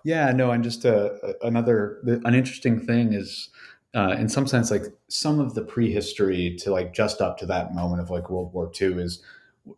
yeah, 0.04 0.32
no, 0.32 0.52
and 0.52 0.63
just 0.63 0.86
uh, 0.86 1.10
another, 1.41 2.00
an 2.26 2.36
interesting 2.36 2.80
thing 2.80 3.13
is, 3.13 3.50
uh, 3.96 4.15
in 4.17 4.30
some 4.30 4.48
sense, 4.48 4.72
like 4.72 4.86
some 5.08 5.39
of 5.39 5.54
the 5.54 5.62
prehistory 5.62 6.56
to 6.60 6.72
like 6.72 6.94
just 6.94 7.22
up 7.22 7.38
to 7.39 7.46
that 7.46 7.74
moment 7.74 8.02
of 8.02 8.10
like 8.10 8.30
World 8.30 8.54
War 8.54 8.72
II 8.80 8.94
is 9.02 9.22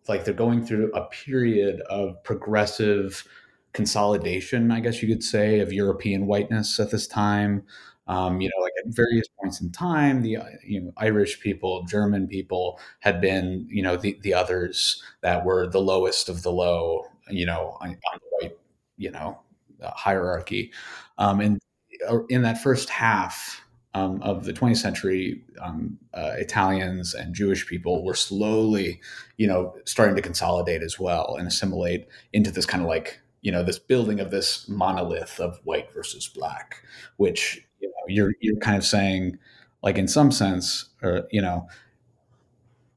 like 0.08 0.24
they're 0.24 0.34
going 0.34 0.66
through 0.66 0.92
a 0.94 1.06
period 1.08 1.82
of 1.89 2.22
progressive 2.24 3.28
consolidation, 3.74 4.72
I 4.72 4.80
guess 4.80 5.02
you 5.02 5.08
could 5.08 5.24
say, 5.24 5.60
of 5.60 5.74
European 5.74 6.28
whiteness 6.28 6.80
at 6.80 6.92
this 6.92 7.08
time. 7.08 7.63
Um, 8.08 8.42
you 8.42 8.50
know, 8.50 8.62
like 8.62 8.74
at 8.84 8.94
various 8.94 9.28
points 9.39 9.62
in 9.62 9.72
time, 9.72 10.22
the 10.22 10.38
uh, 10.38 10.46
you 10.66 10.82
know 10.82 10.92
Irish 10.98 11.39
people, 11.39 11.84
German 11.84 12.28
people 12.28 12.80
had 13.00 13.22
been 13.22 13.66
you 13.70 13.82
know 13.82 13.96
the 13.96 14.20
the 14.22 14.34
others 14.34 15.02
that 15.22 15.46
were 15.46 15.68
the 15.68 15.80
lowest 15.82 16.28
of 16.28 16.44
the 16.44 16.52
low, 16.52 17.06
you 17.30 17.46
know, 17.46 17.78
on, 17.80 17.92
the 17.92 18.20
white 18.42 18.58
you 18.98 19.12
know 19.12 19.39
uh, 19.82 19.92
hierarchy, 19.92 20.72
um, 21.18 21.39
and 21.39 21.62
uh, 22.10 22.24
in 22.26 22.42
that 22.44 22.62
first 22.62 22.89
half. 22.89 23.60
Um, 23.96 24.24
of 24.24 24.46
the 24.46 24.54
20th 24.54 24.78
century, 24.78 25.44
um, 25.62 26.00
uh, 26.16 26.32
Italians 26.38 27.13
and 27.13 27.36
Jewish 27.36 27.68
people 27.68 28.04
were 28.04 28.16
slowly, 28.16 29.00
you 29.38 29.46
know, 29.46 29.76
starting 29.86 30.16
to 30.16 30.22
consolidate 30.24 30.82
as 30.82 31.00
well 31.00 31.36
and 31.38 31.48
assimilate 31.48 32.08
into 32.34 32.50
this 32.50 32.66
kind 32.66 32.82
of 32.82 32.89
like 32.89 33.20
you 33.44 33.52
know 33.52 33.62
this 33.62 33.78
building 33.78 34.20
of 34.20 34.32
this 34.32 34.68
monolith 34.68 35.39
of 35.39 35.60
white 35.63 35.94
versus 35.94 36.28
black 36.28 36.78
which 37.18 37.63
you're 38.08 38.34
you're 38.39 38.58
kind 38.58 38.78
of 38.78 38.84
saying, 38.84 39.38
like 39.82 39.98
in 39.98 40.08
some 40.08 40.32
sense, 40.32 40.89
or 41.02 41.28
you 41.32 41.42
know, 41.42 41.68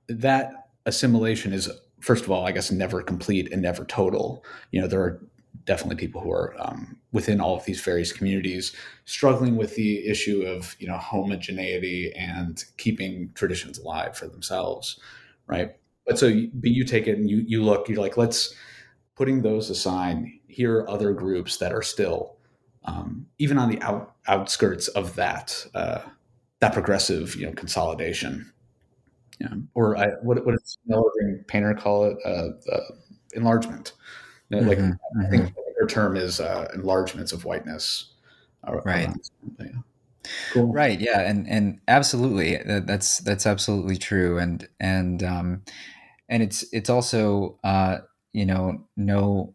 that 0.08 0.68
assimilation 0.86 1.52
is 1.52 1.70
first 2.00 2.24
of 2.24 2.30
all, 2.30 2.46
I 2.46 2.52
guess 2.52 2.70
never 2.70 3.02
complete 3.02 3.52
and 3.52 3.62
never 3.62 3.84
total. 3.84 4.44
You 4.70 4.80
know, 4.80 4.86
there 4.86 5.00
are 5.00 5.20
definitely 5.64 5.96
people 5.96 6.20
who 6.20 6.30
are 6.30 6.54
um, 6.58 6.96
within 7.12 7.40
all 7.40 7.56
of 7.56 7.64
these 7.64 7.80
various 7.80 8.12
communities 8.12 8.72
struggling 9.04 9.56
with 9.56 9.74
the 9.74 10.06
issue 10.06 10.42
of 10.42 10.76
you 10.78 10.86
know 10.86 10.96
homogeneity 10.96 12.12
and 12.16 12.64
keeping 12.76 13.30
traditions 13.34 13.78
alive 13.78 14.16
for 14.16 14.28
themselves, 14.28 14.98
right? 15.46 15.76
But 16.06 16.18
so, 16.18 16.30
but 16.54 16.70
you 16.70 16.84
take 16.84 17.06
it 17.06 17.18
and 17.18 17.28
you 17.28 17.44
you 17.46 17.62
look, 17.62 17.88
you're 17.88 18.00
like, 18.00 18.16
let's 18.16 18.54
putting 19.16 19.42
those 19.42 19.70
aside. 19.70 20.24
Here 20.46 20.78
are 20.78 20.90
other 20.90 21.12
groups 21.12 21.56
that 21.58 21.72
are 21.72 21.82
still 21.82 22.35
um, 22.86 23.26
even 23.38 23.58
on 23.58 23.70
the 23.70 23.80
out, 23.82 24.14
outskirts 24.26 24.88
of 24.88 25.14
that 25.16 25.66
uh, 25.74 26.00
that 26.60 26.72
progressive 26.72 27.36
you 27.36 27.46
know 27.46 27.52
consolidation. 27.52 28.52
Yeah, 29.40 29.54
or 29.74 29.98
I, 29.98 30.08
what 30.22 30.44
what 30.46 30.52
does 30.52 30.78
Painter 31.46 31.74
call 31.74 32.04
it? 32.04 32.16
Uh, 32.24 32.48
enlargement. 33.34 33.92
Like 34.50 34.78
mm-hmm. 34.78 35.20
I 35.20 35.28
think 35.28 35.44
mm-hmm. 35.44 35.60
their 35.78 35.86
term 35.86 36.16
is 36.16 36.40
uh, 36.40 36.68
enlargements 36.74 37.32
of 37.32 37.44
whiteness. 37.44 38.12
Uh, 38.66 38.80
right. 38.84 39.10
Yeah. 39.60 39.66
Cool. 40.52 40.72
Right. 40.72 41.00
Yeah. 41.00 41.20
And 41.20 41.48
and 41.48 41.80
absolutely, 41.88 42.56
that's 42.64 43.18
that's 43.18 43.46
absolutely 43.46 43.96
true. 43.96 44.38
And 44.38 44.66
and 44.80 45.22
um, 45.22 45.62
and 46.28 46.42
it's 46.42 46.64
it's 46.72 46.90
also 46.90 47.58
uh, 47.64 47.98
you 48.32 48.46
know 48.46 48.84
no 48.96 49.54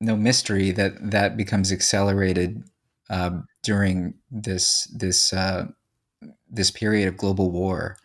no 0.00 0.16
mystery 0.16 0.70
that 0.72 1.10
that 1.10 1.36
becomes 1.36 1.72
accelerated 1.72 2.62
uh, 3.10 3.30
during 3.62 4.14
this 4.30 4.84
this 4.94 5.32
uh, 5.32 5.66
this 6.48 6.70
period 6.70 7.08
of 7.08 7.16
global 7.16 7.50
war. 7.50 7.98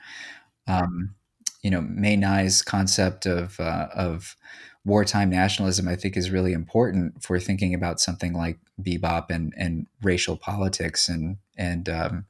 Um, 0.68 1.16
you 1.64 1.70
know, 1.70 1.82
Mae 1.82 2.18
Ngai's 2.18 2.62
concept 2.62 3.26
of 3.26 3.60
uh, 3.60 3.88
of 3.94 4.36
wartime 4.84 5.30
nationalism, 5.30 5.88
I 5.88 5.96
think, 5.96 6.18
is 6.18 6.32
really 6.32 6.54
important 6.54 7.24
for 7.24 7.40
thinking 7.40 7.74
about 7.74 8.00
something 8.00 8.34
like 8.34 8.60
bebop 8.82 9.30
and 9.30 9.54
and 9.58 9.88
racial 10.02 10.38
politics 10.38 11.10
and 11.10 11.38
and 11.58 11.90
um, 11.90 12.26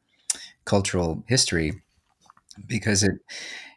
cultural 0.65 1.23
history, 1.27 1.81
because 2.67 3.03
it 3.03 3.13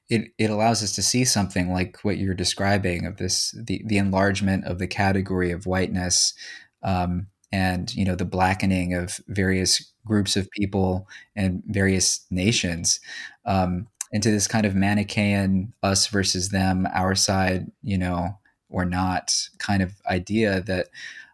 it 0.09 0.33
it 0.39 0.51
allows 0.51 0.83
us 0.83 0.93
to 0.93 1.03
see 1.03 1.25
something 1.25 1.73
like 1.73 1.99
what 2.03 2.19
you're 2.19 2.35
describing 2.35 3.07
of 3.07 3.17
this 3.17 3.55
the 3.57 3.83
the 3.87 3.99
enlargement 3.99 4.65
of 4.65 4.79
the 4.79 4.87
category 4.87 5.51
of 5.51 5.67
whiteness. 5.67 6.35
Um, 6.83 7.29
and 7.53 7.95
you 7.95 8.05
know 8.05 8.17
the 8.17 8.25
blackening 8.25 8.95
of 8.95 9.21
various 9.29 9.93
groups 10.05 10.37
of 10.37 10.51
people 10.51 11.09
and 11.37 11.63
various 11.67 12.27
nations 12.31 13.01
um, 13.47 13.87
into 14.13 14.31
this 14.31 14.47
kind 14.47 14.67
of 14.67 14.75
Manichaean 14.75 15.73
us 15.83 16.07
versus 16.07 16.51
them, 16.51 16.87
our 16.95 17.15
side, 17.15 17.71
you 17.83 17.99
know, 17.99 18.39
or 18.69 18.85
not 18.85 19.49
kind 19.59 19.83
of 19.83 19.93
idea 20.09 20.61
that 20.63 20.89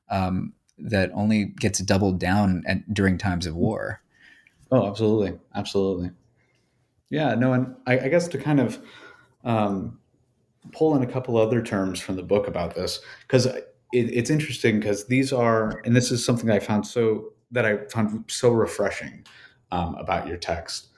um, 0.09 0.53
that 0.79 1.11
only 1.15 1.45
gets 1.45 1.79
doubled 1.81 2.19
down 2.19 2.63
at, 2.67 2.93
during 2.93 3.19
times 3.19 3.47
of 3.47 3.55
war. 3.55 4.01
Oh, 4.71 4.87
absolutely, 4.87 5.39
absolutely. 5.55 6.11
Yeah, 7.11 7.35
no, 7.35 7.53
and 7.53 7.75
I, 7.87 7.99
I 7.99 8.09
guess 8.09 8.29
to 8.29 8.39
kind 8.39 8.61
of 8.61 8.79
um, 9.45 9.99
pull 10.73 10.95
in 10.97 11.03
a 11.03 11.07
couple 11.07 11.37
other 11.37 11.61
terms 11.61 12.01
from 12.01 12.17
the 12.17 12.23
book 12.23 12.47
about 12.47 12.75
this 12.75 13.01
because 13.23 13.47
it, 13.47 13.67
it's 13.93 14.31
interesting 14.31 14.79
because 14.79 15.07
these 15.07 15.33
are, 15.33 15.83
and 15.85 15.95
this 15.95 16.11
is 16.11 16.25
something 16.25 16.51
I 16.51 16.61
found 16.61 16.87
so 16.87 17.33
that 17.51 17.67
I 17.67 17.79
found 17.89 18.25
so 18.29 18.51
refreshing 18.51 19.27
um, 19.73 19.97
about 19.97 20.29
your 20.29 20.37
text 20.37 20.89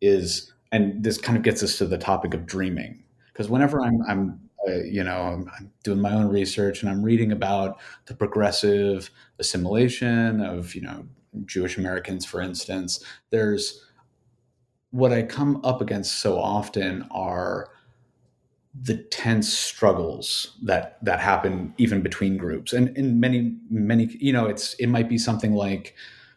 is, 0.00 0.52
and 0.72 1.02
this 1.02 1.18
kind 1.18 1.38
of 1.38 1.44
gets 1.44 1.62
us 1.62 1.78
to 1.78 1.86
the 1.86 1.98
topic 1.98 2.34
of 2.34 2.46
dreaming 2.46 3.04
because 3.32 3.48
whenever 3.48 3.80
I'm, 3.82 4.02
I'm 4.08 4.40
uh, 4.68 4.82
you 4.82 5.02
know, 5.02 5.22
I'm, 5.22 5.50
I'm, 5.58 5.72
doing 5.84 6.00
my 6.00 6.12
own 6.12 6.28
research 6.28 6.82
and 6.82 6.90
I'm 6.90 7.02
reading 7.02 7.32
about 7.32 7.80
the 8.06 8.14
progressive 8.14 9.10
assimilation 9.38 10.42
of, 10.42 10.74
you 10.74 10.82
know, 10.82 11.06
Jewish 11.46 11.78
Americans, 11.78 12.26
for 12.26 12.42
instance. 12.42 13.02
There's 13.30 13.82
what 14.90 15.12
I 15.12 15.22
come 15.22 15.60
up 15.64 15.80
against 15.80 16.18
so 16.18 16.38
often 16.38 17.06
are 17.10 17.68
the 18.74 18.96
tense 18.96 19.52
struggles 19.52 20.56
that 20.62 21.04
that 21.04 21.20
happen 21.20 21.74
even 21.76 22.02
between 22.02 22.36
groups. 22.36 22.72
And 22.72 22.96
in 22.96 23.18
many 23.18 23.56
many 23.68 24.16
you 24.20 24.32
know 24.32 24.46
it's 24.46 24.74
it 24.74 24.86
might 24.86 25.08
be 25.08 25.18
something 25.18 25.54
like 25.54 25.94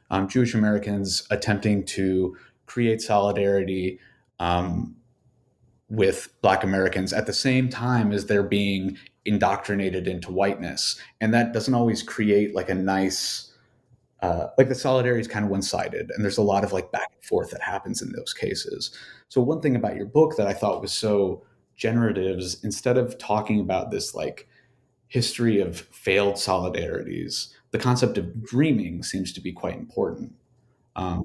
um, 0.09 0.27
jewish 0.27 0.53
americans 0.53 1.25
attempting 1.31 1.83
to 1.85 2.35
create 2.65 3.01
solidarity 3.01 3.99
um, 4.39 4.95
with 5.89 6.29
black 6.41 6.63
americans 6.63 7.13
at 7.13 7.27
the 7.27 7.33
same 7.33 7.69
time 7.69 8.11
as 8.11 8.25
they're 8.25 8.43
being 8.43 8.97
indoctrinated 9.25 10.07
into 10.07 10.31
whiteness. 10.31 10.99
And 11.21 11.33
that 11.33 11.53
doesn't 11.53 11.73
always 11.73 12.03
create 12.03 12.53
like 12.55 12.69
a 12.69 12.75
nice 12.75 13.52
uh, 14.23 14.47
like 14.57 14.69
the 14.69 14.75
solidarity 14.75 15.21
is 15.21 15.27
kind 15.27 15.45
of 15.45 15.51
one-sided 15.51 16.09
and 16.09 16.23
there's 16.23 16.37
a 16.37 16.43
lot 16.43 16.63
of 16.63 16.73
like 16.73 16.91
back 16.91 17.09
and 17.13 17.23
forth 17.23 17.51
that 17.51 17.61
happens 17.61 18.01
in 18.01 18.11
those 18.13 18.33
cases. 18.33 18.97
So 19.29 19.41
one 19.41 19.61
thing 19.61 19.75
about 19.75 19.95
your 19.95 20.05
book 20.05 20.37
that 20.37 20.47
i 20.47 20.53
thought 20.53 20.81
was 20.81 20.93
so 20.93 21.43
generative 21.75 22.39
is 22.39 22.63
instead 22.63 22.97
of 22.97 23.17
talking 23.17 23.59
about 23.59 23.91
this 23.91 24.15
like 24.15 24.47
history 25.07 25.59
of 25.59 25.81
failed 25.91 26.35
solidarities 26.35 27.49
the 27.73 27.79
concept 27.79 28.19
of 28.19 28.43
dreaming 28.43 29.01
seems 29.01 29.33
to 29.33 29.41
be 29.41 29.51
quite 29.51 29.75
important. 29.75 30.31
Um, 30.95 31.23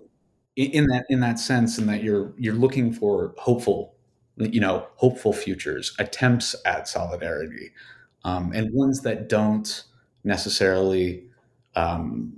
in, 0.56 0.86
that 0.86 1.04
in 1.10 1.20
that 1.20 1.38
sense 1.38 1.78
in 1.78 1.86
that 1.86 2.02
you're 2.02 2.32
you're 2.36 2.54
looking 2.54 2.92
for 2.92 3.34
hopeful 3.38 3.94
you 4.38 4.60
know, 4.60 4.86
hopeful 4.94 5.32
futures, 5.32 5.94
attempts 5.98 6.54
at 6.64 6.86
solidarity, 6.86 7.72
um, 8.24 8.52
and 8.54 8.72
ones 8.72 9.02
that 9.02 9.28
don't 9.28 9.84
necessarily 10.24 11.24
um, 11.74 12.32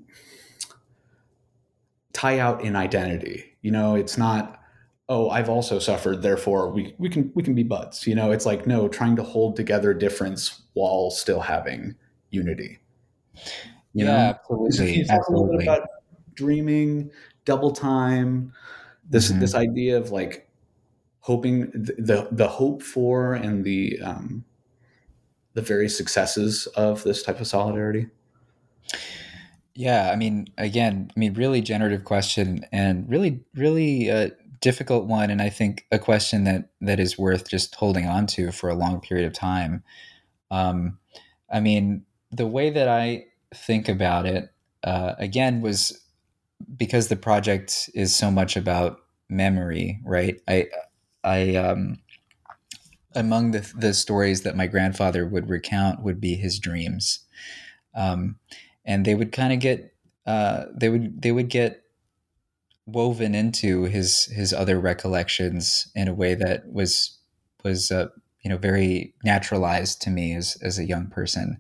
tie 2.21 2.39
out 2.39 2.63
in 2.63 2.77
identity. 2.77 3.45
You 3.63 3.71
know, 3.71 3.95
it's 3.95 4.19
not, 4.19 4.63
oh, 5.09 5.31
I've 5.31 5.49
also 5.49 5.79
suffered, 5.79 6.23
therefore 6.23 6.71
we 6.71 6.95
we 6.99 7.09
can 7.09 7.33
we 7.35 7.43
can 7.43 7.55
be 7.55 7.63
buds. 7.63 8.07
You 8.07 8.15
know, 8.15 8.31
it's 8.31 8.47
like 8.47 8.67
no, 8.67 8.89
trying 8.89 9.17
to 9.17 9.23
hold 9.23 9.57
together 9.57 9.95
difference 9.95 10.63
while 10.75 11.11
still 11.11 11.41
having 11.41 11.95
unity. 12.31 12.79
You 13.95 14.05
yeah, 14.05 14.05
know? 14.05 14.17
absolutely. 14.17 15.05
So 15.05 15.15
absolutely. 15.15 15.15
a 15.15 15.31
little 15.31 15.59
bit 15.59 15.63
about 15.67 15.89
dreaming, 16.35 17.11
double 17.45 17.73
time, 17.73 18.53
this 19.09 19.31
mm-hmm. 19.31 19.41
this 19.41 19.55
idea 19.55 19.97
of 19.97 20.11
like 20.11 20.49
hoping 21.21 21.71
the 21.73 22.29
the 22.31 22.49
hope 22.49 22.83
for 22.83 23.35
and 23.35 23.65
the 23.65 23.99
um, 24.03 24.45
the 25.55 25.63
very 25.63 25.89
successes 25.89 26.67
of 26.77 27.03
this 27.03 27.23
type 27.23 27.41
of 27.41 27.47
solidarity? 27.47 28.09
Yeah, 29.75 30.11
I 30.13 30.17
mean, 30.17 30.49
again, 30.59 31.11
I 31.17 31.19
mean, 31.19 31.35
really 31.35 31.61
generative 31.61 32.05
question 32.05 32.65
and 32.73 33.09
really, 33.09 33.41
really 33.55 34.11
uh, 34.11 34.31
difficult 34.61 35.07
one, 35.07 35.31
and 35.31 35.41
I 35.41 35.49
think 35.49 35.87
a 35.93 35.99
question 35.99 36.45
that 36.45 36.71
that 36.81 36.99
is 36.99 37.17
worth 37.19 37.49
just 37.49 37.75
holding 37.77 38.07
on 38.07 38.27
to 38.29 38.51
for 38.53 38.69
a 38.69 38.75
long 38.75 39.01
period 39.01 39.27
of 39.27 39.33
time. 39.33 39.83
Um, 40.51 40.99
I 41.53 41.61
mean, 41.61 42.05
the 42.33 42.47
way 42.47 42.71
that 42.71 42.89
I 42.89 43.27
think 43.55 43.89
about 43.89 44.27
it, 44.27 44.53
uh, 44.85 45.15
again, 45.19 45.61
was 45.61 46.01
because 46.77 47.09
the 47.09 47.17
project 47.17 47.91
is 47.95 48.15
so 48.15 48.31
much 48.31 48.57
about 48.57 49.01
memory, 49.29 50.01
right? 50.05 50.41
I 50.49 50.69
I 51.25 51.57
um, 51.57 51.99
among 53.15 53.51
the 53.51 53.71
the 53.77 53.95
stories 53.95 54.43
that 54.43 54.57
my 54.57 54.67
grandfather 54.67 55.27
would 55.27 55.49
recount 55.49 56.03
would 56.03 56.21
be 56.21 56.35
his 56.37 56.59
dreams, 56.59 57.21
um, 57.95 58.39
and 58.91 59.05
they 59.05 59.15
would 59.15 59.31
kind 59.31 59.53
of 59.53 59.61
get 59.61 59.95
uh, 60.27 60.65
they 60.75 60.89
would 60.89 61.23
they 61.23 61.33
would 61.33 61.49
get 61.49 61.83
woven 62.87 63.35
into 63.35 63.85
his 63.85 64.25
his 64.27 64.53
other 64.53 64.81
recollections 64.81 65.91
in 65.95 66.09
a 66.09 66.15
way 66.15 66.35
that 66.35 66.73
was 66.73 67.19
was 67.63 67.91
uh, 67.93 68.09
you 68.43 68.51
know 68.51 68.59
very 68.59 69.15
naturalized 69.23 70.03
to 70.03 70.11
me 70.11 70.35
as 70.35 70.57
as 70.63 70.79
a 70.79 70.85
young 70.85 71.07
person, 71.07 71.59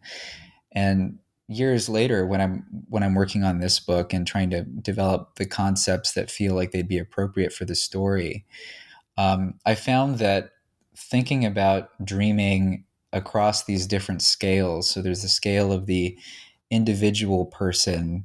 and 0.73 1.19
years 1.53 1.89
later 1.89 2.25
when 2.25 2.41
i'm 2.41 2.65
when 2.89 3.03
i'm 3.03 3.17
working 3.17 3.43
on 3.43 3.59
this 3.59 3.81
book 3.81 4.13
and 4.13 4.25
trying 4.25 4.51
to 4.51 4.63
develop 4.63 5.35
the 5.35 5.45
concepts 5.45 6.13
that 6.13 6.31
feel 6.31 6.55
like 6.55 6.71
they'd 6.71 6.87
be 6.87 6.97
appropriate 6.97 7.53
for 7.53 7.65
the 7.65 7.75
story 7.75 8.47
um, 9.21 9.55
I 9.67 9.75
found 9.75 10.19
that 10.19 10.53
thinking 10.97 11.45
about 11.45 11.91
dreaming 12.03 12.85
across 13.13 13.65
these 13.65 13.87
different 13.87 14.23
scales, 14.23 14.89
so 14.89 15.03
there's 15.03 15.23
the 15.23 15.29
scale 15.29 15.73
of 15.73 15.87
the 15.87 16.17
individual 16.71 17.47
person 17.47 18.25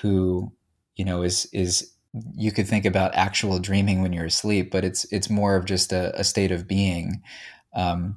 who, 0.00 0.52
you 0.96 1.04
know, 1.04 1.22
is 1.22 1.46
is 1.52 1.92
you 2.34 2.52
could 2.52 2.68
think 2.68 2.84
about 2.84 3.14
actual 3.14 3.58
dreaming 3.58 4.02
when 4.02 4.12
you're 4.12 4.26
asleep, 4.26 4.70
but 4.70 4.84
it's 4.84 5.04
it's 5.12 5.30
more 5.30 5.56
of 5.56 5.64
just 5.64 5.92
a, 5.92 6.18
a 6.18 6.24
state 6.24 6.50
of 6.52 6.68
being, 6.68 7.22
um, 7.74 8.16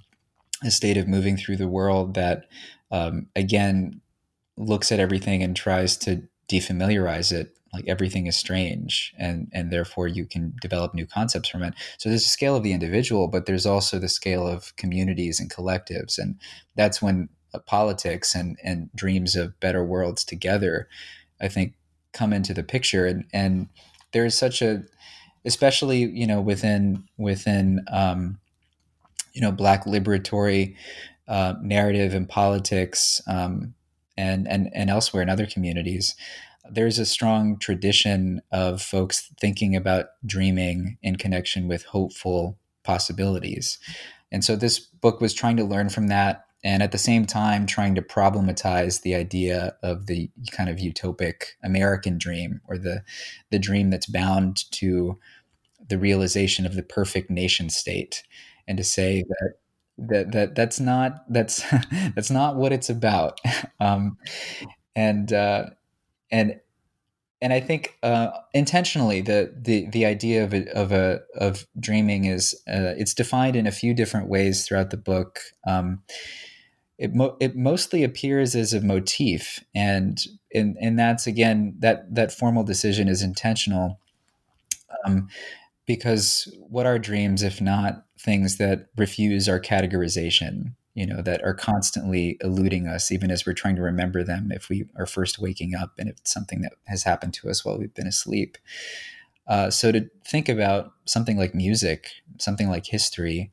a 0.63 0.71
state 0.71 0.97
of 0.97 1.07
moving 1.07 1.37
through 1.37 1.57
the 1.57 1.67
world 1.67 2.13
that, 2.15 2.45
um, 2.91 3.27
again, 3.35 4.01
looks 4.57 4.91
at 4.91 4.99
everything 4.99 5.43
and 5.43 5.55
tries 5.55 5.97
to 5.97 6.23
defamiliarize 6.49 7.31
it 7.31 7.55
like 7.75 7.87
everything 7.87 8.25
is 8.25 8.37
strange 8.37 9.13
and 9.17 9.49
and 9.51 9.69
therefore 9.71 10.07
you 10.07 10.25
can 10.25 10.53
develop 10.61 10.93
new 10.93 11.05
concepts 11.05 11.49
from 11.49 11.61
it. 11.61 11.73
So 11.97 12.07
there's 12.07 12.25
a 12.25 12.29
scale 12.29 12.55
of 12.55 12.63
the 12.63 12.71
individual 12.71 13.27
but 13.27 13.45
there's 13.45 13.65
also 13.65 13.99
the 13.99 14.07
scale 14.07 14.47
of 14.47 14.75
communities 14.77 15.39
and 15.39 15.51
collectives 15.51 16.17
and 16.17 16.39
that's 16.75 17.01
when 17.01 17.27
politics 17.59 18.35
and 18.35 18.57
and 18.63 18.89
dreams 18.95 19.35
of 19.35 19.59
better 19.59 19.83
worlds 19.83 20.23
together 20.23 20.87
i 21.41 21.47
think 21.47 21.73
come 22.13 22.33
into 22.33 22.53
the 22.53 22.63
picture 22.63 23.05
and 23.05 23.25
and 23.33 23.67
there's 24.11 24.37
such 24.37 24.61
a 24.61 24.83
especially 25.45 25.99
you 25.99 26.25
know 26.25 26.41
within 26.41 27.03
within 27.17 27.83
um, 27.91 28.39
you 29.33 29.41
know 29.41 29.51
black 29.51 29.85
liberatory 29.85 30.75
uh, 31.27 31.53
narrative 31.61 32.13
and 32.13 32.29
politics 32.29 33.21
um, 33.27 33.73
and 34.17 34.47
and 34.47 34.69
and 34.73 34.89
elsewhere 34.89 35.21
in 35.21 35.29
other 35.29 35.45
communities 35.45 36.15
there's 36.69 36.99
a 36.99 37.05
strong 37.05 37.57
tradition 37.57 38.41
of 38.51 38.81
folks 38.81 39.31
thinking 39.39 39.75
about 39.75 40.07
dreaming 40.25 40.97
in 41.03 41.15
connection 41.15 41.67
with 41.67 41.83
hopeful 41.83 42.57
possibilities. 42.83 43.77
And 44.31 44.43
so 44.43 44.55
this 44.55 44.79
book 44.79 45.21
was 45.21 45.33
trying 45.33 45.57
to 45.57 45.63
learn 45.63 45.89
from 45.89 46.07
that 46.07 46.44
and 46.65 46.81
at 46.81 46.91
the 46.91 46.97
same 46.97 47.25
time 47.27 47.67
trying 47.67 47.93
to 47.93 48.01
problematize 48.01 49.03
the 49.03 49.13
idea 49.13 49.75
of 49.83 50.07
the 50.07 50.31
kind 50.51 50.67
of 50.67 50.77
utopic 50.77 51.43
American 51.63 52.17
dream 52.17 52.59
or 52.67 52.77
the 52.77 53.03
the 53.51 53.59
dream 53.59 53.91
that's 53.91 54.07
bound 54.07 54.69
to 54.71 55.17
the 55.87 55.99
realization 55.99 56.65
of 56.65 56.75
the 56.75 56.83
perfect 56.83 57.29
nation 57.29 57.69
state 57.69 58.23
and 58.67 58.77
to 58.77 58.83
say 58.83 59.23
that 59.29 59.53
that, 59.97 60.31
that 60.31 60.55
that's 60.55 60.79
not 60.79 61.23
that's 61.29 61.63
that's 62.15 62.31
not 62.31 62.55
what 62.55 62.73
it's 62.73 62.89
about 62.89 63.39
um, 63.79 64.17
and 64.95 65.31
uh, 65.31 65.67
and 66.31 66.59
and 67.41 67.53
I 67.53 67.59
think 67.59 67.97
uh, 68.01 68.31
intentionally 68.55 69.21
the 69.21 69.53
the 69.55 69.87
the 69.89 70.05
idea 70.05 70.43
of 70.43 70.53
a, 70.53 70.67
of 70.75 70.91
a 70.91 71.19
of 71.35 71.67
dreaming 71.79 72.25
is 72.25 72.55
uh, 72.67 72.97
it's 72.97 73.13
defined 73.13 73.55
in 73.55 73.67
a 73.67 73.71
few 73.71 73.93
different 73.93 74.29
ways 74.29 74.65
throughout 74.65 74.89
the 74.89 74.97
book. 74.97 75.41
Um, 75.67 76.01
it 76.97 77.13
mo- 77.13 77.37
it 77.39 77.55
mostly 77.55 78.03
appears 78.03 78.55
as 78.55 78.73
a 78.73 78.81
motif, 78.81 79.63
and 79.73 80.19
and 80.53 80.77
and 80.79 80.97
that's 80.97 81.27
again 81.27 81.75
that 81.79 82.13
that 82.13 82.31
formal 82.31 82.63
decision 82.63 83.07
is 83.07 83.21
intentional, 83.21 83.99
um, 85.05 85.27
because 85.85 86.53
what 86.69 86.85
are 86.85 86.99
dreams 86.99 87.43
if 87.43 87.61
not 87.61 88.05
things 88.19 88.57
that 88.57 88.87
refuse 88.97 89.49
our 89.49 89.59
categorization? 89.59 90.73
you 90.95 91.05
know 91.05 91.21
that 91.21 91.43
are 91.43 91.53
constantly 91.53 92.37
eluding 92.41 92.87
us 92.87 93.11
even 93.11 93.29
as 93.29 93.45
we're 93.45 93.53
trying 93.53 93.75
to 93.75 93.81
remember 93.81 94.23
them 94.23 94.51
if 94.51 94.69
we 94.69 94.85
are 94.97 95.05
first 95.05 95.37
waking 95.37 95.75
up 95.75 95.91
and 95.99 96.09
if 96.09 96.17
it's 96.17 96.33
something 96.33 96.61
that 96.61 96.73
has 96.87 97.03
happened 97.03 97.33
to 97.33 97.49
us 97.49 97.63
while 97.63 97.77
we've 97.77 97.93
been 97.93 98.07
asleep 98.07 98.57
uh, 99.47 99.69
so 99.69 99.91
to 99.91 100.09
think 100.25 100.49
about 100.49 100.93
something 101.05 101.37
like 101.37 101.53
music 101.53 102.09
something 102.39 102.69
like 102.69 102.87
history 102.87 103.51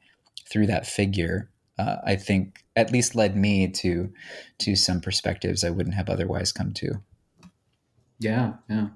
through 0.48 0.66
that 0.66 0.86
figure 0.86 1.50
uh, 1.82 1.96
i 2.04 2.16
think 2.16 2.64
at 2.76 2.92
least 2.92 3.14
led 3.14 3.36
me 3.36 3.68
to 3.68 4.12
to 4.58 4.76
some 4.76 5.00
perspectives 5.00 5.64
i 5.64 5.70
wouldn't 5.70 5.94
have 5.94 6.08
otherwise 6.08 6.52
come 6.52 6.72
to 6.72 7.00
yeah 8.18 8.52
yeah 8.68 8.88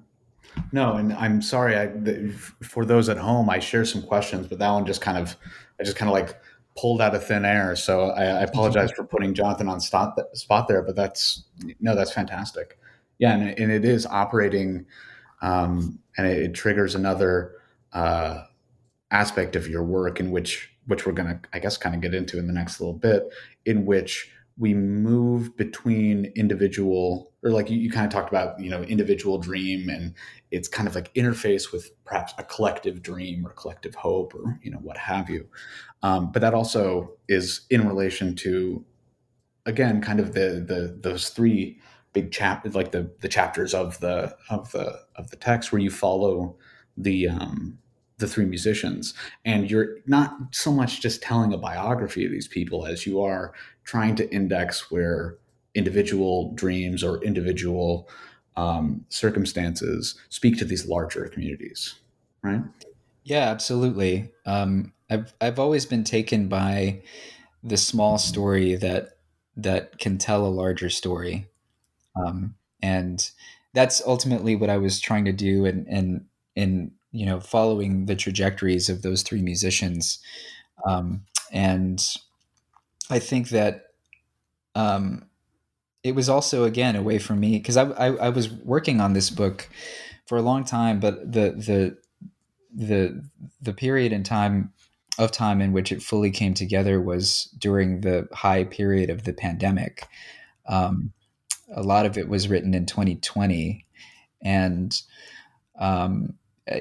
no 0.73 0.95
and 0.95 1.13
i'm 1.15 1.43
sorry 1.43 1.77
i 1.77 1.87
the, 1.87 2.31
for 2.63 2.85
those 2.85 3.09
at 3.09 3.19
home 3.19 3.51
i 3.51 3.59
share 3.59 3.85
some 3.85 4.03
questions 4.03 4.47
but 4.47 4.59
that 4.59 4.71
one 4.71 4.87
just 4.87 5.01
kind 5.01 5.19
of 5.19 5.37
i 5.81 5.85
just 5.85 5.97
kind 5.97 6.09
of 6.09 6.15
like 6.15 6.37
pulled 6.77 7.01
out 7.01 7.15
of 7.15 7.25
thin 7.25 7.45
air. 7.45 7.75
So 7.75 8.11
I, 8.11 8.25
I 8.25 8.43
apologize 8.43 8.93
for 8.93 9.05
putting 9.05 9.35
Jonathan 9.35 9.69
on 9.69 9.81
spot, 9.81 10.19
spot 10.35 10.69
there, 10.69 10.83
but 10.83 10.95
that's 10.95 11.45
no, 11.81 11.97
that's 11.97 12.13
fantastic. 12.13 12.79
Yeah, 13.19 13.35
and, 13.35 13.59
and 13.59 13.73
it 13.73 13.85
is 13.85 14.07
operating, 14.07 14.85
um, 15.41 15.99
and 16.19 16.27
it, 16.27 16.39
it, 16.43 16.55
triggers 16.55 16.95
another 16.95 17.53
uh, 17.95 18.43
aspect 19.11 19.57
of 19.57 19.69
your 19.69 19.85
work 19.85 20.21
in 20.21 20.31
which 20.31 20.71
which 20.87 21.07
we're 21.07 21.13
going 21.13 21.29
to, 21.29 21.41
I 21.53 21.59
guess, 21.59 21.77
kind 21.77 21.95
of 21.95 22.01
get 22.01 22.15
into 22.15 22.39
in 22.39 22.47
the 22.47 22.53
next 22.53 22.81
little 22.81 22.95
bit, 22.95 23.25
in 23.65 23.85
which 23.85 24.31
we 24.59 24.73
move 24.73 25.57
between 25.57 26.33
individual 26.35 27.33
or 27.43 27.51
like 27.51 27.71
you, 27.71 27.79
you 27.79 27.91
kind 27.91 28.07
of 28.07 28.13
talked 28.13 28.31
about 28.31 28.59
you 28.59 28.71
know 28.71 28.83
individual 28.83 29.39
dream 29.39 29.89
and 29.89 30.15
it's 30.51 30.69
kind 30.69 30.89
of 30.89 30.95
like 30.95 31.13
interface 31.15 31.73
with 31.73 31.91
perhaps 32.05 32.33
a 32.39 32.43
collective 32.43 33.03
dream 33.03 33.47
or 33.47 33.51
collective 33.51 33.95
hope 33.95 34.35
or 34.35 34.59
you 34.63 34.71
know 34.71 34.79
what 34.79 34.97
have 34.97 35.29
you. 35.29 35.47
Um, 36.03 36.33
but 36.33 36.41
that 36.41 36.55
also 36.55 37.13
is 37.29 37.63
in 37.71 37.87
relation 37.87 38.35
to 38.37 38.85
again 39.67 40.01
kind 40.01 40.21
of 40.21 40.33
the 40.33 40.65
the 40.67 40.99
those 41.01 41.29
three 41.29 41.79
big 42.13 42.33
chap 42.33 42.67
like 42.75 42.93
the 42.93 43.11
the 43.21 43.29
chapters 43.29 43.75
of 43.75 44.01
the 44.01 44.35
of 44.49 44.73
the 44.73 45.01
of 45.17 45.31
the 45.31 45.37
text 45.37 45.71
where 45.71 45.81
you 45.81 45.91
follow 45.91 46.57
the 46.97 47.29
um 47.29 47.79
the 48.19 48.27
three 48.27 48.47
musicians. 48.47 49.15
And 49.45 49.71
you're 49.71 49.99
not 50.07 50.37
so 50.53 50.73
much 50.73 51.01
just 51.01 51.23
telling 51.23 51.53
a 51.53 51.59
biography 51.59 52.25
of 52.25 52.33
these 52.33 52.49
people 52.49 52.87
as 52.87 53.07
you 53.07 53.21
are 53.23 53.53
trying 53.85 54.17
to 54.17 54.33
index 54.33 54.91
where 54.91 55.37
individual 55.75 56.53
dreams 56.55 57.05
or 57.05 57.23
individual 57.23 58.09
um, 58.57 59.05
circumstances 59.11 60.19
speak 60.31 60.57
to 60.59 60.65
these 60.65 60.87
larger 60.87 61.29
communities 61.29 61.97
right? 62.47 62.63
Yeah 63.25 63.51
absolutely. 63.51 64.31
Um, 64.47 64.93
I've, 65.11 65.35
I've 65.41 65.59
always 65.59 65.85
been 65.85 66.05
taken 66.05 66.49
by 66.49 67.03
the 67.63 67.77
small 67.77 68.19
story 68.19 68.77
that 68.77 69.19
that 69.57 69.99
can 69.99 70.19
tell 70.19 70.47
a 70.47 70.49
larger 70.49 70.91
story. 70.91 71.49
Um, 72.15 72.55
and 72.83 73.31
that's 73.75 74.03
ultimately 74.07 74.57
what 74.57 74.71
i 74.71 74.77
was 74.79 75.01
trying 75.01 75.25
to 75.27 75.33
do 75.33 75.67
and 75.67 75.87
and 75.87 76.25
in 76.55 76.91
you 77.17 77.27
know 77.27 77.41
following 77.41 78.07
the 78.07 78.17
trajectories 78.17 78.89
of 78.89 79.03
those 79.03 79.23
three 79.23 79.43
musicians. 79.43 80.19
Um, 80.87 81.23
and 81.53 82.05
i 83.11 83.19
think 83.19 83.51
that 83.51 83.85
um, 84.75 85.27
it 86.03 86.15
was 86.15 86.29
also 86.29 86.65
again 86.65 86.97
a 86.97 87.03
way 87.03 87.19
for 87.19 87.35
me 87.35 87.59
because 87.59 87.77
I, 87.77 87.85
I, 87.91 88.07
I 88.15 88.29
was 88.29 88.51
working 88.51 89.01
on 89.01 89.13
this 89.13 89.31
book 89.31 89.69
for 90.27 90.37
a 90.37 90.43
long 90.43 90.65
time 90.65 91.01
but 91.01 91.33
the 91.33 91.53
the 91.53 91.97
the 92.75 93.25
the 93.61 93.73
period 93.73 94.13
in 94.13 94.23
time 94.23 94.73
of 95.19 95.33
time 95.33 95.63
in 95.63 95.73
which 95.73 95.93
it 95.93 96.03
fully 96.03 96.31
came 96.31 96.53
together 96.53 97.01
was 97.01 97.45
during 97.59 98.03
the 98.03 98.29
high 98.35 98.65
period 98.65 99.09
of 99.09 99.25
the 99.25 99.33
pandemic. 99.33 100.07
Um, 100.69 101.13
a 101.75 101.83
lot 101.83 102.05
of 102.05 102.19
it 102.19 102.29
was 102.29 102.49
written 102.49 102.75
in 102.75 102.85
2020 102.85 103.87
and 104.43 105.01
um, 105.79 106.35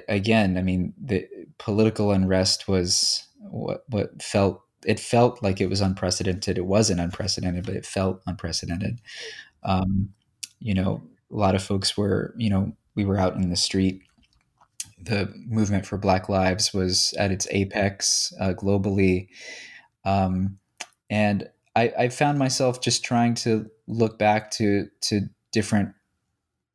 again, 0.07 0.57
I 0.57 0.61
mean, 0.61 0.93
the 1.01 1.27
political 1.57 2.11
unrest 2.11 2.67
was 2.67 3.27
what, 3.39 3.83
what 3.89 4.21
felt 4.21 4.61
it 4.85 4.99
felt 4.99 5.41
like 5.41 5.59
it 5.59 5.69
was 5.69 5.81
unprecedented. 5.81 6.57
It 6.57 6.65
wasn't 6.65 6.99
unprecedented, 6.99 7.65
but 7.65 7.75
it 7.75 7.85
felt 7.85 8.21
unprecedented. 8.27 8.99
Um, 9.63 10.09
you 10.59 10.75
know, 10.75 11.01
a 11.31 11.35
lot 11.35 11.55
of 11.55 11.63
folks 11.63 11.97
were, 11.97 12.35
you 12.37 12.49
know, 12.49 12.71
we 12.93 13.03
were 13.03 13.17
out 13.17 13.35
in 13.35 13.49
the 13.49 13.55
street. 13.55 14.03
The 15.01 15.33
movement 15.47 15.85
for 15.85 15.97
Black 15.97 16.29
Lives 16.29 16.73
was 16.73 17.13
at 17.17 17.31
its 17.31 17.47
apex 17.49 18.31
uh, 18.39 18.53
globally, 18.53 19.27
um, 20.05 20.57
and 21.09 21.49
I, 21.75 21.93
I 21.97 22.09
found 22.09 22.39
myself 22.39 22.81
just 22.81 23.03
trying 23.03 23.33
to 23.35 23.69
look 23.87 24.17
back 24.17 24.51
to 24.51 24.87
to 25.01 25.21
different 25.51 25.94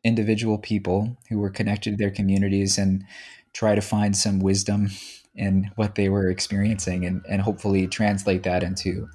individual 0.04 0.58
people 0.58 1.16
who 1.28 1.38
were 1.38 1.50
connected 1.50 1.92
to 1.92 1.96
their 1.96 2.10
communities 2.10 2.78
and 2.78 3.04
try 3.52 3.74
to 3.74 3.80
find 3.80 4.16
some 4.16 4.40
wisdom 4.40 4.88
in 5.34 5.70
what 5.76 5.94
they 5.94 6.08
were 6.08 6.30
experiencing 6.30 7.04
and, 7.04 7.24
and 7.28 7.42
hopefully 7.42 7.86
translate 7.86 8.42
that 8.42 8.62
into 8.62 9.08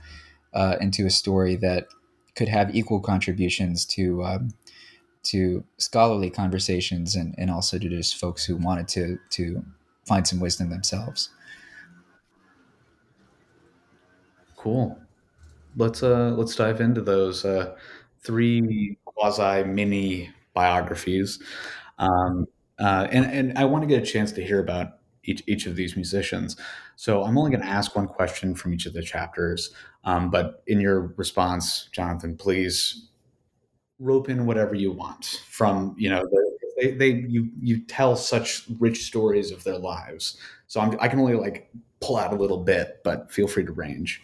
uh, 0.53 0.77
into 0.79 1.05
a 1.05 1.09
story 1.09 1.55
that 1.57 1.87
could 2.35 2.47
have 2.47 2.73
equal 2.75 2.99
contributions 2.99 3.85
to 3.85 4.23
um, 4.23 4.49
to 5.23 5.63
scholarly 5.77 6.29
conversations 6.29 7.15
and, 7.15 7.35
and 7.37 7.49
also 7.49 7.77
to 7.77 7.89
just 7.89 8.15
folks 8.15 8.45
who 8.45 8.55
wanted 8.55 8.87
to 8.87 9.17
to 9.31 9.63
find 10.05 10.27
some 10.27 10.39
wisdom 10.39 10.69
themselves. 10.69 11.29
Cool. 14.55 14.97
Let's 15.75 16.03
uh 16.03 16.33
let's 16.37 16.55
dive 16.55 16.79
into 16.79 17.01
those 17.01 17.43
uh, 17.43 17.75
three 18.23 18.97
quasi 19.05 19.63
mini 19.63 20.29
biographies. 20.55 21.39
Um, 21.99 22.47
uh, 22.79 23.07
and, 23.11 23.25
and 23.25 23.57
I 23.57 23.65
want 23.65 23.83
to 23.83 23.87
get 23.87 24.01
a 24.01 24.05
chance 24.05 24.31
to 24.33 24.43
hear 24.43 24.59
about 24.59 24.97
each, 25.23 25.43
each 25.47 25.65
of 25.65 25.75
these 25.75 25.95
musicians. 25.95 26.57
So 26.95 27.23
I'm 27.23 27.37
only 27.37 27.51
going 27.51 27.61
to 27.61 27.67
ask 27.67 27.95
one 27.95 28.07
question 28.07 28.55
from 28.55 28.73
each 28.73 28.85
of 28.85 28.93
the 28.93 29.01
chapters. 29.01 29.71
Um, 30.03 30.29
but 30.29 30.63
in 30.67 30.79
your 30.79 31.13
response, 31.17 31.89
Jonathan, 31.91 32.35
please 32.35 33.09
rope 33.99 34.29
in 34.29 34.45
whatever 34.45 34.75
you 34.75 34.91
want 34.91 35.41
from, 35.47 35.95
you 35.97 36.09
know, 36.09 36.21
the, 36.21 36.51
they, 36.77 36.91
they, 36.91 37.09
you, 37.27 37.49
you 37.61 37.81
tell 37.85 38.15
such 38.15 38.65
rich 38.79 39.03
stories 39.03 39.51
of 39.51 39.63
their 39.63 39.77
lives. 39.77 40.37
So 40.67 40.81
I'm, 40.81 40.97
I 40.99 41.07
can 41.07 41.19
only 41.19 41.35
like 41.35 41.69
pull 42.01 42.17
out 42.17 42.33
a 42.33 42.35
little 42.35 42.63
bit, 42.63 42.99
but 43.03 43.31
feel 43.31 43.47
free 43.47 43.65
to 43.65 43.71
range. 43.71 44.21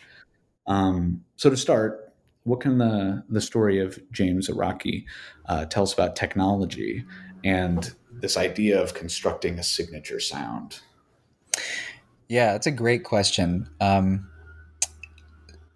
Um, 0.68 1.24
so 1.38 1.50
to 1.50 1.58
start, 1.58 2.01
what 2.44 2.60
can 2.62 2.78
the 2.78 3.24
the 3.30 3.42
story 3.42 3.80
of 3.80 4.00
James 4.12 4.50
Araki 4.50 5.06
uh, 5.48 5.66
tell 5.66 5.84
us 5.84 5.94
about 5.94 6.16
technology 6.16 7.06
and 7.44 7.94
this 8.12 8.38
idea 8.38 8.82
of 8.82 8.94
constructing 8.94 9.60
a 9.60 9.64
signature 9.64 10.20
sound? 10.20 10.80
Yeah, 12.28 12.54
that's 12.54 12.68
a 12.68 12.72
great 12.72 13.04
question. 13.04 13.70
Um, 13.80 14.30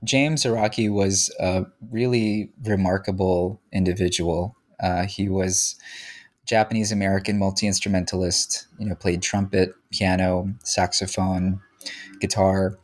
James 0.04 0.44
Araki 0.44 0.92
was 0.92 1.34
a 1.40 1.66
really 1.92 2.52
remarkable 2.64 3.60
individual. 3.74 4.56
Uh, 4.80 5.06
he 5.06 5.28
was 5.28 5.76
Japanese 6.46 6.92
American 6.92 7.40
multi 7.40 7.68
instrumentalist. 7.68 8.68
You 8.78 8.88
know, 8.88 8.96
played 8.96 9.22
trumpet, 9.22 9.74
piano, 9.92 10.54
saxophone, 10.64 11.60
guitar. 12.20 12.78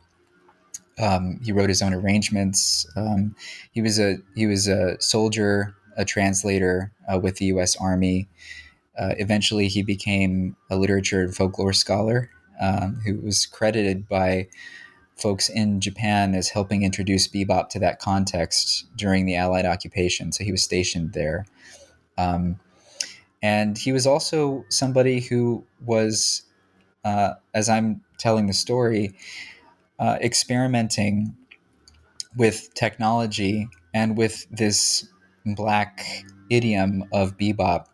Um, 1.00 1.40
he 1.42 1.52
wrote 1.52 1.68
his 1.68 1.82
own 1.82 1.94
arrangements. 1.94 2.86
Um, 2.96 3.34
he 3.72 3.80
was 3.80 3.98
a 3.98 4.18
he 4.34 4.46
was 4.46 4.68
a 4.68 5.00
soldier, 5.00 5.74
a 5.96 6.04
translator 6.04 6.92
uh, 7.12 7.18
with 7.18 7.36
the 7.36 7.46
U.S. 7.46 7.76
Army. 7.76 8.28
Uh, 8.98 9.14
eventually, 9.18 9.68
he 9.68 9.82
became 9.82 10.56
a 10.70 10.76
literature 10.76 11.22
and 11.22 11.34
folklore 11.34 11.72
scholar 11.72 12.30
um, 12.60 13.00
who 13.04 13.16
was 13.20 13.46
credited 13.46 14.08
by 14.08 14.48
folks 15.16 15.48
in 15.48 15.80
Japan 15.80 16.34
as 16.34 16.48
helping 16.48 16.82
introduce 16.82 17.28
bebop 17.28 17.68
to 17.70 17.78
that 17.78 17.98
context 17.98 18.86
during 18.96 19.26
the 19.26 19.36
Allied 19.36 19.66
occupation. 19.66 20.32
So 20.32 20.44
he 20.44 20.52
was 20.52 20.62
stationed 20.62 21.12
there. 21.12 21.46
Um, 22.18 22.58
and 23.42 23.76
he 23.76 23.92
was 23.92 24.06
also 24.06 24.64
somebody 24.68 25.20
who 25.20 25.64
was, 25.84 26.42
uh, 27.04 27.34
as 27.54 27.68
I'm 27.68 28.02
telling 28.18 28.46
the 28.46 28.52
story, 28.52 29.14
uh, 30.02 30.18
experimenting 30.20 31.32
with 32.36 32.74
technology 32.74 33.68
and 33.94 34.18
with 34.18 34.46
this 34.50 35.06
black 35.46 36.24
idiom 36.50 37.04
of 37.12 37.38
bebop 37.38 37.86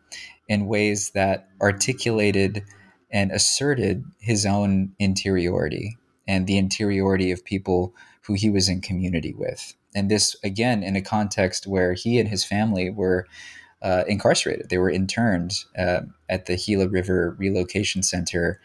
in 0.49 0.67
ways 0.67 1.11
that 1.11 1.49
articulated 1.61 2.65
and 3.11 3.31
asserted 3.31 4.05
his 4.21 4.47
own 4.47 4.91
interiority 4.99 5.99
and 6.27 6.47
the 6.47 6.57
interiority 6.57 7.31
of 7.31 7.45
people 7.45 7.95
who 8.23 8.33
he 8.33 8.49
was 8.49 8.71
in 8.71 8.81
community 8.81 9.35
with. 9.37 9.75
And 9.95 10.11
this, 10.11 10.35
again, 10.43 10.83
in 10.83 10.97
a 10.97 11.03
context 11.03 11.67
where 11.67 11.93
he 11.93 12.19
and 12.19 12.31
his 12.31 12.43
family 12.43 12.89
were 12.89 13.27
uh, 13.83 14.05
incarcerated. 14.09 14.71
They 14.71 14.79
were 14.79 14.91
interned 14.91 15.53
uh, 15.77 16.01
at 16.31 16.47
the 16.47 16.57
Gila 16.57 16.89
River 16.89 17.37
Relocation 17.39 18.03
Center 18.03 18.63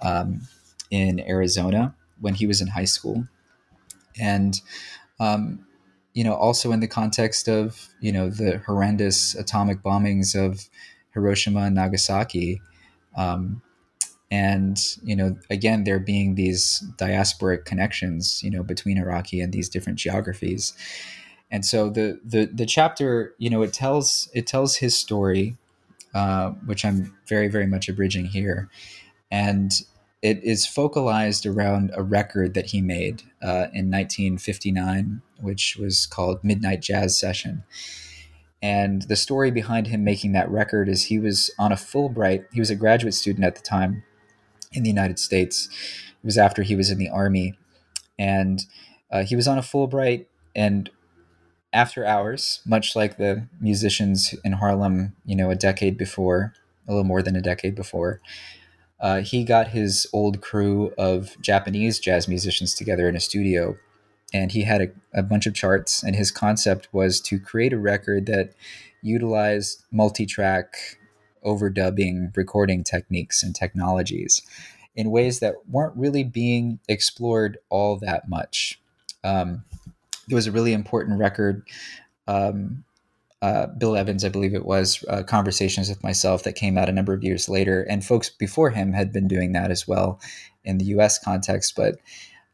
um, 0.00 0.48
in 0.90 1.20
Arizona 1.20 1.94
when 2.20 2.34
he 2.34 2.46
was 2.46 2.60
in 2.60 2.68
high 2.68 2.84
school. 2.84 3.26
And, 4.18 4.60
um, 5.20 5.66
you 6.14 6.24
know, 6.24 6.34
also 6.34 6.72
in 6.72 6.80
the 6.80 6.88
context 6.88 7.48
of, 7.48 7.88
you 8.00 8.12
know, 8.12 8.30
the 8.30 8.62
horrendous 8.66 9.34
atomic 9.34 9.82
bombings 9.82 10.34
of 10.34 10.68
Hiroshima 11.12 11.60
and 11.62 11.74
Nagasaki. 11.74 12.60
Um, 13.16 13.62
and 14.30 14.78
you 15.04 15.14
know 15.14 15.36
again 15.50 15.84
there 15.84 16.00
being 16.00 16.34
these 16.34 16.82
diasporic 16.96 17.64
connections 17.64 18.42
you 18.42 18.50
know 18.50 18.62
between 18.62 18.98
Araki 18.98 19.42
and 19.42 19.52
these 19.52 19.68
different 19.68 19.98
geographies 19.98 20.72
and 21.50 21.64
so 21.64 21.88
the 21.88 22.20
the 22.24 22.46
the 22.46 22.66
chapter 22.66 23.34
you 23.38 23.48
know 23.48 23.62
it 23.62 23.72
tells 23.72 24.28
it 24.34 24.46
tells 24.46 24.76
his 24.76 24.96
story 24.96 25.56
uh, 26.14 26.50
which 26.64 26.84
i'm 26.84 27.14
very 27.28 27.48
very 27.48 27.66
much 27.66 27.88
abridging 27.88 28.26
here 28.26 28.68
and 29.30 29.82
it 30.22 30.42
is 30.42 30.66
focalized 30.66 31.46
around 31.46 31.90
a 31.94 32.02
record 32.02 32.54
that 32.54 32.66
he 32.66 32.80
made 32.80 33.22
uh, 33.42 33.68
in 33.72 33.90
1959 33.90 35.22
which 35.40 35.76
was 35.76 36.06
called 36.06 36.42
midnight 36.42 36.80
jazz 36.80 37.18
session 37.18 37.64
and 38.62 39.02
the 39.02 39.16
story 39.16 39.50
behind 39.50 39.88
him 39.88 40.02
making 40.02 40.32
that 40.32 40.50
record 40.50 40.88
is 40.88 41.04
he 41.04 41.18
was 41.18 41.50
on 41.58 41.72
a 41.72 41.76
fulbright 41.76 42.44
he 42.52 42.60
was 42.60 42.70
a 42.70 42.76
graduate 42.76 43.14
student 43.14 43.44
at 43.44 43.54
the 43.54 43.62
time 43.62 44.02
in 44.76 44.82
the 44.82 44.90
United 44.90 45.18
States. 45.18 45.68
It 46.22 46.24
was 46.24 46.38
after 46.38 46.62
he 46.62 46.76
was 46.76 46.90
in 46.90 46.98
the 46.98 47.08
army, 47.08 47.58
and 48.18 48.64
uh, 49.10 49.24
he 49.24 49.34
was 49.34 49.48
on 49.48 49.58
a 49.58 49.62
Fulbright. 49.62 50.26
And 50.54 50.90
after 51.72 52.04
hours, 52.04 52.60
much 52.66 52.94
like 52.94 53.16
the 53.16 53.48
musicians 53.60 54.34
in 54.44 54.52
Harlem, 54.52 55.16
you 55.24 55.36
know, 55.36 55.50
a 55.50 55.56
decade 55.56 55.96
before, 55.96 56.54
a 56.86 56.92
little 56.92 57.04
more 57.04 57.22
than 57.22 57.36
a 57.36 57.42
decade 57.42 57.74
before, 57.74 58.20
uh, 59.00 59.20
he 59.20 59.44
got 59.44 59.68
his 59.68 60.06
old 60.12 60.40
crew 60.40 60.92
of 60.96 61.36
Japanese 61.40 61.98
jazz 61.98 62.28
musicians 62.28 62.74
together 62.74 63.08
in 63.08 63.16
a 63.16 63.20
studio, 63.20 63.76
and 64.32 64.52
he 64.52 64.62
had 64.62 64.80
a, 64.80 64.88
a 65.14 65.22
bunch 65.22 65.46
of 65.46 65.54
charts. 65.54 66.02
And 66.02 66.16
his 66.16 66.30
concept 66.30 66.88
was 66.92 67.20
to 67.22 67.38
create 67.38 67.72
a 67.72 67.78
record 67.78 68.26
that 68.26 68.54
utilized 69.02 69.84
multi-track 69.92 70.98
overdubbing 71.44 72.36
recording 72.36 72.82
techniques 72.82 73.42
and 73.42 73.54
technologies 73.54 74.42
in 74.96 75.10
ways 75.10 75.40
that 75.40 75.54
weren't 75.68 75.96
really 75.96 76.24
being 76.24 76.80
explored 76.88 77.58
all 77.68 77.96
that 77.96 78.28
much. 78.28 78.80
Um, 79.22 79.64
was 80.30 80.46
a 80.46 80.52
really 80.52 80.72
important 80.72 81.18
record. 81.18 81.62
Um, 82.26 82.84
uh, 83.46 83.66
Bill 83.68 83.96
Evans, 83.96 84.24
I 84.24 84.28
believe 84.28 84.54
it 84.54 84.66
was, 84.66 85.04
uh, 85.08 85.22
Conversations 85.22 85.88
with 85.88 86.02
Myself, 86.02 86.42
that 86.42 86.54
came 86.54 86.76
out 86.76 86.88
a 86.88 86.92
number 86.92 87.14
of 87.14 87.22
years 87.22 87.48
later. 87.48 87.86
And 87.88 88.04
folks 88.04 88.28
before 88.28 88.70
him 88.70 88.92
had 88.92 89.12
been 89.12 89.28
doing 89.28 89.52
that 89.52 89.70
as 89.70 89.86
well 89.86 90.20
in 90.64 90.78
the 90.78 90.86
US 90.86 91.16
context. 91.18 91.74
But, 91.76 92.00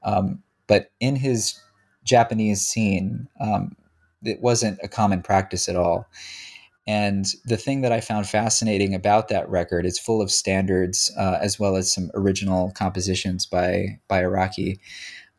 um, 0.03 0.43
but 0.67 0.91
in 1.01 1.17
his 1.17 1.59
Japanese 2.05 2.61
scene, 2.61 3.27
um, 3.41 3.75
it 4.23 4.43
wasn't 4.43 4.79
a 4.83 4.89
common 4.89 5.23
practice 5.23 5.67
at 5.67 5.77
all. 5.77 6.07
And 6.87 7.25
the 7.47 7.57
thing 7.57 7.81
that 7.81 7.93
I 7.93 8.01
found 8.01 8.29
fascinating 8.29 8.95
about 8.95 9.29
that 9.29 9.49
record, 9.49 9.87
it's 9.87 9.99
full 9.99 10.21
of 10.21 10.31
standards 10.31 11.11
uh, 11.17 11.39
as 11.41 11.59
well 11.59 11.77
as 11.77 11.91
some 11.91 12.11
original 12.15 12.73
compositions 12.73 13.47
by 13.47 14.01
by 14.09 14.23
Araki, 14.23 14.79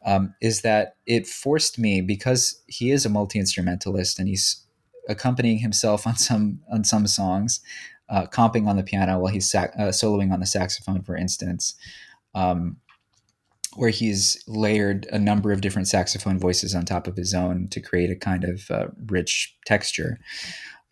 um, 0.05 0.33
is 0.41 0.61
that 0.61 0.95
it 1.05 1.27
forced 1.27 1.77
me 1.77 2.01
because 2.01 2.61
he 2.67 2.91
is 2.91 3.05
a 3.05 3.09
multi 3.09 3.39
instrumentalist 3.39 4.19
and 4.19 4.29
he's 4.29 4.62
accompanying 5.09 5.59
himself 5.59 6.07
on 6.07 6.15
some 6.15 6.61
on 6.71 6.83
some 6.83 7.07
songs, 7.07 7.61
uh, 8.09 8.25
comping 8.27 8.67
on 8.67 8.77
the 8.77 8.83
piano 8.83 9.19
while 9.19 9.31
he's 9.31 9.49
sac- 9.49 9.73
uh, 9.77 9.89
soloing 9.89 10.31
on 10.31 10.39
the 10.39 10.45
saxophone, 10.45 11.01
for 11.01 11.15
instance. 11.15 11.75
Um, 12.35 12.77
where 13.75 13.89
he's 13.89 14.43
layered 14.47 15.07
a 15.11 15.17
number 15.17 15.51
of 15.51 15.61
different 15.61 15.87
saxophone 15.87 16.37
voices 16.37 16.75
on 16.75 16.85
top 16.85 17.07
of 17.07 17.17
his 17.17 17.33
own 17.33 17.67
to 17.69 17.81
create 17.81 18.11
a 18.11 18.15
kind 18.15 18.43
of 18.43 18.69
uh, 18.69 18.85
rich 19.07 19.57
texture 19.65 20.19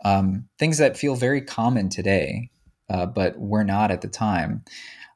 um, 0.04 0.48
things 0.58 0.78
that 0.78 0.98
feel 0.98 1.16
very 1.16 1.42
common 1.42 1.90
today, 1.90 2.50
uh, 2.90 3.06
but 3.06 3.38
were 3.40 3.64
not 3.64 3.92
at 3.92 4.02
the 4.02 4.08
time. 4.08 4.64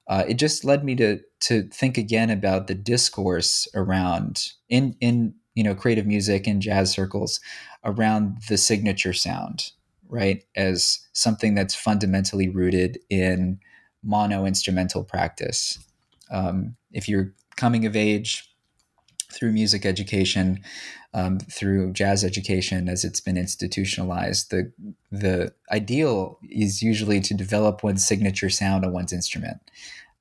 Uh, 0.07 0.23
it 0.27 0.35
just 0.35 0.63
led 0.63 0.83
me 0.83 0.95
to 0.95 1.19
to 1.41 1.63
think 1.69 1.97
again 1.97 2.29
about 2.29 2.67
the 2.67 2.75
discourse 2.75 3.67
around 3.73 4.51
in 4.69 4.95
in 5.01 5.33
you 5.56 5.64
know 5.64 5.76
creative 5.76 6.06
music 6.06 6.47
and 6.47 6.62
jazz 6.62 6.91
circles 6.91 7.39
around 7.84 8.38
the 8.49 8.58
signature 8.58 9.14
sound, 9.14 9.72
right? 10.08 10.43
As 10.56 10.99
something 11.14 11.56
that's 11.56 11.76
fundamentally 11.76 12.49
rooted 12.49 12.99
in 13.10 13.60
mono 14.03 14.45
instrumental 14.45 15.03
practice. 15.03 15.80
Um, 16.32 16.76
if 16.91 17.10
you're 17.10 17.34
coming 17.56 17.86
of 17.86 17.95
age 17.95 18.49
through 19.32 19.51
music 19.51 19.86
education, 19.86 20.64
um, 21.16 21.39
through 21.39 21.93
jazz 21.93 22.26
education 22.26 22.89
as 22.89 23.06
it's 23.06 23.22
been 23.22 23.38
institutionalized. 23.38 24.51
The 24.51 24.72
the 25.12 25.53
ideal 25.72 26.38
is 26.49 26.84
usually 26.84 27.22
to 27.22 27.34
develop 27.34 27.84
one's 27.84 28.06
signature 28.06 28.49
sound 28.49 28.84
on 28.84 28.91
one's 28.91 29.14
instrument, 29.14 29.60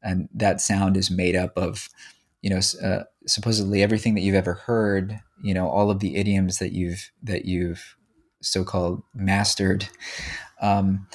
and 0.05 0.29
that 0.33 0.61
sound 0.61 0.97
is 0.97 1.11
made 1.11 1.35
up 1.35 1.59
of, 1.59 1.89
you 2.45 2.51
know, 2.51 2.61
uh, 2.87 3.05
supposedly 3.27 3.83
everything 3.83 4.15
that 4.15 4.21
you've 4.21 4.35
ever 4.35 4.53
heard. 4.53 5.19
You 5.43 5.55
know, 5.55 5.67
all 5.67 5.91
of 5.91 6.01
the 6.01 6.17
idioms 6.17 6.59
that 6.59 6.73
you've 6.73 7.11
that 7.23 7.47
you've 7.47 7.97
so-called 8.43 9.03
mastered. 9.15 9.89
Um, 10.61 11.07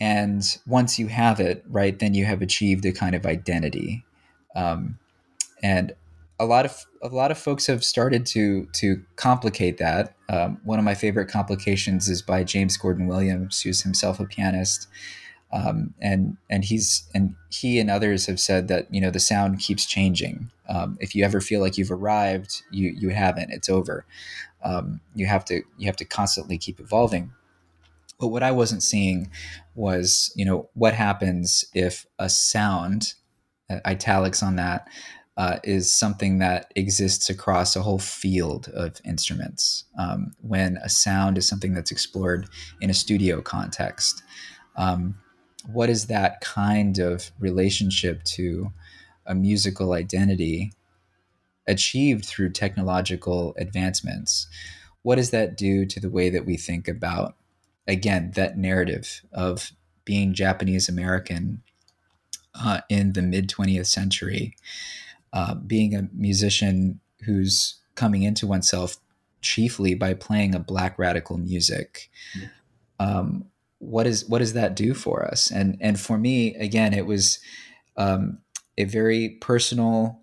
and 0.00 0.44
once 0.68 0.96
you 0.96 1.08
have 1.08 1.40
it, 1.40 1.64
right, 1.68 1.98
then 1.98 2.14
you 2.14 2.24
have 2.24 2.40
achieved 2.40 2.86
a 2.86 2.92
kind 2.92 3.16
of 3.16 3.26
identity. 3.26 4.04
Um, 4.54 5.00
and 5.60 5.92
a 6.38 6.44
lot 6.44 6.64
of 6.64 6.86
a 7.02 7.08
lot 7.08 7.32
of 7.32 7.38
folks 7.38 7.66
have 7.66 7.82
started 7.82 8.24
to 8.26 8.68
to 8.74 9.02
complicate 9.16 9.78
that. 9.78 10.14
Um, 10.28 10.60
one 10.62 10.78
of 10.78 10.84
my 10.84 10.94
favorite 10.94 11.28
complications 11.28 12.08
is 12.08 12.22
by 12.22 12.44
James 12.44 12.76
Gordon 12.76 13.08
Williams, 13.08 13.60
who's 13.60 13.82
himself 13.82 14.20
a 14.20 14.24
pianist, 14.24 14.86
um, 15.52 15.94
and 16.00 16.36
and 16.48 16.64
he's 16.64 17.08
and 17.14 17.34
he 17.50 17.80
and 17.80 17.90
others 17.90 18.26
have 18.26 18.38
said 18.38 18.68
that 18.68 18.92
you 18.92 19.00
know 19.00 19.10
the 19.10 19.20
sound 19.20 19.58
keeps 19.58 19.86
changing. 19.86 20.50
Um, 20.68 20.96
if 21.00 21.14
you 21.14 21.24
ever 21.24 21.40
feel 21.40 21.60
like 21.60 21.76
you've 21.76 21.90
arrived, 21.90 22.62
you 22.70 22.94
you 22.96 23.10
haven't. 23.10 23.50
It's 23.50 23.68
over. 23.68 24.04
Um, 24.62 25.00
you 25.14 25.26
have 25.26 25.44
to 25.46 25.62
you 25.76 25.86
have 25.86 25.96
to 25.96 26.04
constantly 26.04 26.58
keep 26.58 26.78
evolving. 26.78 27.32
But 28.20 28.28
what 28.28 28.42
I 28.42 28.52
wasn't 28.52 28.82
seeing 28.82 29.30
was 29.74 30.32
you 30.36 30.44
know 30.44 30.68
what 30.74 30.94
happens 30.94 31.64
if 31.74 32.06
a 32.18 32.28
sound 32.28 33.14
uh, 33.68 33.80
italics 33.84 34.42
on 34.42 34.56
that 34.56 34.88
uh, 35.36 35.58
is 35.64 35.90
something 35.90 36.38
that 36.38 36.70
exists 36.76 37.30
across 37.30 37.74
a 37.74 37.82
whole 37.82 37.98
field 37.98 38.68
of 38.68 39.00
instruments. 39.04 39.84
Um, 39.98 40.32
when 40.42 40.76
a 40.78 40.88
sound 40.88 41.38
is 41.38 41.48
something 41.48 41.72
that's 41.72 41.90
explored 41.90 42.46
in 42.80 42.90
a 42.90 42.94
studio 42.94 43.40
context, 43.40 44.22
um, 44.76 45.16
what 45.66 45.90
is 45.90 46.06
that 46.06 46.40
kind 46.40 46.98
of 46.98 47.30
relationship 47.38 48.22
to 48.24 48.72
a 49.26 49.34
musical 49.34 49.92
identity 49.92 50.72
achieved 51.66 52.24
through 52.24 52.50
technological 52.50 53.54
advancements? 53.58 54.46
What 55.02 55.16
does 55.16 55.30
that 55.30 55.56
do 55.56 55.86
to 55.86 56.00
the 56.00 56.10
way 56.10 56.30
that 56.30 56.46
we 56.46 56.56
think 56.56 56.88
about, 56.88 57.36
again, 57.86 58.32
that 58.34 58.58
narrative 58.58 59.22
of 59.32 59.72
being 60.04 60.34
Japanese 60.34 60.88
American 60.88 61.62
uh, 62.54 62.80
in 62.88 63.12
the 63.12 63.22
mid 63.22 63.48
20th 63.48 63.86
century, 63.86 64.56
uh, 65.32 65.54
being 65.54 65.94
a 65.94 66.08
musician 66.12 67.00
who's 67.24 67.76
coming 67.94 68.22
into 68.22 68.46
oneself 68.46 68.96
chiefly 69.42 69.94
by 69.94 70.14
playing 70.14 70.54
a 70.54 70.60
black 70.60 70.98
radical 70.98 71.38
music? 71.38 72.10
Um, 72.98 73.46
what 73.80 74.06
is 74.06 74.28
what 74.28 74.38
does 74.38 74.52
that 74.52 74.76
do 74.76 74.94
for 74.94 75.24
us? 75.24 75.50
And 75.50 75.76
and 75.80 75.98
for 75.98 76.16
me, 76.16 76.54
again, 76.54 76.94
it 76.94 77.06
was 77.06 77.40
um, 77.96 78.38
a 78.78 78.84
very 78.84 79.30
personal, 79.40 80.20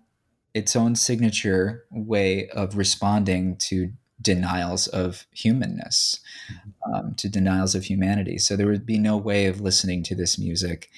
its 0.54 0.74
own 0.74 0.96
signature 0.96 1.84
way 1.90 2.48
of 2.48 2.76
responding 2.76 3.56
to 3.56 3.92
denials 4.20 4.86
of 4.88 5.26
humanness, 5.32 6.20
mm-hmm. 6.52 6.94
um, 6.94 7.14
to 7.16 7.28
denials 7.28 7.74
of 7.74 7.84
humanity. 7.84 8.38
So 8.38 8.56
there 8.56 8.66
would 8.66 8.86
be 8.86 8.98
no 8.98 9.16
way 9.16 9.46
of 9.46 9.60
listening 9.60 10.02
to 10.04 10.14
this 10.14 10.38
music 10.38 10.88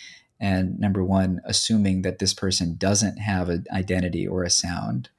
and 0.40 0.80
number 0.80 1.04
one, 1.04 1.42
assuming 1.44 2.00
that 2.02 2.18
this 2.18 2.32
person 2.32 2.76
doesn't 2.76 3.18
have 3.18 3.50
an 3.50 3.66
identity 3.70 4.26
or 4.26 4.42
a 4.42 4.50
sound, 4.50 5.11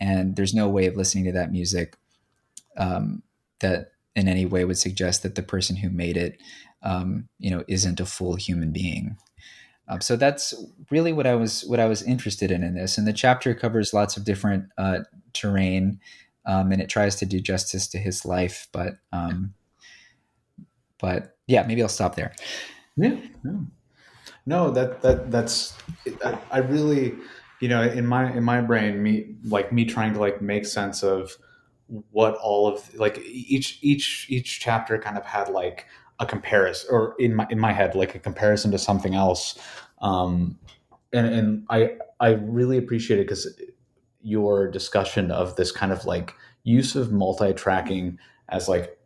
and 0.00 0.36
there's 0.36 0.54
no 0.54 0.68
way 0.68 0.86
of 0.86 0.96
listening 0.96 1.24
to 1.24 1.32
that 1.32 1.50
music 1.50 1.96
um, 2.76 3.22
that 3.60 3.93
in 4.16 4.28
any 4.28 4.46
way 4.46 4.64
would 4.64 4.78
suggest 4.78 5.22
that 5.22 5.34
the 5.34 5.42
person 5.42 5.76
who 5.76 5.90
made 5.90 6.16
it 6.16 6.40
um, 6.82 7.28
you 7.38 7.50
know 7.50 7.64
isn't 7.68 8.00
a 8.00 8.06
full 8.06 8.34
human 8.36 8.72
being. 8.72 9.16
Um, 9.88 10.00
so 10.00 10.16
that's 10.16 10.54
really 10.90 11.12
what 11.12 11.26
I 11.26 11.34
was 11.34 11.64
what 11.64 11.80
I 11.80 11.86
was 11.86 12.02
interested 12.02 12.50
in 12.50 12.62
in 12.62 12.74
this, 12.74 12.96
and 12.96 13.06
the 13.06 13.12
chapter 13.12 13.54
covers 13.54 13.92
lots 13.92 14.16
of 14.16 14.24
different 14.24 14.66
uh, 14.78 15.00
terrain, 15.32 16.00
um, 16.46 16.72
and 16.72 16.80
it 16.80 16.88
tries 16.88 17.16
to 17.16 17.26
do 17.26 17.40
justice 17.40 17.88
to 17.88 17.98
his 17.98 18.24
life. 18.24 18.68
But 18.72 18.94
um, 19.12 19.54
but 20.98 21.36
yeah, 21.46 21.66
maybe 21.66 21.82
I'll 21.82 21.88
stop 21.88 22.14
there. 22.14 22.32
Yeah, 22.96 23.16
no, 23.42 23.66
no 24.46 24.70
that 24.70 25.02
that 25.02 25.30
that's 25.30 25.76
I, 26.24 26.38
I 26.50 26.58
really 26.58 27.14
you 27.60 27.68
know 27.68 27.82
in 27.82 28.06
my 28.06 28.32
in 28.32 28.42
my 28.42 28.60
brain 28.60 29.02
me 29.02 29.34
like 29.44 29.72
me 29.72 29.84
trying 29.84 30.14
to 30.14 30.20
like 30.20 30.40
make 30.40 30.64
sense 30.64 31.02
of 31.02 31.36
what 31.86 32.34
all 32.36 32.66
of 32.66 32.94
like 32.94 33.18
each 33.24 33.78
each 33.82 34.26
each 34.28 34.60
chapter 34.60 34.98
kind 34.98 35.18
of 35.18 35.24
had 35.24 35.48
like 35.48 35.86
a 36.20 36.26
comparison 36.26 36.88
or 36.90 37.14
in 37.18 37.34
my 37.34 37.46
in 37.50 37.58
my 37.58 37.72
head 37.72 37.94
like 37.94 38.14
a 38.14 38.18
comparison 38.18 38.70
to 38.70 38.78
something 38.78 39.14
else. 39.14 39.58
Um 40.00 40.58
and 41.14 41.26
and 41.26 41.66
i 41.70 41.96
i 42.20 42.30
really 42.32 42.76
appreciate 42.76 43.20
it 43.20 43.28
because 43.28 43.60
your 44.22 44.68
discussion 44.68 45.30
of 45.30 45.56
this 45.56 45.70
kind 45.70 45.92
of 45.92 46.04
like 46.04 46.34
use 46.64 46.96
of 46.96 47.12
multi-tracking 47.12 48.18
as 48.48 48.68
like 48.68 48.98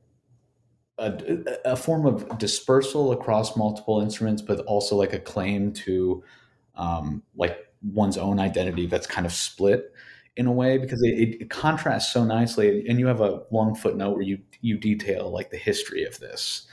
a, 0.98 1.44
a 1.64 1.76
form 1.76 2.06
of 2.06 2.38
dispersal 2.38 3.12
across 3.12 3.56
multiple 3.56 4.00
instruments 4.00 4.42
but 4.42 4.60
also 4.60 4.96
like 4.96 5.12
a 5.12 5.18
claim 5.18 5.72
to 5.72 6.24
um 6.74 7.22
like 7.36 7.58
one's 7.82 8.16
own 8.16 8.40
identity 8.40 8.86
that's 8.86 9.06
kind 9.06 9.26
of 9.26 9.32
split 9.32 9.92
in 10.38 10.46
a 10.46 10.52
way 10.52 10.78
because 10.78 11.02
it, 11.02 11.40
it, 11.40 11.50
contrasts 11.50 12.12
so 12.12 12.24
nicely 12.24 12.86
and 12.88 13.00
you 13.00 13.08
have 13.08 13.20
a 13.20 13.42
long 13.50 13.74
footnote 13.74 14.12
where 14.12 14.22
you 14.22 14.38
you 14.60 14.78
detail 14.78 15.30
like 15.30 15.50
the 15.50 15.56
history 15.56 16.04
of 16.04 16.18
this 16.20 16.66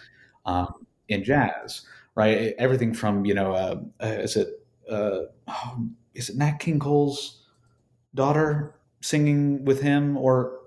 um, 0.45 0.85
in 1.09 1.23
jazz, 1.23 1.81
right? 2.13 2.53
Everything 2.59 2.93
from 2.93 3.25
you 3.25 3.33
know, 3.33 3.53
uh, 3.53 3.81
uh, 4.01 4.07
is 4.21 4.35
it 4.37 4.63
uh, 4.89 5.21
oh, 5.47 5.87
is 6.13 6.29
it 6.29 6.37
Nat 6.37 6.59
King 6.59 6.79
Cole's 6.79 7.43
daughter 8.13 8.75
singing 9.01 9.65
with 9.65 9.81
him, 9.81 10.15
or 10.15 10.59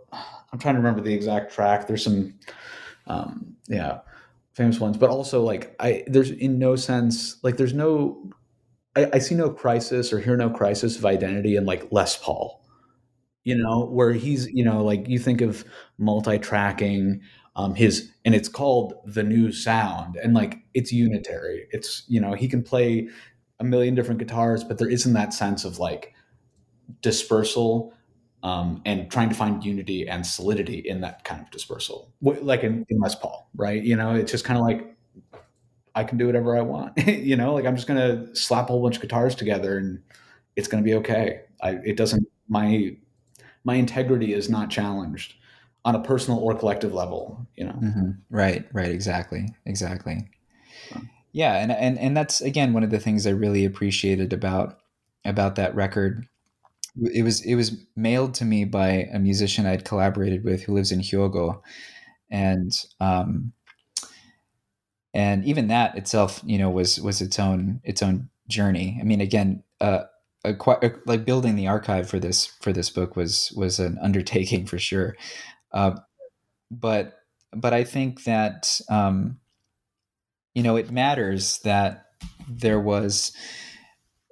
I'm 0.52 0.58
trying 0.58 0.74
to 0.74 0.80
remember 0.80 1.00
the 1.00 1.14
exact 1.14 1.52
track. 1.52 1.86
There's 1.86 2.02
some, 2.02 2.34
um, 3.06 3.56
yeah, 3.68 4.00
famous 4.54 4.80
ones, 4.80 4.96
but 4.96 5.08
also 5.08 5.42
like 5.44 5.76
I 5.78 6.02
there's 6.08 6.32
in 6.32 6.58
no 6.58 6.74
sense 6.74 7.42
like 7.44 7.56
there's 7.56 7.74
no 7.74 8.28
I, 8.96 9.08
I 9.14 9.18
see 9.18 9.36
no 9.36 9.50
crisis 9.50 10.12
or 10.12 10.18
hear 10.18 10.36
no 10.36 10.50
crisis 10.50 10.98
of 10.98 11.06
identity 11.06 11.54
in 11.54 11.64
like 11.64 11.92
Les 11.92 12.18
Paul 12.18 12.57
you 13.44 13.56
know, 13.56 13.86
where 13.86 14.12
he's, 14.12 14.48
you 14.52 14.64
know, 14.64 14.84
like 14.84 15.08
you 15.08 15.18
think 15.18 15.40
of 15.40 15.64
multi-tracking, 15.98 17.20
um, 17.56 17.74
his, 17.74 18.10
and 18.24 18.34
it's 18.34 18.48
called 18.48 18.94
the 19.04 19.22
new 19.22 19.52
sound, 19.52 20.16
and 20.16 20.34
like 20.34 20.58
it's 20.74 20.92
unitary. 20.92 21.66
It's, 21.70 22.04
you 22.08 22.20
know, 22.20 22.34
he 22.34 22.48
can 22.48 22.62
play 22.62 23.08
a 23.60 23.64
million 23.64 23.94
different 23.94 24.18
guitars, 24.20 24.62
but 24.64 24.78
there 24.78 24.88
isn't 24.88 25.12
that 25.14 25.32
sense 25.34 25.64
of 25.64 25.78
like 25.78 26.14
dispersal 27.02 27.94
um, 28.42 28.80
and 28.84 29.10
trying 29.10 29.28
to 29.28 29.34
find 29.34 29.64
unity 29.64 30.08
and 30.08 30.24
solidity 30.24 30.78
in 30.78 31.00
that 31.00 31.24
kind 31.24 31.40
of 31.42 31.50
dispersal, 31.50 32.12
like 32.22 32.62
in, 32.62 32.86
in 32.88 33.00
Les 33.00 33.14
Paul, 33.16 33.50
right? 33.56 33.82
You 33.82 33.96
know, 33.96 34.14
it's 34.14 34.30
just 34.30 34.44
kind 34.44 34.58
of 34.58 34.64
like 34.64 34.96
I 35.94 36.04
can 36.04 36.18
do 36.18 36.26
whatever 36.26 36.56
I 36.56 36.60
want. 36.62 36.96
you 37.06 37.36
know, 37.36 37.54
like 37.54 37.64
I'm 37.66 37.74
just 37.76 37.88
gonna 37.88 38.34
slap 38.34 38.66
a 38.66 38.72
whole 38.72 38.82
bunch 38.82 38.96
of 38.96 39.02
guitars 39.02 39.34
together 39.34 39.78
and 39.78 40.00
it's 40.56 40.68
gonna 40.68 40.82
be 40.82 40.94
okay. 40.94 41.40
I, 41.62 41.70
it 41.84 41.96
doesn't 41.96 42.26
my 42.48 42.96
my 43.64 43.74
integrity 43.74 44.32
is 44.32 44.48
not 44.48 44.70
challenged 44.70 45.34
on 45.84 45.94
a 45.94 46.00
personal 46.02 46.38
or 46.40 46.54
collective 46.54 46.92
level 46.92 47.46
you 47.56 47.64
know? 47.64 47.72
Mm-hmm. 47.72 48.10
right 48.30 48.66
right. 48.72 48.90
Exactly. 48.90 49.48
Exactly. 49.66 50.28
Yeah. 51.32 51.54
And, 51.56 51.72
and 51.72 51.98
and 51.98 52.16
that's 52.16 52.40
again 52.40 52.72
one 52.72 52.82
of 52.82 52.90
the 52.90 52.98
things 52.98 53.26
i 53.26 53.30
really 53.30 53.64
appreciated 53.64 54.32
about 54.32 54.78
about 55.24 55.56
that 55.56 55.74
record. 55.74 56.26
It 57.14 57.22
was 57.22 57.42
it 57.44 57.54
was 57.54 57.76
mailed 57.96 58.34
to 58.34 58.44
me 58.44 58.64
by 58.64 59.08
a 59.12 59.18
musician 59.18 59.66
i'd 59.66 59.84
collaborated 59.84 60.42
with 60.44 60.62
who 60.62 60.74
lives 60.74 60.90
in 60.90 61.00
hyogo. 61.00 61.60
And 62.30 62.72
um 63.00 63.52
and 65.14 65.44
even 65.44 65.68
that 65.68 65.96
itself 65.96 66.40
you 66.44 66.58
know 66.58 66.70
was 66.70 67.00
was 67.00 67.20
its 67.20 67.38
own 67.38 67.80
its 67.84 68.02
own 68.02 68.30
journey. 68.48 68.98
I 69.00 69.04
mean 69.04 69.20
again 69.20 69.62
uh 69.80 70.04
like 70.44 71.24
building 71.24 71.56
the 71.56 71.68
archive 71.68 72.08
for 72.08 72.18
this 72.18 72.46
for 72.62 72.72
this 72.72 72.90
book 72.90 73.16
was 73.16 73.52
was 73.56 73.78
an 73.78 73.98
undertaking 74.02 74.66
for 74.66 74.78
sure. 74.78 75.16
Uh, 75.72 75.92
but 76.70 77.14
but 77.54 77.72
I 77.72 77.84
think 77.84 78.24
that 78.24 78.80
um, 78.90 79.38
you 80.54 80.62
know 80.62 80.76
it 80.76 80.90
matters 80.90 81.58
that 81.64 82.06
there 82.48 82.80
was 82.80 83.32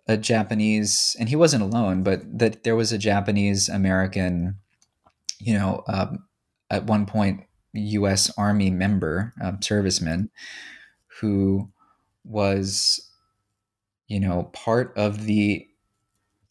a 0.08 0.16
Japanese, 0.16 1.16
and 1.18 1.28
he 1.28 1.36
wasn't 1.36 1.62
alone, 1.62 2.02
but 2.02 2.20
that 2.38 2.62
there 2.62 2.76
was 2.76 2.92
a 2.92 2.98
Japanese 2.98 3.68
American, 3.68 4.56
you 5.40 5.54
know, 5.54 5.82
um, 5.88 6.24
at 6.70 6.84
one 6.84 7.06
point 7.06 7.44
U.S. 7.72 8.30
Army 8.38 8.70
member, 8.70 9.34
um, 9.42 9.58
serviceman, 9.58 10.28
who 11.20 11.68
was, 12.24 13.10
you 14.06 14.20
know, 14.20 14.44
part 14.52 14.92
of 14.96 15.24
the 15.24 15.66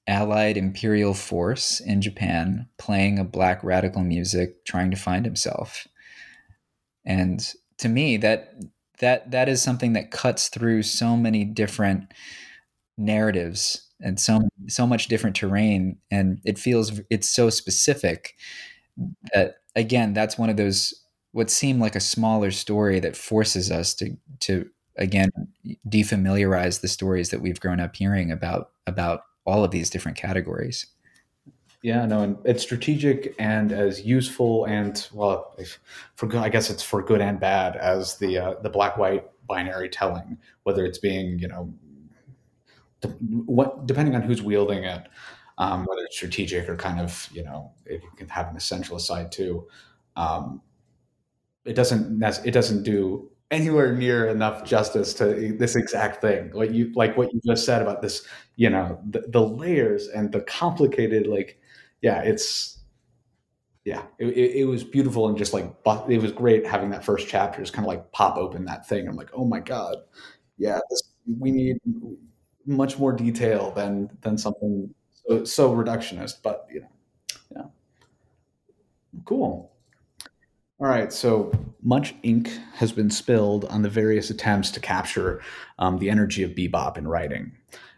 allied 0.08 0.58
imperial 0.58 1.14
force 1.14 1.80
in 1.80 2.02
Japan 2.02 2.68
playing 2.78 3.18
a 3.18 3.24
black 3.24 3.64
radical 3.64 4.02
music 4.02 4.64
trying 4.66 4.92
to 4.92 4.98
find 4.98 5.26
himself. 5.26 5.88
And 7.06 7.46
to 7.80 7.90
me 7.90 8.18
that 8.18 8.54
that 9.00 9.32
that 9.32 9.50
is 9.50 9.62
something 9.62 9.94
that 9.94 10.12
cuts 10.12 10.48
through 10.50 10.84
so 10.84 11.18
many 11.18 11.44
different 11.44 12.14
narratives 12.98 13.90
and 14.02 14.20
so 14.20 14.42
so 14.68 14.88
much 14.88 15.08
different 15.08 15.36
terrain 15.36 15.98
and 16.12 16.40
it 16.46 16.58
feels 16.58 17.02
it's 17.10 17.28
so 17.28 17.50
specific 17.50 18.36
that 19.34 19.56
again 19.76 20.14
that's 20.14 20.38
one 20.38 20.50
of 20.50 20.58
those 20.58 20.94
what 21.32 21.50
seemed 21.50 21.82
like 21.82 21.96
a 21.96 22.00
smaller 22.00 22.52
story 22.52 23.00
that 23.00 23.18
forces 23.18 23.70
us 23.72 23.94
to 23.94 24.16
to 24.40 24.66
again 24.98 25.30
defamiliarize 25.90 26.80
the 26.80 26.88
stories 26.88 27.30
that 27.30 27.42
we've 27.42 27.60
grown 27.60 27.80
up 27.80 27.96
hearing 27.96 28.32
about 28.32 28.72
about 28.88 29.22
all 29.46 29.64
of 29.64 29.72
these 29.72 29.90
different 29.90 30.18
categories. 30.18 30.88
Yeah, 31.82 32.06
no, 32.08 32.22
and 32.22 32.38
it's 32.46 32.64
strategic 32.64 33.36
and 33.38 33.72
as 33.72 34.04
useful 34.04 34.66
and 34.66 35.08
well, 35.14 35.56
for 36.16 36.36
I 36.38 36.50
guess 36.50 36.72
it's 36.72 36.82
for 36.82 37.04
good 37.04 37.22
and 37.22 37.40
bad 37.40 37.76
as 37.76 38.18
the 38.18 38.40
uh, 38.40 38.56
the 38.62 38.72
black 38.72 38.98
white 38.98 39.26
binary 39.46 39.90
telling, 39.90 40.40
whether 40.64 40.84
it's 40.84 40.98
being 40.98 41.38
you 41.38 41.48
know, 41.48 41.72
de- 43.02 43.10
what 43.10 43.86
depending 43.86 44.16
on 44.16 44.24
who's 44.24 44.42
wielding 44.42 44.84
it, 44.84 45.08
um, 45.60 45.86
whether 45.86 46.02
it's 46.06 46.16
strategic 46.16 46.68
or 46.68 46.76
kind 46.76 47.00
of 47.00 47.30
you 47.32 47.44
know 47.44 47.72
it 47.86 48.02
can 48.18 48.30
have 48.30 48.48
an 48.48 48.56
essentialist 48.56 49.02
side 49.02 49.32
too. 49.32 49.68
Um, 50.16 50.62
it 51.66 51.76
doesn't 51.76 52.24
it 52.46 52.52
doesn't 52.52 52.82
do 52.82 53.30
anywhere 53.52 53.94
near 53.94 54.28
enough 54.28 54.64
justice 54.64 55.14
to 55.14 55.56
this 55.58 55.76
exact 55.76 56.20
thing 56.22 56.50
what 56.54 56.74
you 56.74 56.92
like 56.96 57.16
what 57.16 57.32
you 57.34 57.40
just 57.46 57.66
said 57.66 57.82
about 57.82 58.02
this 58.02 58.26
you 58.56 58.70
know 58.70 59.00
the, 59.10 59.24
the 59.30 59.42
layers 59.42 60.08
and 60.08 60.32
the 60.32 60.42
complicated 60.42 61.28
like 61.28 61.60
yeah 62.02 62.22
it's 62.22 62.80
yeah 63.84 64.02
it, 64.18 64.28
it, 64.30 64.56
it 64.62 64.66
was 64.66 64.84
beautiful 64.84 65.28
and 65.28 65.38
just 65.38 65.54
like 65.54 65.66
it 66.10 66.22
was 66.22 66.32
great 66.32 66.66
having 66.66 66.90
that 66.90 67.06
first 67.06 67.28
chapter 67.28 67.62
just 67.62 67.74
kind 67.74 67.86
of 67.86 67.88
like 67.88 68.12
pop 68.12 68.36
open 68.38 68.66
that 68.66 68.88
thing 68.88 69.08
i'm 69.08 69.16
like 69.16 69.30
oh 69.34 69.46
my 69.46 69.60
god 69.60 69.98
yeah 70.58 70.80
this 70.90 71.04
we 71.40 71.52
need 71.52 71.78
much 72.66 72.98
more 72.98 73.14
detail 73.14 73.72
than 73.72 74.10
than 74.22 74.38
something 74.38 74.94
so, 75.28 75.44
so 75.44 75.76
reductionist. 75.76 76.42
But 76.44 76.68
you 76.72 76.82
know, 76.82 76.88
yeah, 77.56 77.64
cool. 79.26 79.75
All 80.78 80.88
right, 80.88 81.14
so 81.14 81.54
much 81.82 82.16
ink 82.24 82.50
has 82.74 82.92
been 82.92 83.10
spilled 83.10 83.64
on 83.66 83.82
the 83.82 83.90
various 83.90 84.30
attempts 84.30 84.72
to 84.72 84.82
capture 84.82 85.42
um, 85.80 86.00
the 86.00 86.10
energy 86.10 86.44
of 86.44 86.52
bebop 86.52 86.98
in 86.98 87.08
writing. 87.08 87.54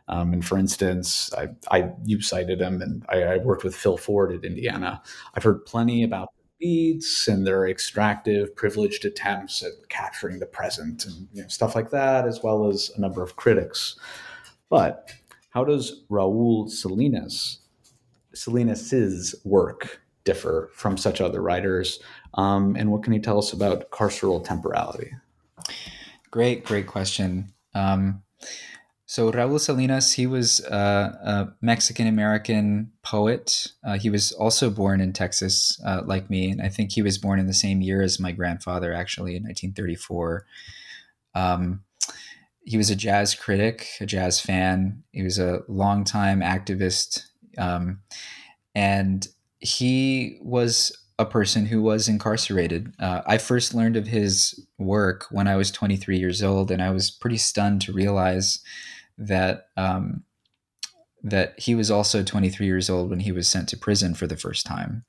Um, 0.09 0.31
and 0.31 0.45
for 0.45 0.59
instance, 0.59 1.33
I, 1.33 1.47
I 1.71 1.89
you 2.05 2.21
cited 2.21 2.61
him, 2.61 2.81
and 2.81 3.03
I, 3.09 3.23
I, 3.23 3.37
worked 3.37 3.63
with 3.63 3.75
Phil 3.75 3.97
Ford 3.97 4.31
at 4.31 4.45
Indiana. 4.45 5.01
I've 5.33 5.43
heard 5.43 5.65
plenty 5.65 6.03
about 6.03 6.29
the 6.37 6.43
beats 6.59 7.27
and 7.27 7.45
their 7.45 7.67
extractive, 7.67 8.55
privileged 8.55 9.05
attempts 9.05 9.63
at 9.63 9.71
capturing 9.89 10.39
the 10.39 10.45
present 10.45 11.05
and 11.05 11.27
you 11.33 11.41
know, 11.41 11.47
stuff 11.47 11.75
like 11.75 11.89
that, 11.89 12.25
as 12.27 12.41
well 12.43 12.67
as 12.67 12.91
a 12.95 13.01
number 13.01 13.23
of 13.23 13.35
critics. 13.35 13.97
But 14.69 15.11
how 15.49 15.63
does 15.63 16.03
Raul 16.09 16.69
Salinas, 16.69 17.59
Salinas's 18.33 19.35
work 19.43 19.99
differ 20.23 20.69
from 20.73 20.95
such 20.95 21.21
other 21.21 21.41
writers? 21.41 21.99
Um, 22.33 22.75
and 22.75 22.91
what 22.91 23.03
can 23.03 23.13
you 23.13 23.21
tell 23.21 23.37
us 23.37 23.53
about 23.53 23.89
carceral 23.89 24.43
temporality? 24.43 25.11
Great, 26.31 26.65
great 26.65 26.87
question. 26.87 27.53
Um, 27.73 28.23
so 29.09 29.31
Raul 29.31 29.57
Salinas, 29.57 30.11
he 30.11 30.27
was 30.27 30.63
uh, 30.65 31.13
a 31.23 31.47
Mexican 31.61 32.07
American 32.07 32.91
poet. 33.03 33.67
Uh, 33.81 33.97
he 33.97 34.09
was 34.09 34.33
also 34.33 34.69
born 34.69 34.99
in 34.99 35.13
Texas, 35.13 35.79
uh, 35.85 36.01
like 36.05 36.29
me, 36.29 36.51
and 36.51 36.61
I 36.61 36.67
think 36.67 36.91
he 36.91 37.01
was 37.01 37.17
born 37.17 37.39
in 37.39 37.47
the 37.47 37.53
same 37.53 37.81
year 37.81 38.01
as 38.01 38.19
my 38.19 38.33
grandfather, 38.33 38.91
actually, 38.91 39.37
in 39.37 39.43
1934. 39.43 40.45
Um, 41.35 41.83
he 42.65 42.75
was 42.75 42.89
a 42.89 42.97
jazz 42.97 43.33
critic, 43.33 43.87
a 44.01 44.05
jazz 44.05 44.41
fan. 44.41 45.03
He 45.13 45.23
was 45.23 45.39
a 45.39 45.61
longtime 45.69 46.41
activist, 46.41 47.23
um, 47.57 48.01
and 48.75 49.25
he 49.59 50.37
was 50.41 50.91
a 51.19 51.25
person 51.25 51.65
who 51.65 51.81
was 51.81 52.07
incarcerated. 52.07 52.93
Uh, 52.99 53.21
I 53.25 53.37
first 53.37 53.73
learned 53.73 53.97
of 53.97 54.07
his 54.07 54.67
work 54.77 55.25
when 55.31 55.47
I 55.47 55.55
was 55.55 55.71
23 55.71 56.17
years 56.17 56.43
old, 56.43 56.69
and 56.69 56.81
I 56.81 56.91
was 56.91 57.09
pretty 57.09 57.37
stunned 57.37 57.81
to 57.81 57.93
realize 57.93 58.59
that 59.17 59.69
um, 59.75 60.23
that 61.23 61.59
he 61.59 61.73
was 61.75 61.89
also 61.89 62.23
23 62.23 62.65
years 62.65 62.89
old 62.89 63.09
when 63.09 63.19
he 63.19 63.31
was 63.31 63.47
sent 63.47 63.67
to 63.69 63.77
prison 63.77 64.13
for 64.13 64.27
the 64.27 64.37
first 64.37 64.65
time. 64.65 65.03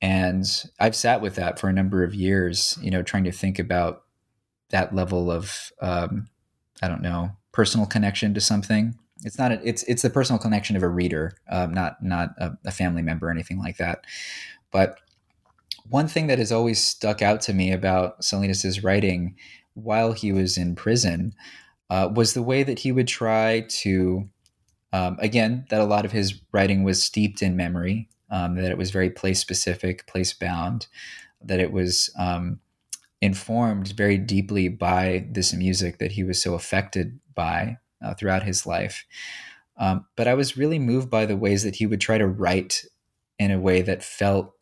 And 0.00 0.46
I've 0.78 0.96
sat 0.96 1.20
with 1.20 1.34
that 1.34 1.58
for 1.58 1.68
a 1.68 1.72
number 1.72 2.04
of 2.04 2.14
years, 2.14 2.78
you 2.80 2.90
know, 2.90 3.02
trying 3.02 3.24
to 3.24 3.32
think 3.32 3.58
about 3.58 4.04
that 4.70 4.94
level 4.94 5.30
of, 5.30 5.72
um, 5.80 6.28
I 6.82 6.88
don't 6.88 7.02
know, 7.02 7.32
personal 7.52 7.86
connection 7.86 8.32
to 8.34 8.40
something. 8.40 8.96
It's 9.24 9.38
not 9.38 9.50
a, 9.50 9.68
it's 9.68 9.82
it's 9.84 10.02
the 10.02 10.10
personal 10.10 10.38
connection 10.38 10.76
of 10.76 10.84
a 10.84 10.88
reader, 10.88 11.34
um, 11.50 11.74
not 11.74 12.02
not 12.02 12.30
a, 12.38 12.52
a 12.64 12.70
family 12.70 13.02
member 13.02 13.26
or 13.26 13.32
anything 13.32 13.58
like 13.58 13.78
that. 13.78 14.04
But 14.70 14.98
one 15.88 16.08
thing 16.08 16.26
that 16.26 16.38
has 16.38 16.52
always 16.52 16.82
stuck 16.82 17.22
out 17.22 17.40
to 17.42 17.54
me 17.54 17.72
about 17.72 18.22
Salinas's 18.22 18.84
writing 18.84 19.36
while 19.74 20.12
he 20.12 20.32
was 20.32 20.58
in 20.58 20.74
prison 20.74 21.34
uh, 21.90 22.10
was 22.12 22.34
the 22.34 22.42
way 22.42 22.62
that 22.62 22.80
he 22.80 22.92
would 22.92 23.08
try 23.08 23.64
to, 23.68 24.28
um, 24.92 25.16
again, 25.20 25.64
that 25.70 25.80
a 25.80 25.86
lot 25.86 26.04
of 26.04 26.12
his 26.12 26.40
writing 26.52 26.84
was 26.84 27.02
steeped 27.02 27.42
in 27.42 27.56
memory, 27.56 28.08
um, 28.30 28.56
that 28.56 28.70
it 28.70 28.78
was 28.78 28.90
very 28.90 29.08
place 29.08 29.40
specific, 29.40 30.06
place 30.06 30.32
bound, 30.34 30.86
that 31.42 31.60
it 31.60 31.72
was 31.72 32.10
um, 32.18 32.60
informed 33.22 33.88
very 33.96 34.18
deeply 34.18 34.68
by 34.68 35.26
this 35.30 35.54
music 35.54 35.98
that 35.98 36.12
he 36.12 36.24
was 36.24 36.42
so 36.42 36.54
affected 36.54 37.18
by 37.34 37.78
uh, 38.04 38.14
throughout 38.14 38.42
his 38.42 38.66
life. 38.66 39.06
Um, 39.78 40.06
but 40.16 40.28
I 40.28 40.34
was 40.34 40.56
really 40.56 40.78
moved 40.78 41.08
by 41.08 41.24
the 41.24 41.36
ways 41.36 41.62
that 41.62 41.76
he 41.76 41.86
would 41.86 42.00
try 42.00 42.18
to 42.18 42.26
write 42.26 42.84
in 43.38 43.50
a 43.50 43.60
way 43.60 43.80
that 43.82 44.02
felt 44.02 44.54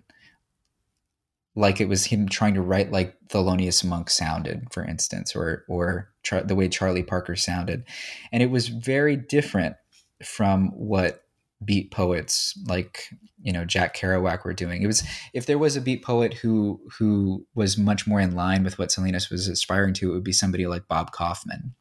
like 1.57 1.81
it 1.81 1.89
was 1.89 2.05
him 2.05 2.29
trying 2.29 2.55
to 2.55 2.61
write 2.61 2.93
like 2.93 3.17
Thelonious 3.29 3.83
Monk 3.83 4.11
sounded, 4.11 4.69
for 4.71 4.85
instance, 4.85 5.35
or 5.35 5.65
or 5.69 6.11
Char- 6.23 6.43
the 6.43 6.55
way 6.55 6.69
Charlie 6.69 7.03
Parker 7.03 7.35
sounded, 7.35 7.85
and 8.31 8.43
it 8.43 8.51
was 8.51 8.69
very 8.69 9.17
different 9.17 9.77
from 10.23 10.69
what 10.69 11.23
beat 11.65 11.91
poets 11.91 12.57
like 12.69 13.09
you 13.43 13.53
know 13.53 13.65
Jack 13.65 13.97
Kerouac 13.97 14.45
were 14.45 14.53
doing. 14.53 14.83
It 14.83 14.87
was 14.87 15.03
if 15.33 15.47
there 15.47 15.59
was 15.59 15.77
a 15.77 15.81
beat 15.81 16.05
poet 16.05 16.35
who 16.35 16.81
who 16.99 17.47
was 17.55 17.79
much 17.79 18.07
more 18.07 18.21
in 18.21 18.35
line 18.35 18.63
with 18.63 18.79
what 18.79 18.93
Salinas 18.93 19.31
was 19.31 19.49
aspiring 19.49 19.95
to, 19.95 20.11
it 20.11 20.15
would 20.15 20.25
be 20.25 20.33
somebody 20.33 20.67
like 20.67 20.87
Bob 20.89 21.11
Kaufman. 21.11 21.75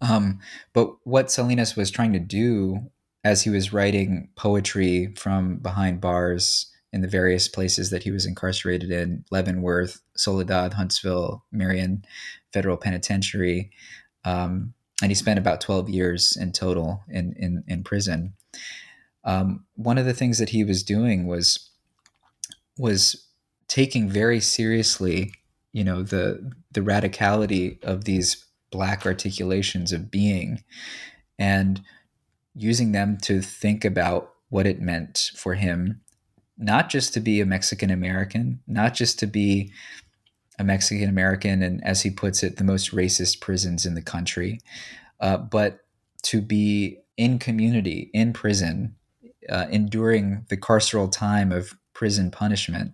Um, 0.00 0.38
but 0.72 0.94
what 1.02 1.30
Salinas 1.30 1.74
was 1.74 1.90
trying 1.90 2.12
to 2.12 2.20
do 2.20 2.90
as 3.24 3.42
he 3.42 3.50
was 3.50 3.72
writing 3.72 4.28
poetry 4.36 5.12
from 5.16 5.56
behind 5.56 6.00
bars 6.00 6.70
in 6.92 7.02
the 7.02 7.08
various 7.08 7.48
places 7.48 7.90
that 7.90 8.02
he 8.02 8.10
was 8.10 8.24
incarcerated 8.24 8.90
in 8.90 9.24
Leavenworth, 9.30 10.00
Soledad, 10.16 10.74
Huntsville, 10.74 11.44
Marion 11.52 12.04
Federal 12.52 12.76
Penitentiary. 12.76 13.70
Um, 14.24 14.74
and 15.02 15.10
he 15.10 15.14
spent 15.14 15.38
about 15.38 15.60
12 15.60 15.88
years 15.90 16.36
in 16.36 16.52
total 16.52 17.02
in, 17.08 17.34
in, 17.38 17.64
in 17.66 17.84
prison. 17.84 18.34
Um, 19.24 19.64
one 19.74 19.98
of 19.98 20.06
the 20.06 20.14
things 20.14 20.38
that 20.38 20.50
he 20.50 20.64
was 20.64 20.82
doing 20.82 21.26
was 21.26 21.70
was 22.78 23.26
taking 23.66 24.08
very 24.08 24.40
seriously, 24.40 25.32
you 25.72 25.84
know, 25.84 26.02
the 26.02 26.52
the 26.70 26.80
radicality 26.80 27.82
of 27.82 28.04
these 28.04 28.46
black 28.70 29.04
articulations 29.04 29.92
of 29.92 30.10
being, 30.10 30.62
and 31.38 31.82
using 32.54 32.92
them 32.92 33.18
to 33.22 33.42
think 33.42 33.84
about 33.84 34.32
what 34.48 34.66
it 34.66 34.80
meant 34.80 35.30
for 35.36 35.54
him 35.54 36.00
not 36.58 36.90
just 36.90 37.14
to 37.14 37.20
be 37.20 37.40
a 37.40 37.46
Mexican 37.46 37.90
American, 37.90 38.60
not 38.66 38.94
just 38.94 39.18
to 39.20 39.26
be 39.26 39.72
a 40.58 40.64
Mexican 40.64 41.08
American, 41.08 41.62
and 41.62 41.82
as 41.84 42.02
he 42.02 42.10
puts 42.10 42.42
it, 42.42 42.56
the 42.56 42.64
most 42.64 42.90
racist 42.90 43.40
prisons 43.40 43.86
in 43.86 43.94
the 43.94 44.02
country, 44.02 44.60
uh, 45.20 45.36
but 45.36 45.80
to 46.24 46.40
be 46.40 46.98
in 47.16 47.38
community, 47.38 48.10
in 48.12 48.32
prison, 48.32 48.96
uh, 49.48 49.66
enduring 49.70 50.44
the 50.48 50.56
carceral 50.56 51.10
time 51.10 51.52
of 51.52 51.74
prison 51.94 52.30
punishment 52.30 52.92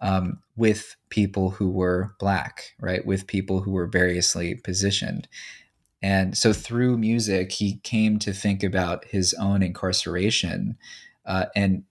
um, 0.00 0.40
with 0.56 0.96
people 1.08 1.50
who 1.50 1.70
were 1.70 2.14
black, 2.18 2.74
right? 2.80 3.04
With 3.04 3.26
people 3.26 3.60
who 3.60 3.70
were 3.70 3.86
variously 3.86 4.54
positioned. 4.54 5.28
And 6.02 6.36
so 6.36 6.52
through 6.52 6.96
music, 6.96 7.52
he 7.52 7.78
came 7.78 8.18
to 8.20 8.32
think 8.32 8.62
about 8.62 9.04
his 9.06 9.34
own 9.34 9.62
incarceration 9.62 10.78
uh, 11.26 11.46
and 11.54 11.84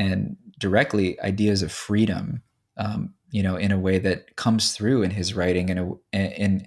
and 0.00 0.36
directly 0.58 1.20
ideas 1.20 1.60
of 1.60 1.70
freedom, 1.70 2.42
um, 2.78 3.12
you 3.30 3.42
know, 3.42 3.54
in 3.54 3.70
a 3.70 3.78
way 3.78 3.98
that 3.98 4.34
comes 4.36 4.72
through 4.72 5.02
in 5.02 5.10
his 5.10 5.34
writing 5.34 5.68
in 5.68 5.78
a 5.78 5.92
in 6.12 6.66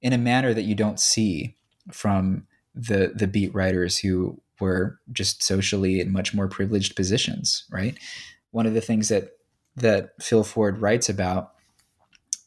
in 0.00 0.12
a 0.14 0.18
manner 0.18 0.54
that 0.54 0.62
you 0.62 0.74
don't 0.74 0.98
see 0.98 1.54
from 1.92 2.46
the 2.74 3.12
the 3.14 3.26
beat 3.26 3.54
writers 3.54 3.98
who 3.98 4.40
were 4.60 4.98
just 5.12 5.42
socially 5.42 6.00
in 6.00 6.10
much 6.10 6.32
more 6.32 6.48
privileged 6.48 6.96
positions, 6.96 7.64
right? 7.70 7.98
One 8.50 8.66
of 8.66 8.72
the 8.72 8.80
things 8.80 9.08
that 9.08 9.36
that 9.76 10.12
Phil 10.20 10.42
Ford 10.42 10.80
writes 10.80 11.10
about, 11.10 11.52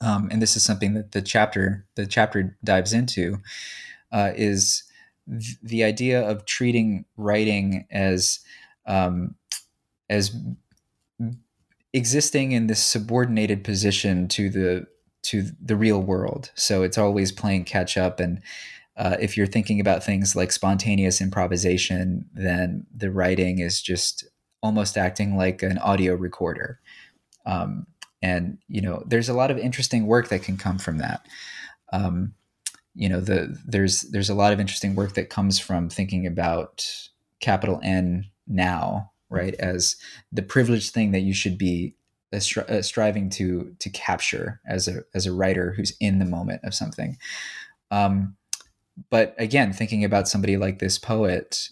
um, 0.01 0.29
and 0.31 0.41
this 0.41 0.55
is 0.55 0.63
something 0.63 0.95
that 0.95 1.11
the 1.11 1.21
chapter 1.21 1.85
the 1.93 2.07
chapter 2.07 2.57
dives 2.63 2.91
into, 2.91 3.37
uh, 4.11 4.31
is 4.35 4.83
th- 5.29 5.59
the 5.61 5.83
idea 5.83 6.27
of 6.27 6.45
treating 6.45 7.05
writing 7.17 7.85
as 7.91 8.39
um, 8.87 9.35
as 10.09 10.35
existing 11.93 12.51
in 12.51 12.67
this 12.67 12.83
subordinated 12.83 13.63
position 13.63 14.27
to 14.27 14.49
the 14.49 14.87
to 15.23 15.43
the 15.61 15.75
real 15.75 16.01
world. 16.01 16.51
So 16.55 16.83
it's 16.83 16.97
always 16.97 17.31
playing 17.31 17.63
catch 17.63 17.97
up. 17.97 18.19
And 18.19 18.41
uh, 18.97 19.15
if 19.21 19.37
you're 19.37 19.47
thinking 19.47 19.79
about 19.79 20.03
things 20.03 20.35
like 20.35 20.51
spontaneous 20.51 21.21
improvisation, 21.21 22.25
then 22.33 22.85
the 22.93 23.09
writing 23.09 23.59
is 23.59 23.81
just 23.81 24.25
almost 24.61 24.97
acting 24.97 25.37
like 25.37 25.63
an 25.63 25.77
audio 25.77 26.13
recorder. 26.13 26.79
Um, 27.45 27.87
and 28.21 28.57
you 28.67 28.81
know, 28.81 29.03
there's 29.05 29.29
a 29.29 29.33
lot 29.33 29.51
of 29.51 29.57
interesting 29.57 30.07
work 30.07 30.29
that 30.29 30.43
can 30.43 30.57
come 30.57 30.77
from 30.77 30.97
that. 30.97 31.25
Um, 31.93 32.33
you 32.95 33.09
know, 33.09 33.21
the 33.21 33.57
there's 33.65 34.01
there's 34.01 34.29
a 34.29 34.35
lot 34.35 34.53
of 34.53 34.59
interesting 34.59 34.95
work 34.95 35.13
that 35.13 35.29
comes 35.29 35.57
from 35.57 35.89
thinking 35.89 36.27
about 36.27 36.85
capital 37.39 37.79
N 37.83 38.29
now 38.47 39.12
right 39.33 39.55
as 39.55 39.95
the 40.31 40.41
privileged 40.41 40.93
thing 40.93 41.11
that 41.11 41.21
you 41.21 41.33
should 41.33 41.57
be 41.57 41.95
stri- 42.33 42.69
uh, 42.69 42.81
striving 42.81 43.29
to 43.31 43.75
to 43.79 43.89
capture 43.89 44.61
as 44.67 44.87
a 44.87 45.03
as 45.13 45.25
a 45.25 45.33
writer 45.33 45.73
who's 45.73 45.93
in 45.99 46.19
the 46.19 46.25
moment 46.25 46.61
of 46.63 46.73
something. 46.73 47.17
Um, 47.91 48.35
but 49.09 49.35
again 49.37 49.73
thinking 49.73 50.03
about 50.03 50.27
somebody 50.27 50.55
like 50.55 50.77
this 50.77 50.99
poet 50.99 51.69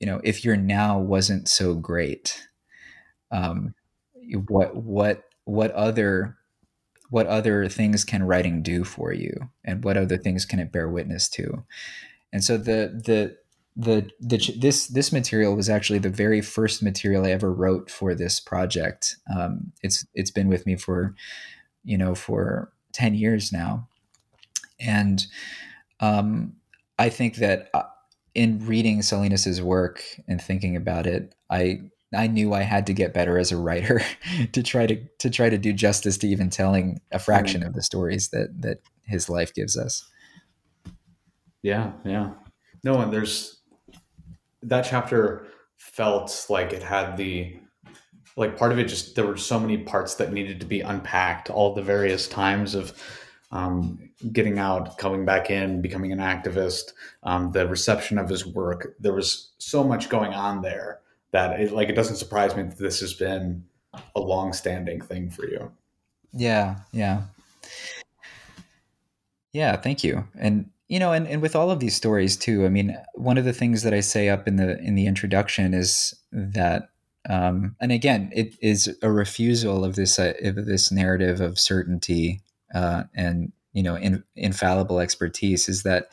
you 0.00 0.06
know 0.08 0.20
if 0.24 0.44
your 0.44 0.56
now 0.56 0.98
wasn't 0.98 1.48
so 1.48 1.72
great 1.74 2.48
um, 3.30 3.74
what 4.48 4.74
what 4.76 5.24
what 5.44 5.70
other 5.72 6.36
what 7.10 7.26
other 7.26 7.68
things 7.68 8.04
can 8.04 8.24
writing 8.24 8.62
do 8.62 8.82
for 8.82 9.12
you? 9.12 9.50
And 9.64 9.84
what 9.84 9.96
other 9.96 10.16
things 10.16 10.44
can 10.44 10.58
it 10.58 10.72
bear 10.72 10.88
witness 10.88 11.28
to? 11.30 11.64
And 12.32 12.42
so 12.42 12.56
the 12.56 13.00
the 13.04 13.36
the, 13.76 14.08
the 14.20 14.54
this 14.58 14.86
this 14.86 15.12
material 15.12 15.56
was 15.56 15.68
actually 15.68 15.98
the 15.98 16.08
very 16.08 16.40
first 16.40 16.82
material 16.82 17.24
I 17.24 17.30
ever 17.30 17.52
wrote 17.52 17.90
for 17.90 18.14
this 18.14 18.38
project. 18.38 19.16
Um, 19.34 19.72
it's 19.82 20.06
it's 20.14 20.30
been 20.30 20.48
with 20.48 20.64
me 20.64 20.76
for 20.76 21.14
you 21.82 21.98
know 21.98 22.14
for 22.14 22.72
ten 22.92 23.14
years 23.14 23.52
now, 23.52 23.88
and 24.78 25.26
um, 26.00 26.54
I 26.98 27.08
think 27.08 27.36
that 27.36 27.70
uh, 27.74 27.82
in 28.34 28.64
reading 28.64 29.02
Salinas's 29.02 29.60
work 29.60 30.04
and 30.28 30.40
thinking 30.40 30.76
about 30.76 31.06
it, 31.06 31.34
I 31.50 31.80
I 32.14 32.28
knew 32.28 32.52
I 32.52 32.62
had 32.62 32.86
to 32.86 32.92
get 32.92 33.14
better 33.14 33.38
as 33.38 33.50
a 33.50 33.56
writer 33.56 34.00
to 34.52 34.62
try 34.62 34.86
to 34.86 35.04
to 35.18 35.30
try 35.30 35.50
to 35.50 35.58
do 35.58 35.72
justice 35.72 36.16
to 36.18 36.28
even 36.28 36.48
telling 36.48 37.00
a 37.10 37.18
fraction 37.18 37.62
of 37.64 37.74
the 37.74 37.82
stories 37.82 38.28
that 38.28 38.62
that 38.62 38.78
his 39.04 39.28
life 39.28 39.52
gives 39.52 39.76
us. 39.76 40.08
Yeah, 41.62 41.92
yeah. 42.04 42.30
No, 42.84 43.00
and 43.00 43.12
there's 43.12 43.62
that 44.64 44.86
chapter 44.88 45.46
felt 45.76 46.46
like 46.48 46.72
it 46.72 46.82
had 46.82 47.16
the 47.16 47.56
like 48.36 48.56
part 48.56 48.72
of 48.72 48.78
it 48.78 48.88
just 48.88 49.14
there 49.14 49.26
were 49.26 49.36
so 49.36 49.60
many 49.60 49.78
parts 49.78 50.16
that 50.16 50.32
needed 50.32 50.58
to 50.60 50.66
be 50.66 50.80
unpacked 50.80 51.50
all 51.50 51.74
the 51.74 51.82
various 51.82 52.26
times 52.26 52.74
of 52.74 52.92
um, 53.52 54.10
getting 54.32 54.58
out 54.58 54.98
coming 54.98 55.24
back 55.24 55.50
in 55.50 55.80
becoming 55.80 56.10
an 56.10 56.18
activist 56.18 56.92
um, 57.22 57.52
the 57.52 57.68
reception 57.68 58.18
of 58.18 58.28
his 58.28 58.44
work. 58.46 58.96
There 58.98 59.12
was 59.12 59.52
so 59.58 59.84
much 59.84 60.08
going 60.08 60.32
on 60.32 60.62
there 60.62 61.00
that 61.30 61.60
it 61.60 61.72
like 61.72 61.88
it 61.88 61.94
doesn't 61.94 62.16
surprise 62.16 62.56
me 62.56 62.64
that 62.64 62.78
this 62.78 63.00
has 63.00 63.14
been 63.14 63.64
a 64.16 64.20
long-standing 64.20 65.00
thing 65.00 65.30
for 65.30 65.46
you. 65.46 65.70
Yeah 66.32 66.76
yeah. 66.92 67.22
Yeah 69.52 69.76
thank 69.76 70.02
you. 70.02 70.26
And 70.36 70.70
you 70.88 70.98
know 70.98 71.12
and, 71.12 71.26
and 71.26 71.40
with 71.42 71.56
all 71.56 71.70
of 71.70 71.80
these 71.80 71.94
stories 71.94 72.36
too 72.36 72.64
i 72.64 72.68
mean 72.68 72.96
one 73.14 73.38
of 73.38 73.44
the 73.44 73.52
things 73.52 73.82
that 73.82 73.94
i 73.94 74.00
say 74.00 74.28
up 74.28 74.46
in 74.46 74.56
the 74.56 74.78
in 74.78 74.94
the 74.94 75.06
introduction 75.06 75.74
is 75.74 76.14
that 76.32 76.90
um, 77.28 77.74
and 77.80 77.90
again 77.90 78.30
it 78.34 78.54
is 78.60 78.94
a 79.02 79.10
refusal 79.10 79.84
of 79.84 79.96
this 79.96 80.18
uh, 80.18 80.34
of 80.42 80.66
this 80.66 80.92
narrative 80.92 81.40
of 81.40 81.58
certainty 81.58 82.40
uh, 82.74 83.04
and 83.14 83.52
you 83.72 83.82
know 83.82 83.96
in, 83.96 84.22
infallible 84.36 85.00
expertise 85.00 85.68
is 85.68 85.82
that 85.84 86.08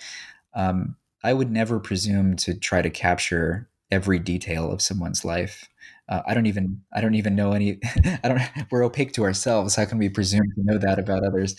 um, 0.54 0.96
i 1.24 1.34
would 1.34 1.52
never 1.52 1.80
presume 1.80 2.36
to 2.36 2.58
try 2.58 2.82
to 2.82 2.90
capture 2.90 3.68
every 3.92 4.20
detail 4.20 4.72
of 4.72 4.82
someone's 4.82 5.26
life 5.26 5.68
uh, 6.10 6.22
I 6.28 6.34
don't 6.34 6.46
even 6.46 6.82
I 6.92 7.00
don't 7.00 7.16
even 7.16 7.36
know 7.36 7.54
any. 7.54 7.80
I 8.24 8.28
don't. 8.28 8.42
We're 8.70 8.84
opaque 8.84 9.14
to 9.14 9.24
ourselves. 9.24 9.76
How 9.76 9.86
can 9.86 9.98
we 9.98 10.10
presume 10.10 10.44
to 10.56 10.64
know 10.64 10.78
that 10.78 11.00
about 11.00 11.24
others? 11.24 11.56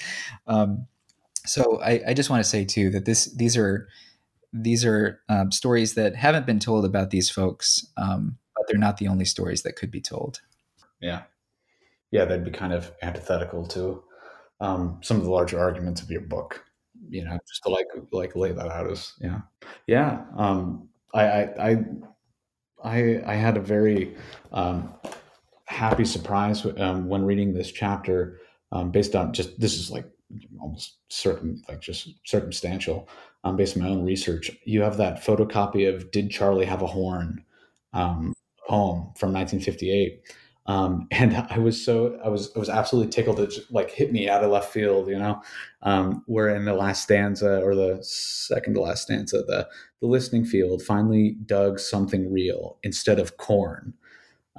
Um, 0.47 0.87
so 1.45 1.81
I, 1.81 2.01
I 2.09 2.15
just 2.15 2.31
want 2.31 2.43
to 2.43 2.49
say 2.49 2.65
too 2.65 2.91
that 2.91 3.05
this 3.05 3.27
these 3.35 3.57
are 3.57 3.89
these 4.53 4.85
are 4.85 5.21
um, 5.29 5.51
stories 5.51 5.95
that 5.95 6.15
haven't 6.15 6.47
been 6.47 6.59
told 6.59 6.85
about 6.85 7.11
these 7.11 7.31
folks, 7.31 7.87
um, 7.97 8.39
but 8.55 8.65
they're 8.69 8.79
not 8.79 8.99
the 8.99 9.09
only 9.09 9.25
stories 9.25 9.63
that 9.63 9.77
could 9.77 9.91
be 9.91 10.01
told. 10.01 10.41
Yeah, 11.01 11.23
yeah, 12.11 12.25
that'd 12.25 12.45
be 12.45 12.51
kind 12.51 12.73
of 12.73 12.93
antithetical 13.03 13.67
to 13.69 14.03
um, 14.61 14.99
some 15.03 15.17
of 15.17 15.25
the 15.25 15.31
larger 15.31 15.59
arguments 15.59 16.03
of 16.03 16.11
your 16.11 16.21
book. 16.21 16.65
You 17.09 17.25
know, 17.25 17.39
just 17.49 17.63
to 17.65 17.71
like 17.71 17.87
like 18.13 18.37
lay 18.37 18.53
that 18.53 18.69
out 18.69 18.91
as 18.91 19.13
yeah, 19.21 19.41
yeah. 19.87 20.25
Um, 20.37 20.89
I, 21.13 21.25
I 21.25 21.77
I 22.85 23.23
I 23.27 23.35
had 23.35 23.57
a 23.57 23.61
very 23.61 24.17
um, 24.53 24.95
happy 25.65 26.05
surprise 26.05 26.65
um, 26.77 27.09
when 27.09 27.25
reading 27.25 27.55
this 27.55 27.73
chapter 27.73 28.39
based 28.91 29.17
on 29.17 29.33
just 29.33 29.59
this 29.59 29.75
is 29.75 29.91
like 29.91 30.07
almost 30.61 30.99
certain, 31.09 31.63
like 31.69 31.81
just 31.81 32.09
circumstantial, 32.25 33.09
um, 33.45 33.57
based 33.57 33.77
on 33.77 33.83
my 33.83 33.89
own 33.89 34.05
research. 34.05 34.51
You 34.65 34.83
have 34.83 34.97
that 34.99 35.23
photocopy 35.23 35.93
of 35.93 36.11
"Did 36.11 36.31
Charlie 36.31 36.67
Have 36.67 36.83
a 36.83 36.87
Horn?" 36.87 37.45
Um, 37.93 38.33
poem 38.69 39.13
from 39.17 39.33
1958, 39.33 40.23
um, 40.67 41.09
and 41.11 41.37
I 41.51 41.59
was 41.59 41.85
so 41.85 42.19
I 42.25 42.29
was 42.29 42.51
I 42.57 42.59
was 42.59 42.69
absolutely 42.69 43.11
tickled. 43.11 43.41
It 43.41 43.55
like 43.71 43.91
hit 43.91 44.13
me 44.13 44.29
out 44.29 44.45
of 44.45 44.51
left 44.51 44.73
field, 44.73 45.09
you 45.09 45.19
know. 45.19 45.43
Um, 45.83 46.23
where 46.27 46.55
in 46.55 46.65
the 46.65 46.75
last 46.75 47.03
stanza 47.03 47.61
or 47.61 47.75
the 47.75 47.99
second 48.03 48.75
to 48.75 48.81
last 48.81 49.03
stanza, 49.03 49.43
the 49.43 49.69
the 50.01 50.07
listening 50.07 50.45
field 50.45 50.83
finally 50.83 51.37
dug 51.47 51.79
something 51.79 52.33
real 52.33 52.79
instead 52.83 53.19
of 53.19 53.37
corn 53.37 53.95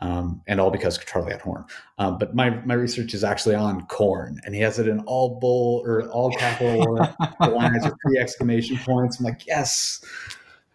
um, 0.02 0.42
and 0.48 0.60
all 0.60 0.72
because 0.72 0.98
Charlie 0.98 1.32
had 1.32 1.42
horn. 1.42 1.66
Um, 1.98 2.18
but 2.18 2.36
my 2.36 2.50
my 2.66 2.74
research 2.74 3.14
is 3.14 3.24
actually 3.24 3.56
on 3.56 3.86
corn, 3.88 4.40
and 4.46 4.56
he 4.56 4.62
has 4.62 4.80
it 4.80 4.88
in 4.88 5.00
all 5.02 5.40
bull 5.40 5.84
or 5.86 6.08
all 6.10 6.32
capital 6.32 6.96
lines 7.40 7.86
or 7.86 7.96
three 8.02 8.20
exclamation 8.20 8.78
points. 8.78 9.20
I'm 9.20 9.26
like, 9.26 9.46
yes, 9.46 10.04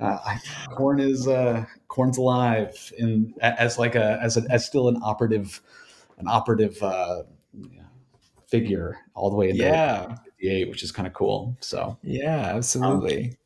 uh, 0.01 0.19
I, 0.25 0.39
corn 0.71 1.01
is 1.01 1.27
uh, 1.27 1.65
corn's 1.89 2.19
alive 2.19 2.93
in 2.99 3.35
as 3.41 3.79
like 3.79 3.95
a 3.95 4.19
as 4.23 4.37
a, 4.37 4.45
as 4.51 4.65
still 4.65 4.89
an 4.89 4.99
operative 5.03 5.61
an 6.19 6.29
operative 6.29 6.81
uh, 6.83 7.23
figure 8.49 8.97
all 9.15 9.31
the 9.31 9.37
way 9.37 9.51
into 9.51 9.63
yeah. 9.63 10.15
58, 10.25 10.69
which 10.69 10.83
is 10.83 10.93
kind 10.93 11.07
of 11.07 11.15
cool. 11.15 11.57
So 11.61 11.99
yeah, 12.03 12.53
absolutely. 12.55 13.37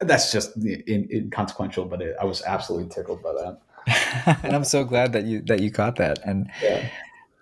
Um, 0.00 0.08
that's 0.08 0.30
just 0.30 0.56
inconsequential, 0.56 1.86
but 1.86 2.02
it, 2.02 2.16
I 2.20 2.24
was 2.24 2.42
absolutely 2.42 2.88
tickled 2.90 3.22
by 3.22 3.32
that. 3.32 3.60
and 4.42 4.54
I'm 4.54 4.64
so 4.64 4.84
glad 4.84 5.12
that 5.12 5.24
you 5.24 5.42
that 5.42 5.60
you 5.60 5.70
caught 5.70 5.96
that. 5.96 6.18
And 6.24 6.50
yeah, 6.62 6.88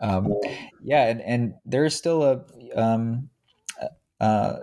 um, 0.01 0.35
yeah, 0.83 1.09
and, 1.09 1.23
and 1.23 1.55
there's 1.65 1.95
still 1.95 2.23
a 2.23 2.45
um, 2.77 3.31
uh, 4.21 4.57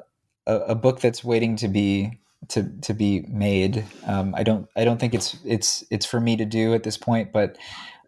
a, 0.46 0.56
a 0.56 0.76
book 0.76 1.00
that's 1.00 1.24
waiting 1.24 1.56
to 1.58 1.68
be 1.68 2.20
to 2.50 2.72
to 2.82 2.94
be 2.94 3.26
made. 3.30 3.86
Um, 4.06 4.36
I 4.36 4.44
don't 4.44 4.68
I 4.76 4.86
don't 4.86 5.00
think 5.00 5.14
it's 5.14 5.38
it's 5.46 5.84
it's 5.90 6.06
for 6.06 6.20
me 6.20 6.38
to 6.38 6.46
do 6.46 6.74
at 6.74 6.84
this 6.84 6.98
point, 6.98 7.32
but 7.32 7.58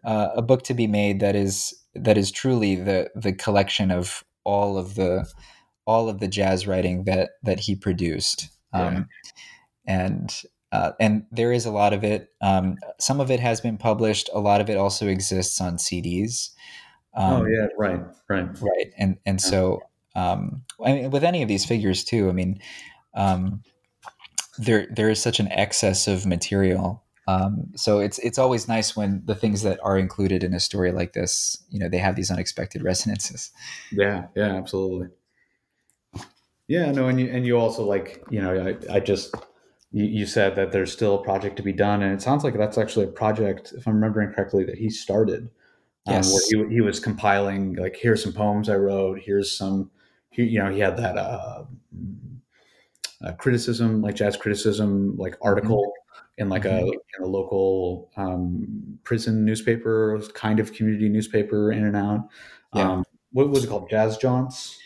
uh, 0.04 0.28
a 0.36 0.42
book 0.42 0.62
to 0.64 0.74
be 0.74 0.86
made 0.86 1.20
that 1.20 1.34
is 1.34 1.74
that 1.94 2.18
is 2.18 2.30
truly 2.30 2.76
the 2.76 3.10
the 3.14 3.32
collection 3.32 3.90
of 3.90 4.24
all 4.44 4.76
of 4.78 4.94
the 4.94 5.26
all 5.86 6.08
of 6.08 6.20
the 6.20 6.28
jazz 6.28 6.66
writing 6.66 7.04
that 7.04 7.30
that 7.42 7.60
he 7.60 7.74
produced. 7.74 8.50
Um, 8.72 9.08
and 9.86 10.34
uh, 10.74 10.92
and 10.98 11.24
there 11.30 11.52
is 11.52 11.66
a 11.66 11.70
lot 11.70 11.92
of 11.92 12.02
it. 12.02 12.32
Um, 12.42 12.78
some 12.98 13.20
of 13.20 13.30
it 13.30 13.38
has 13.38 13.60
been 13.60 13.76
published. 13.76 14.28
A 14.34 14.40
lot 14.40 14.60
of 14.60 14.68
it 14.68 14.76
also 14.76 15.06
exists 15.06 15.60
on 15.60 15.76
CDs. 15.76 16.50
Um, 17.16 17.42
oh 17.42 17.46
yeah, 17.46 17.68
right, 17.78 18.00
right, 18.28 18.48
right. 18.60 18.92
And 18.98 19.18
and 19.24 19.40
yeah. 19.40 19.50
so 19.50 19.82
um, 20.16 20.62
I 20.84 20.92
mean, 20.92 21.10
with 21.12 21.22
any 21.22 21.42
of 21.42 21.48
these 21.48 21.64
figures 21.64 22.02
too. 22.02 22.28
I 22.28 22.32
mean, 22.32 22.60
um, 23.14 23.62
there 24.58 24.88
there 24.90 25.10
is 25.10 25.22
such 25.22 25.38
an 25.38 25.50
excess 25.52 26.08
of 26.08 26.26
material. 26.26 27.04
Um, 27.28 27.70
so 27.76 28.00
it's 28.00 28.18
it's 28.18 28.38
always 28.38 28.66
nice 28.66 28.96
when 28.96 29.22
the 29.26 29.34
things 29.36 29.62
that 29.62 29.78
are 29.84 29.96
included 29.96 30.42
in 30.42 30.54
a 30.54 30.60
story 30.60 30.90
like 30.90 31.12
this, 31.12 31.62
you 31.70 31.78
know, 31.78 31.88
they 31.88 31.98
have 31.98 32.16
these 32.16 32.32
unexpected 32.32 32.82
resonances. 32.82 33.52
Yeah, 33.92 34.26
yeah, 34.34 34.56
absolutely. 34.56 35.08
Yeah, 36.66 36.90
no, 36.90 37.06
and 37.06 37.20
you 37.20 37.28
and 37.28 37.46
you 37.46 37.58
also 37.58 37.84
like, 37.84 38.24
you 38.28 38.42
know, 38.42 38.76
I, 38.90 38.96
I 38.96 39.00
just 39.00 39.34
you, 39.94 40.04
you 40.04 40.26
said 40.26 40.56
that 40.56 40.72
there's 40.72 40.92
still 40.92 41.14
a 41.14 41.22
project 41.22 41.56
to 41.56 41.62
be 41.62 41.72
done, 41.72 42.02
and 42.02 42.12
it 42.12 42.20
sounds 42.20 42.42
like 42.42 42.58
that's 42.58 42.76
actually 42.76 43.06
a 43.06 43.12
project, 43.12 43.72
if 43.76 43.86
I'm 43.86 43.94
remembering 43.94 44.32
correctly, 44.32 44.64
that 44.64 44.76
he 44.76 44.90
started. 44.90 45.50
Um, 46.06 46.16
yes. 46.16 46.34
where 46.52 46.68
he, 46.68 46.74
he 46.74 46.80
was 46.82 47.00
compiling 47.00 47.76
like 47.76 47.96
here's 47.96 48.22
some 48.22 48.34
poems 48.34 48.68
I 48.68 48.76
wrote, 48.76 49.20
here's 49.20 49.56
some, 49.56 49.90
he, 50.28 50.42
you 50.42 50.58
know, 50.58 50.70
he 50.70 50.80
had 50.80 50.98
that 50.98 51.16
uh, 51.16 51.64
uh, 53.24 53.32
criticism, 53.38 54.02
like 54.02 54.16
jazz 54.16 54.36
criticism, 54.36 55.16
like 55.16 55.36
article 55.40 55.82
mm-hmm. 55.82 56.42
in 56.42 56.48
like 56.50 56.64
mm-hmm. 56.64 56.88
a, 56.88 56.90
in 56.90 57.22
a 57.22 57.26
local 57.26 58.10
um, 58.18 58.98
prison 59.04 59.46
newspaper, 59.46 60.20
kind 60.34 60.60
of 60.60 60.74
community 60.74 61.08
newspaper 61.08 61.72
in 61.72 61.84
and 61.84 61.96
out. 61.96 62.28
Yeah. 62.74 62.90
Um, 62.90 63.04
what 63.32 63.48
was 63.48 63.64
it 63.64 63.68
called? 63.68 63.88
Jazz 63.88 64.18
Jaunts. 64.18 64.76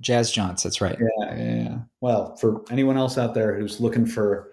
Jazz 0.00 0.30
Jaunts. 0.30 0.62
That's 0.62 0.80
right. 0.80 0.98
Yeah, 1.00 1.36
yeah, 1.36 1.54
yeah. 1.54 1.78
Well, 2.00 2.36
for 2.36 2.62
anyone 2.70 2.98
else 2.98 3.16
out 3.16 3.32
there 3.32 3.58
who's 3.58 3.80
looking 3.80 4.04
for 4.04 4.52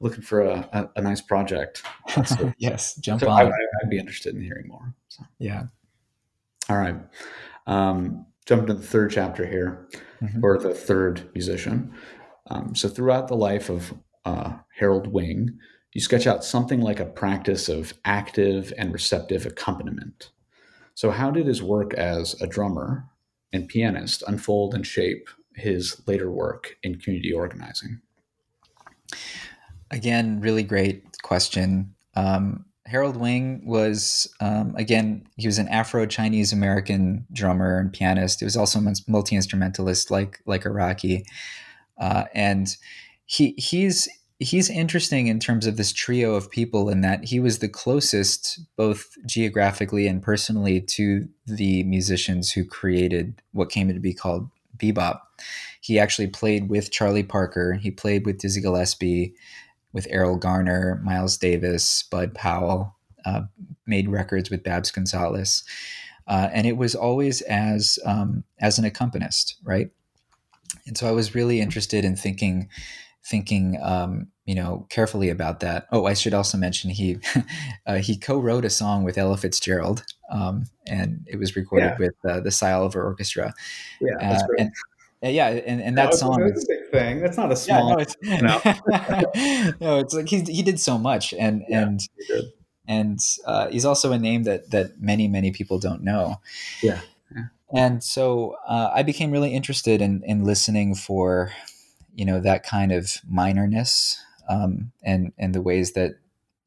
looking 0.00 0.22
for 0.22 0.42
a, 0.42 0.68
a, 0.72 0.90
a 0.96 1.02
nice 1.02 1.20
project. 1.20 1.82
So, 2.24 2.52
yes, 2.58 2.94
jump 2.96 3.20
so 3.20 3.28
on. 3.28 3.40
I, 3.40 3.44
would 3.44 3.90
be 3.90 3.98
interested 3.98 4.34
in 4.34 4.40
hearing 4.40 4.68
more. 4.68 4.94
So. 5.08 5.22
Yeah. 5.38 5.64
All 6.70 6.78
right. 6.78 6.96
Um, 7.66 8.26
jump 8.46 8.66
to 8.68 8.74
the 8.74 8.82
third 8.82 9.10
chapter 9.10 9.46
here, 9.46 9.88
mm-hmm. 10.22 10.44
or 10.44 10.58
the 10.58 10.72
third 10.72 11.28
musician. 11.34 11.92
Um, 12.48 12.74
so 12.74 12.88
throughout 12.88 13.28
the 13.28 13.36
life 13.36 13.68
of 13.68 13.92
uh, 14.24 14.54
Harold 14.78 15.08
Wing, 15.08 15.58
you 15.92 16.00
sketch 16.00 16.26
out 16.26 16.44
something 16.44 16.80
like 16.80 17.00
a 17.00 17.06
practice 17.06 17.68
of 17.68 17.94
active 18.04 18.72
and 18.76 18.92
receptive 18.92 19.46
accompaniment. 19.46 20.30
So, 20.94 21.10
how 21.10 21.30
did 21.30 21.46
his 21.46 21.62
work 21.62 21.94
as 21.94 22.40
a 22.40 22.46
drummer 22.46 23.06
and 23.52 23.68
pianist 23.68 24.22
unfold 24.26 24.74
and 24.74 24.86
shape 24.86 25.28
his 25.54 26.02
later 26.06 26.30
work 26.30 26.76
in 26.82 26.98
community 26.98 27.32
organizing? 27.32 28.00
Again, 29.90 30.40
really 30.40 30.62
great 30.62 31.04
question. 31.22 31.94
Um, 32.14 32.64
Harold 32.86 33.16
Wing 33.16 33.62
was, 33.66 34.32
um, 34.40 34.74
again, 34.76 35.26
he 35.36 35.48
was 35.48 35.58
an 35.58 35.68
Afro 35.68 36.06
Chinese 36.06 36.52
American 36.52 37.26
drummer 37.32 37.78
and 37.78 37.92
pianist. 37.92 38.40
He 38.40 38.44
was 38.44 38.56
also 38.56 38.78
a 38.78 38.94
multi 39.08 39.36
instrumentalist, 39.36 40.10
like 40.10 40.40
like 40.46 40.64
Araki, 40.64 41.24
uh, 41.98 42.24
and 42.32 42.68
he 43.26 43.54
he's 43.58 44.08
he's 44.38 44.70
interesting 44.70 45.26
in 45.26 45.40
terms 45.40 45.66
of 45.66 45.76
this 45.76 45.92
trio 45.92 46.34
of 46.34 46.50
people 46.50 46.88
in 46.88 47.00
that 47.00 47.24
he 47.24 47.40
was 47.40 47.58
the 47.58 47.68
closest, 47.68 48.60
both 48.76 49.08
geographically 49.26 50.06
and 50.06 50.22
personally, 50.22 50.80
to 50.80 51.28
the 51.46 51.82
musicians 51.84 52.52
who 52.52 52.64
created 52.64 53.42
what 53.52 53.70
came 53.70 53.88
to 53.92 53.98
be 53.98 54.14
called 54.14 54.48
bebop. 54.76 55.20
He 55.80 55.98
actually 55.98 56.28
played 56.28 56.68
with 56.68 56.92
Charlie 56.92 57.22
Parker. 57.22 57.74
He 57.74 57.90
played 57.90 58.26
with 58.26 58.38
Dizzy 58.38 58.60
Gillespie 58.60 59.34
with 59.96 60.06
Erroll 60.12 60.38
Garner, 60.38 61.00
Miles 61.02 61.38
Davis, 61.38 62.02
Bud 62.10 62.34
Powell, 62.34 62.94
uh, 63.24 63.44
made 63.86 64.10
records 64.10 64.50
with 64.50 64.62
Babs 64.62 64.90
Gonzalez, 64.90 65.64
uh, 66.26 66.50
and 66.52 66.66
it 66.66 66.76
was 66.76 66.94
always 66.94 67.40
as 67.40 67.98
um, 68.04 68.44
as 68.60 68.78
an 68.78 68.84
accompanist, 68.84 69.56
right? 69.64 69.90
And 70.86 70.98
so 70.98 71.08
I 71.08 71.12
was 71.12 71.34
really 71.34 71.62
interested 71.62 72.04
in 72.04 72.14
thinking 72.14 72.68
thinking 73.24 73.78
um, 73.82 74.28
you 74.44 74.54
know 74.54 74.86
carefully 74.90 75.30
about 75.30 75.60
that. 75.60 75.86
Oh, 75.90 76.04
I 76.04 76.12
should 76.12 76.34
also 76.34 76.58
mention 76.58 76.90
he 76.90 77.18
uh, 77.86 77.96
he 77.96 78.18
co-wrote 78.18 78.66
a 78.66 78.70
song 78.70 79.02
with 79.02 79.16
Ella 79.16 79.38
Fitzgerald, 79.38 80.04
um, 80.30 80.66
and 80.86 81.26
it 81.26 81.38
was 81.38 81.56
recorded 81.56 81.96
yeah. 81.98 81.98
with 81.98 82.14
uh, 82.28 82.40
the 82.40 82.50
Silver 82.50 83.02
Orchestra. 83.02 83.54
Yeah, 84.02 84.16
that's 84.20 84.42
uh, 84.42 84.46
and, 84.58 84.72
yeah, 85.28 85.48
and, 85.48 85.80
and 85.80 85.98
that, 85.98 86.12
that 86.12 86.18
song 86.18 86.42
is 86.42 86.64
a 86.64 86.66
big 86.68 86.90
thing. 86.90 87.20
That's 87.20 87.36
not 87.36 87.52
a 87.52 87.56
small. 87.56 87.88
Yeah, 87.88 87.94
no, 87.94 88.00
it's, 88.00 88.16
no. 88.22 89.72
no, 89.86 89.98
it's 90.00 90.14
like 90.14 90.28
he 90.28 90.40
he 90.42 90.62
did 90.62 90.80
so 90.80 90.98
much, 90.98 91.32
and 91.32 91.64
yeah, 91.68 91.82
and 91.82 92.00
and 92.88 93.20
uh, 93.44 93.68
he's 93.68 93.84
also 93.84 94.12
a 94.12 94.18
name 94.18 94.44
that 94.44 94.70
that 94.70 95.00
many 95.00 95.28
many 95.28 95.50
people 95.50 95.78
don't 95.78 96.02
know. 96.02 96.36
Yeah. 96.82 97.00
yeah. 97.34 97.44
And 97.74 98.02
so 98.02 98.56
uh, 98.66 98.90
I 98.94 99.02
became 99.02 99.30
really 99.30 99.52
interested 99.52 100.00
in 100.00 100.22
in 100.24 100.44
listening 100.44 100.94
for, 100.94 101.52
you 102.14 102.24
know, 102.24 102.40
that 102.40 102.62
kind 102.62 102.92
of 102.92 103.16
minorness, 103.28 104.20
um, 104.48 104.92
and 105.02 105.32
and 105.38 105.54
the 105.54 105.62
ways 105.62 105.92
that 105.92 106.12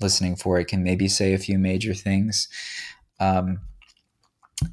listening 0.01 0.35
for 0.35 0.59
it 0.59 0.65
can 0.65 0.83
maybe 0.83 1.07
say 1.07 1.33
a 1.33 1.37
few 1.39 1.59
major 1.59 1.93
things. 1.93 2.47
Um, 3.19 3.59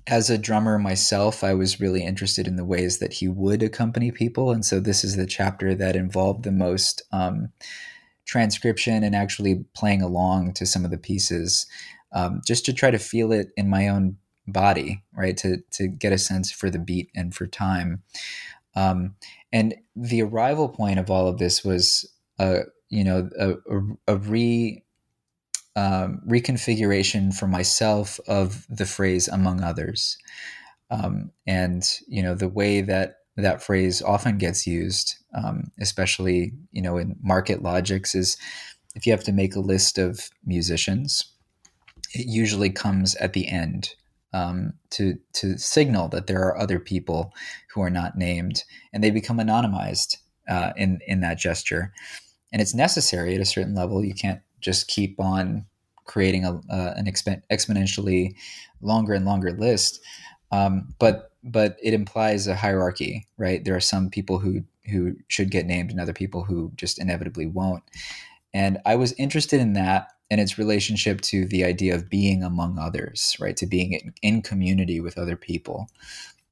as 0.07 0.31
a 0.31 0.39
drummer 0.39 0.79
myself, 0.79 1.43
I 1.43 1.55
was 1.55 1.81
really 1.81 2.05
interested 2.05 2.47
in 2.47 2.57
the 2.57 2.65
ways 2.65 2.99
that 2.99 3.15
he 3.15 3.29
would 3.29 3.63
accompany 3.63 4.11
people. 4.11 4.51
And 4.51 4.65
so 4.65 4.81
this 4.81 5.05
is 5.05 5.17
the 5.17 5.27
chapter 5.27 5.75
that 5.75 5.97
involved 5.97 6.45
the 6.45 6.53
most 6.53 7.03
um, 7.13 7.51
transcription 8.25 9.05
and 9.05 9.15
actually 9.15 9.65
playing 9.75 10.03
along 10.03 10.55
to 10.55 10.67
some 10.67 10.85
of 10.85 10.91
the 10.91 10.99
pieces, 10.99 11.67
um, 12.13 12.41
just 12.47 12.65
to 12.67 12.73
try 12.73 12.91
to 12.91 12.99
feel 12.99 13.33
it 13.33 13.49
in 13.57 13.69
my 13.69 13.89
own 13.89 14.17
body, 14.47 15.03
right? 15.13 15.37
To, 15.39 15.59
to 15.73 15.89
get 15.89 16.13
a 16.13 16.19
sense 16.19 16.53
for 16.53 16.71
the 16.71 16.79
beat 16.79 17.11
and 17.15 17.35
for 17.35 17.47
time. 17.47 18.03
Um, 18.75 19.17
and 19.53 19.75
the 19.95 20.23
arrival 20.23 20.69
point 20.69 20.99
of 20.99 21.11
all 21.11 21.27
of 21.27 21.39
this 21.39 21.65
was, 21.65 22.11
uh, 22.39 22.61
you 22.89 23.03
know, 23.03 23.29
a, 23.39 23.51
a, 23.53 24.15
a 24.15 24.17
re 24.17 24.85
um, 25.77 26.21
reconfiguration 26.29 27.35
for 27.35 27.47
myself 27.47 28.19
of 28.27 28.67
the 28.69 28.87
phrase 28.87 29.29
among 29.29 29.63
others. 29.63 30.19
Um, 30.91 31.31
and 31.47 31.89
you 32.09 32.23
know 32.23 32.35
the 32.35 32.49
way 32.49 32.81
that 32.81 33.19
that 33.37 33.63
phrase 33.63 34.01
often 34.01 34.39
gets 34.39 34.67
used 34.67 35.17
um, 35.35 35.71
especially 35.81 36.53
you 36.71 36.81
know 36.81 36.97
in 36.97 37.17
market 37.23 37.61
logics 37.63 38.15
is 38.15 38.37
if 38.95 39.05
you 39.05 39.13
have 39.13 39.25
to 39.25 39.33
make 39.33 39.57
a 39.57 39.61
list 39.61 39.99
of 39.99 40.31
musicians 40.45 41.25
it 42.15 42.27
usually 42.27 42.71
comes 42.71 43.17
at 43.17 43.33
the 43.33 43.49
end 43.49 43.95
um, 44.33 44.75
to 44.91 45.19
to 45.35 45.59
signal 45.59 46.09
that 46.09 46.27
there 46.27 46.43
are 46.43 46.59
other 46.59 46.79
people 46.79 47.33
who 47.73 47.81
are 47.83 47.91
not 47.91 48.17
named 48.17 48.65
and 48.93 49.03
they 49.03 49.11
become 49.11 49.39
anonymized 49.39 50.17
uh, 50.49 50.73
in 50.77 51.01
in 51.07 51.21
that 51.21 51.39
gesture. 51.39 51.93
And 52.53 52.63
it's 52.63 52.75
necessary 52.75 53.35
at 53.35 53.41
a 53.41 53.47
certain 53.47 53.75
level. 53.75 54.05
You 54.05 54.15
can't 54.15 54.41
just 54.67 54.89
keep 54.89 55.19
on 55.21 55.65
creating 56.07 56.45
a, 56.45 56.57
uh, 56.71 56.95
an 56.97 57.07
exp- 57.07 57.43
exponentially 57.53 58.35
longer 58.83 59.15
and 59.15 59.25
longer 59.25 59.53
list. 59.53 60.01
Um, 60.51 60.93
but 60.99 61.31
but 61.45 61.77
it 61.81 61.95
implies 61.95 62.49
a 62.49 62.57
hierarchy, 62.57 63.29
right? 63.39 63.65
There 63.65 63.77
are 63.77 63.81
some 63.81 64.11
people 64.11 64.41
who 64.41 64.65
who 64.91 65.15
should 65.29 65.51
get 65.53 65.67
named 65.67 65.91
and 65.91 66.01
other 66.01 66.13
people 66.13 66.43
who 66.43 66.73
just 66.75 66.99
inevitably 66.99 67.47
won't. 67.47 67.85
And 68.53 68.79
I 68.85 68.97
was 68.97 69.13
interested 69.13 69.61
in 69.61 69.75
that 69.75 70.09
and 70.31 70.41
its 70.41 70.59
relationship 70.59 71.21
to 71.21 71.47
the 71.47 71.65
idea 71.65 71.95
of 71.95 72.11
being 72.11 72.43
among 72.43 72.79
others, 72.79 73.37
right? 73.39 73.57
To 73.59 73.67
being 73.67 73.93
in, 73.93 74.13
in 74.23 74.43
community 74.43 74.99
with 75.01 75.19
other 75.19 75.37
people. 75.37 75.89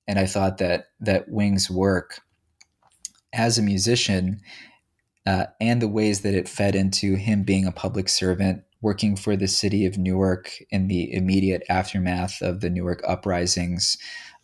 And 0.07 0.19
I 0.19 0.27
thought 0.27 0.59
that 0.59 0.87
that 1.01 1.29
Wing's 1.29 1.69
work 1.69 2.21
as 3.33 3.59
a 3.59 3.62
musician 3.62 4.41
uh, 5.27 5.47
and 5.61 5.81
the 5.81 5.89
ways 5.89 6.20
that 6.20 6.35
it 6.35 6.49
fed 6.49 6.75
into 6.75 7.16
him 7.16 7.43
being 7.43 7.66
a 7.66 7.72
public 7.72 8.09
servant, 8.09 8.62
working 8.83 9.16
for 9.16 9.37
the 9.37 9.49
city 9.49 9.87
of 9.87 9.97
Newark 9.97 10.53
in 10.70 10.89
the 10.89 11.12
immediate 11.12 11.62
aftermath 11.68 12.43
of 12.43 12.61
the 12.61 12.68
Newark 12.68 13.03
uprisings 13.07 13.97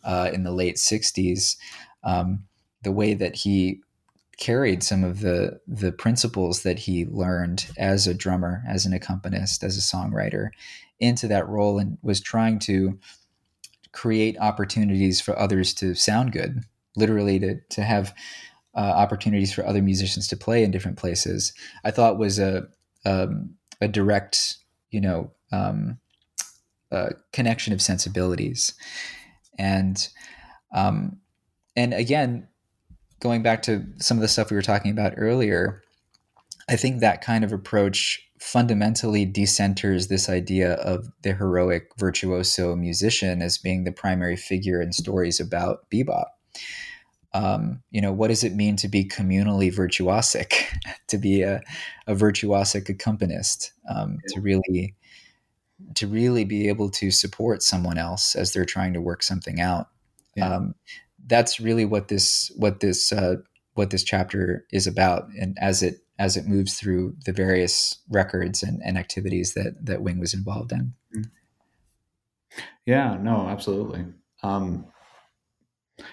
uh, 0.03 0.31
in 0.33 0.43
the 0.43 0.51
late 0.51 0.77
60s, 0.77 1.57
um, 2.03 2.43
the 2.81 2.91
way 2.91 3.13
that 3.13 3.35
he 3.35 3.81
carried 4.37 4.81
some 4.81 5.03
of 5.03 5.19
the 5.19 5.59
the 5.67 5.91
principles 5.91 6.63
that 6.63 6.79
he 6.79 7.05
learned 7.05 7.67
as 7.77 8.07
a 8.07 8.13
drummer, 8.13 8.63
as 8.67 8.87
an 8.87 8.93
accompanist, 8.93 9.63
as 9.63 9.77
a 9.77 9.81
songwriter 9.81 10.49
into 10.99 11.27
that 11.27 11.47
role 11.47 11.77
and 11.77 11.99
was 12.01 12.19
trying 12.19 12.57
to 12.57 12.97
create 13.91 14.37
opportunities 14.39 15.21
for 15.21 15.37
others 15.37 15.75
to 15.75 15.93
sound 15.93 16.31
good, 16.31 16.63
literally 16.95 17.37
to 17.37 17.59
to 17.69 17.83
have 17.83 18.15
uh, 18.75 18.79
opportunities 18.79 19.53
for 19.53 19.65
other 19.65 19.81
musicians 19.81 20.27
to 20.29 20.37
play 20.37 20.63
in 20.63 20.71
different 20.71 20.97
places. 20.97 21.53
I 21.83 21.91
thought 21.91 22.17
was 22.17 22.39
a 22.39 22.67
um, 23.05 23.55
a 23.81 23.87
direct, 23.87 24.57
you 24.91 25.01
know, 25.01 25.31
um, 25.51 25.99
connection 27.33 27.73
of 27.73 27.81
sensibilities, 27.81 28.73
and 29.57 30.07
um, 30.73 31.19
and 31.75 31.93
again, 31.93 32.47
going 33.19 33.43
back 33.43 33.63
to 33.63 33.85
some 33.97 34.17
of 34.17 34.21
the 34.21 34.27
stuff 34.27 34.49
we 34.49 34.55
were 34.55 34.61
talking 34.61 34.91
about 34.91 35.13
earlier, 35.17 35.81
I 36.69 36.75
think 36.75 36.99
that 36.99 37.21
kind 37.21 37.43
of 37.43 37.51
approach 37.51 38.21
fundamentally 38.39 39.25
decenters 39.25 40.07
this 40.07 40.27
idea 40.27 40.73
of 40.75 41.07
the 41.21 41.33
heroic 41.33 41.89
virtuoso 41.99 42.75
musician 42.75 43.41
as 43.41 43.59
being 43.59 43.83
the 43.83 43.91
primary 43.91 44.35
figure 44.35 44.81
in 44.81 44.91
stories 44.91 45.39
about 45.39 45.87
bebop 45.91 46.25
um, 47.33 47.81
you 47.91 48.01
know, 48.01 48.11
what 48.11 48.27
does 48.27 48.43
it 48.43 48.53
mean 48.53 48.75
to 48.77 48.87
be 48.87 49.05
communally 49.05 49.73
virtuosic, 49.73 50.65
to 51.07 51.17
be 51.17 51.41
a, 51.41 51.61
a 52.07 52.15
virtuosic 52.15 52.89
accompanist, 52.89 53.71
um, 53.89 54.17
to 54.29 54.41
really, 54.41 54.95
to 55.95 56.07
really 56.07 56.43
be 56.43 56.67
able 56.67 56.89
to 56.89 57.11
support 57.11 57.63
someone 57.63 57.97
else 57.97 58.35
as 58.35 58.53
they're 58.53 58.65
trying 58.65 58.93
to 58.93 59.01
work 59.01 59.23
something 59.23 59.59
out. 59.59 59.87
Yeah. 60.35 60.55
Um, 60.55 60.75
that's 61.27 61.59
really 61.59 61.85
what 61.85 62.07
this, 62.07 62.51
what 62.55 62.79
this, 62.79 63.11
uh, 63.11 63.37
what 63.73 63.89
this 63.89 64.03
chapter 64.03 64.65
is 64.71 64.87
about, 64.87 65.27
and 65.39 65.57
as 65.59 65.81
it 65.81 65.95
as 66.19 66.37
it 66.37 66.45
moves 66.45 66.75
through 66.75 67.15
the 67.25 67.31
various 67.31 67.97
records 68.09 68.61
and, 68.61 68.79
and 68.83 68.97
activities 68.97 69.53
that 69.53 69.73
that 69.85 70.01
Wing 70.01 70.19
was 70.19 70.33
involved 70.33 70.71
in. 70.71 70.93
Mm. 71.15 71.31
Yeah, 72.85 73.17
no, 73.19 73.47
absolutely. 73.47 74.05
Um, 74.43 74.90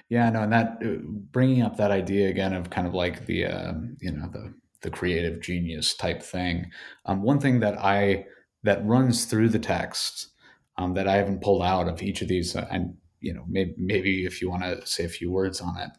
yeah, 0.09 0.31
no, 0.31 0.43
and 0.43 0.53
that 0.53 0.79
uh, 0.85 0.97
bringing 1.33 1.63
up 1.63 1.77
that 1.77 1.91
idea 1.91 2.29
again 2.29 2.53
of 2.55 2.71
kind 2.71 2.87
of 2.87 2.95
like 2.95 3.27
the 3.27 3.47
uh, 3.47 3.73
you 4.01 4.13
know 4.13 4.29
the 4.33 4.55
the 4.83 4.91
creative 4.91 5.41
genius 5.41 5.95
type 5.95 6.23
thing. 6.23 6.71
Um, 7.07 7.23
one 7.23 7.41
thing 7.41 7.61
that 7.61 7.79
I 7.79 8.27
that 8.63 8.85
runs 8.85 9.25
through 9.25 9.51
the 9.51 9.59
text 9.59 10.29
um, 10.77 10.95
that 10.95 11.09
I 11.09 11.17
haven't 11.17 11.43
pulled 11.43 11.63
out 11.63 11.89
of 11.89 12.03
each 12.03 12.23
of 12.23 12.29
these, 12.29 12.57
uh, 12.57 12.67
and 12.71 12.97
you 13.21 13.35
know 13.35 13.45
maybe 13.49 13.75
maybe 13.79 14.25
if 14.27 14.41
you 14.41 14.51
want 14.51 14.63
to 14.63 14.87
say 14.87 15.05
a 15.05 15.09
few 15.09 15.31
words 15.31 15.61
on 15.61 15.77
it. 15.79 15.91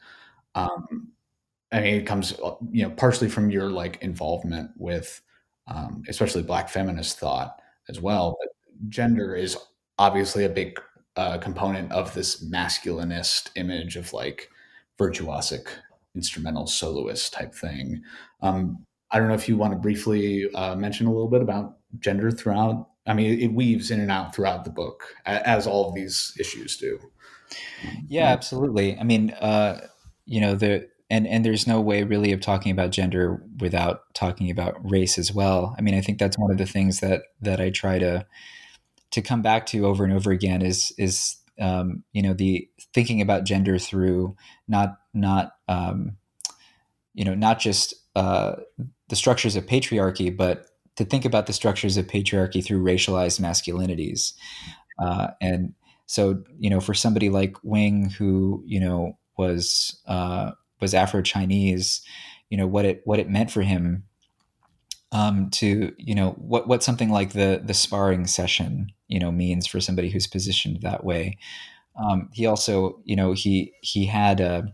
Um, 0.55 1.09
I 1.71 1.81
mean, 1.81 1.95
it 1.95 2.05
comes 2.07 2.33
uh, 2.43 2.55
you 2.71 2.83
know 2.83 2.91
partially 2.91 3.29
from 3.29 3.51
your 3.51 3.69
like 3.69 4.01
involvement 4.01 4.71
with, 4.77 5.21
um, 5.67 6.03
especially 6.09 6.43
Black 6.43 6.69
feminist 6.69 7.19
thought 7.19 7.59
as 7.89 8.01
well. 8.01 8.37
But 8.39 8.49
gender 8.89 9.35
is 9.35 9.57
obviously 9.97 10.45
a 10.45 10.49
big 10.49 10.79
uh, 11.19 11.37
component 11.37 11.91
of 11.91 12.13
this 12.13 12.41
masculinist 12.45 13.49
image 13.55 13.97
of 13.97 14.13
like 14.13 14.49
virtuosic 14.97 15.67
instrumental 16.15 16.65
soloist 16.65 17.33
type 17.33 17.53
thing. 17.53 18.01
Um, 18.41 18.85
I 19.11 19.19
don't 19.19 19.27
know 19.27 19.33
if 19.33 19.49
you 19.49 19.57
want 19.57 19.73
to 19.73 19.79
briefly 19.79 20.49
uh, 20.55 20.75
mention 20.75 21.07
a 21.07 21.11
little 21.11 21.27
bit 21.27 21.41
about 21.41 21.75
gender 21.99 22.31
throughout. 22.31 22.87
I 23.05 23.13
mean, 23.13 23.37
it, 23.37 23.51
weaves 23.51 23.91
in 23.91 23.99
and 23.99 24.09
out 24.09 24.33
throughout 24.33 24.63
the 24.63 24.69
book, 24.69 25.03
as 25.25 25.67
all 25.67 25.89
of 25.89 25.95
these 25.95 26.33
issues 26.39 26.77
do. 26.77 26.97
Yeah, 28.07 28.27
absolutely. 28.27 28.97
I 28.97 29.03
mean, 29.03 29.31
uh, 29.31 29.87
you 30.25 30.39
know, 30.39 30.55
the 30.55 30.87
and 31.09 31.27
and 31.27 31.43
there's 31.43 31.67
no 31.67 31.81
way 31.81 32.03
really 32.03 32.31
of 32.31 32.39
talking 32.39 32.71
about 32.71 32.91
gender 32.91 33.43
without 33.59 34.13
talking 34.13 34.49
about 34.49 34.89
race 34.89 35.17
as 35.17 35.33
well. 35.33 35.75
I 35.77 35.81
mean, 35.81 35.95
I 35.95 36.01
think 36.01 36.17
that's 36.17 36.37
one 36.37 36.51
of 36.51 36.57
the 36.57 36.65
things 36.65 37.01
that 37.01 37.23
that 37.41 37.59
I 37.59 37.71
try 37.71 37.99
to 37.99 38.25
to 39.11 39.21
come 39.21 39.41
back 39.41 39.65
to 39.67 39.85
over 39.85 40.03
and 40.03 40.13
over 40.13 40.31
again 40.31 40.61
is 40.61 40.91
is 40.97 41.37
um, 41.59 42.03
you 42.13 42.21
know 42.21 42.33
the 42.33 42.67
thinking 42.93 43.21
about 43.21 43.43
gender 43.43 43.77
through 43.77 44.35
not 44.67 44.97
not 45.13 45.53
um, 45.67 46.17
you 47.13 47.25
know 47.25 47.35
not 47.35 47.59
just 47.59 47.93
uh, 48.15 48.55
the 49.09 49.15
structures 49.15 49.55
of 49.55 49.65
patriarchy, 49.65 50.35
but 50.35 50.65
to 50.95 51.05
think 51.05 51.25
about 51.25 51.47
the 51.47 51.53
structures 51.53 51.97
of 51.97 52.07
patriarchy 52.07 52.63
through 52.63 52.83
racialized 52.83 53.39
masculinities. 53.39 54.33
Uh, 55.01 55.27
and 55.39 55.73
so, 56.05 56.43
you 56.57 56.69
know, 56.69 56.79
for 56.79 56.93
somebody 56.93 57.29
like 57.29 57.55
Wing, 57.63 58.09
who 58.09 58.63
you 58.65 58.79
know 58.79 59.17
was 59.37 60.01
uh, 60.07 60.51
was 60.81 60.93
Afro 60.93 61.21
Chinese, 61.21 62.01
you 62.49 62.57
know 62.57 62.67
what 62.67 62.85
it 62.85 63.01
what 63.05 63.19
it 63.19 63.29
meant 63.29 63.51
for 63.51 63.61
him 63.61 64.03
um, 65.11 65.49
to 65.51 65.93
you 65.97 66.15
know 66.15 66.31
what 66.31 66.67
what 66.67 66.83
something 66.83 67.09
like 67.09 67.33
the 67.33 67.61
the 67.63 67.73
sparring 67.73 68.27
session 68.27 68.91
you 69.07 69.19
know 69.19 69.31
means 69.31 69.67
for 69.67 69.79
somebody 69.79 70.09
who's 70.09 70.27
positioned 70.27 70.81
that 70.81 71.03
way. 71.03 71.37
Um, 71.95 72.29
he 72.33 72.45
also 72.45 72.99
you 73.03 73.15
know 73.15 73.33
he 73.33 73.73
he 73.81 74.05
had 74.05 74.39
a 74.39 74.73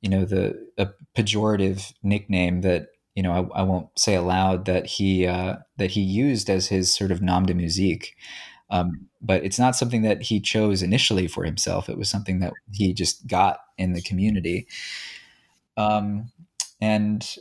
you 0.00 0.10
know 0.10 0.24
the 0.24 0.66
a 0.78 0.88
pejorative 1.16 1.92
nickname 2.02 2.62
that 2.62 2.88
you 3.14 3.22
know 3.22 3.32
I, 3.32 3.60
I 3.60 3.62
won't 3.62 3.88
say 3.98 4.14
aloud 4.14 4.64
that 4.64 4.86
he 4.86 5.26
uh, 5.26 5.56
that 5.76 5.90
he 5.92 6.00
used 6.00 6.48
as 6.48 6.68
his 6.68 6.94
sort 6.94 7.10
of 7.10 7.22
nom 7.22 7.46
de 7.46 7.54
musique. 7.54 8.14
Um, 8.70 9.08
but 9.20 9.44
it's 9.44 9.58
not 9.58 9.74
something 9.74 10.02
that 10.02 10.22
he 10.22 10.40
chose 10.40 10.80
initially 10.80 11.26
for 11.26 11.44
himself. 11.44 11.88
It 11.88 11.98
was 11.98 12.08
something 12.08 12.38
that 12.38 12.52
he 12.72 12.94
just 12.94 13.26
got 13.26 13.58
in 13.76 13.94
the 13.94 14.00
community. 14.00 14.68
Um, 15.76 16.30
and 16.80 17.36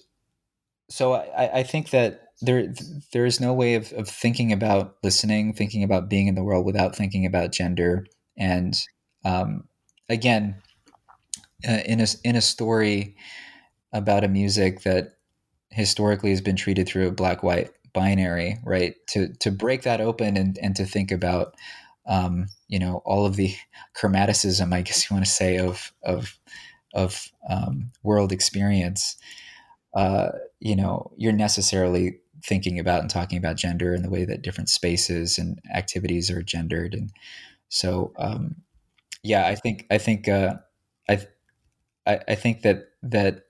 so 0.90 1.14
I, 1.14 1.60
I, 1.60 1.64
think 1.64 1.92
that 1.92 2.30
there 2.42 2.74
there 3.14 3.26
is 3.26 3.40
no 3.40 3.54
way 3.54 3.76
of, 3.76 3.92
of 3.94 4.08
thinking 4.08 4.52
about 4.52 4.96
listening, 5.04 5.54
thinking 5.54 5.84
about 5.84 6.10
being 6.10 6.28
in 6.28 6.36
the 6.36 6.44
world 6.44 6.66
without 6.66 6.96
thinking 6.96 7.26
about 7.26 7.52
gender. 7.52 8.06
And 8.38 8.76
um, 9.24 9.66
again, 10.10 10.56
uh, 11.68 11.82
in 11.86 12.00
a 12.00 12.08
in 12.24 12.36
a 12.36 12.42
story 12.42 13.16
about 13.94 14.24
a 14.24 14.30
music 14.30 14.82
that 14.82 15.14
historically 15.72 16.32
has 16.32 16.42
been 16.42 16.56
treated 16.56 16.88
through 16.88 17.08
a 17.08 17.12
black 17.12 17.44
white 17.44 17.72
binary, 17.94 18.58
right? 18.64 18.96
To 19.10 19.34
to 19.40 19.52
break 19.52 19.84
that 19.84 20.02
open 20.02 20.38
and 20.38 20.58
and 20.62 20.76
to 20.76 20.86
think 20.86 21.12
about 21.12 21.56
um, 22.08 22.48
you 22.68 22.80
know 22.80 23.02
all 23.06 23.26
of 23.26 23.36
the 23.36 23.54
chromaticism, 23.96 24.74
I 24.74 24.82
guess 24.82 25.10
you 25.10 25.16
want 25.16 25.26
to 25.26 25.32
say, 25.32 25.58
of 25.58 25.92
of 26.04 26.40
of 26.94 27.30
um, 27.50 27.92
world 28.04 28.32
experience. 28.32 29.18
Uh, 29.94 30.30
you 30.60 30.76
know, 30.76 31.12
you're 31.18 31.32
necessarily 31.32 32.20
thinking 32.44 32.80
about 32.80 33.02
and 33.02 33.10
talking 33.10 33.38
about 33.38 33.58
gender 33.58 33.94
and 33.94 34.04
the 34.04 34.10
way 34.10 34.26
that 34.26 34.42
different 34.42 34.70
spaces 34.70 35.38
and 35.38 35.60
activities 35.74 36.30
are 36.30 36.42
gendered, 36.42 36.94
and 36.94 37.12
so 37.70 38.12
um, 38.18 38.56
yeah, 39.24 39.48
I 39.48 39.56
think 39.56 39.86
I 39.90 39.98
think 39.98 40.28
uh, 40.28 40.56
I, 41.10 41.26
I 42.06 42.20
I 42.30 42.36
think 42.36 42.62
that 42.62 42.90
that 43.04 43.46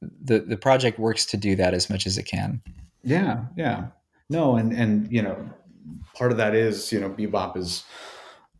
the 0.00 0.40
the 0.40 0.56
project 0.56 0.98
works 0.98 1.26
to 1.26 1.36
do 1.36 1.56
that 1.56 1.74
as 1.74 1.88
much 1.88 2.06
as 2.06 2.18
it 2.18 2.24
can. 2.24 2.62
Yeah, 3.02 3.44
yeah. 3.56 3.86
No, 4.28 4.56
and 4.56 4.72
and 4.72 5.10
you 5.12 5.22
know, 5.22 5.50
part 6.14 6.32
of 6.32 6.38
that 6.38 6.54
is 6.54 6.92
you 6.92 7.00
know 7.00 7.10
bebop 7.10 7.56
is 7.56 7.84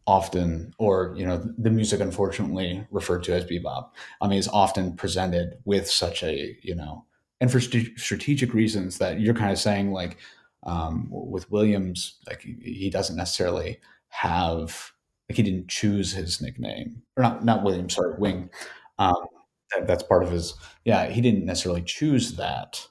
often 0.07 0.73
or 0.79 1.15
you 1.17 1.25
know 1.25 1.43
the 1.57 1.71
music 1.71 2.01
unfortunately 2.01 2.87
referred 2.91 3.23
to 3.23 3.33
as 3.33 3.45
bebop 3.45 3.91
i 4.21 4.29
mean 4.29 4.39
is 4.39 4.49
often 4.49 4.95
presented 4.95 5.57
with 5.65 5.89
such 5.89 6.23
a 6.23 6.57
you 6.63 6.75
know 6.75 7.05
and 7.41 7.51
for 7.51 7.61
st- 7.61 7.99
strategic 7.99 8.53
reasons 8.53 8.99
that 8.99 9.21
you're 9.21 9.35
kind 9.35 9.53
of 9.53 9.59
saying 9.59 9.93
like 9.93 10.19
um, 10.65 11.09
with 11.11 11.51
williams 11.51 12.19
like 12.27 12.43
he 12.43 12.91
doesn't 12.91 13.17
necessarily 13.17 13.79
have 14.09 14.93
like 15.29 15.37
he 15.37 15.43
didn't 15.43 15.69
choose 15.69 16.13
his 16.13 16.41
nickname 16.41 17.03
or 17.17 17.23
not 17.23 17.45
not 17.45 17.63
williams 17.63 17.95
sorry 17.95 18.15
wing 18.19 18.51
um, 18.99 19.27
that, 19.73 19.87
that's 19.87 20.03
part 20.03 20.23
of 20.23 20.31
his 20.31 20.55
yeah 20.85 21.07
he 21.07 21.21
didn't 21.21 21.47
necessarily 21.47 21.83
choose 21.83 22.35
that 22.35 22.87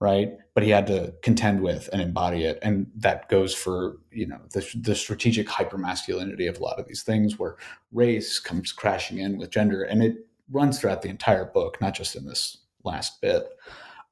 right? 0.00 0.36
But 0.56 0.64
he 0.64 0.70
had 0.70 0.88
to 0.88 1.14
contend 1.22 1.60
with 1.60 1.88
and 1.92 2.02
embody 2.02 2.44
it, 2.44 2.58
and 2.62 2.88
that 2.96 3.28
goes 3.28 3.54
for 3.54 3.98
you 4.10 4.26
know 4.26 4.40
the, 4.52 4.66
the 4.80 4.96
strategic 4.96 5.48
hypermasculinity 5.48 6.48
of 6.48 6.58
a 6.58 6.64
lot 6.64 6.80
of 6.80 6.88
these 6.88 7.04
things, 7.04 7.38
where 7.38 7.58
race 7.92 8.40
comes 8.40 8.72
crashing 8.72 9.18
in 9.18 9.38
with 9.38 9.50
gender, 9.50 9.84
and 9.84 10.02
it 10.02 10.16
runs 10.50 10.80
throughout 10.80 11.02
the 11.02 11.10
entire 11.10 11.44
book, 11.44 11.78
not 11.80 11.94
just 11.94 12.16
in 12.16 12.26
this 12.26 12.58
last 12.84 13.20
bit. 13.20 13.44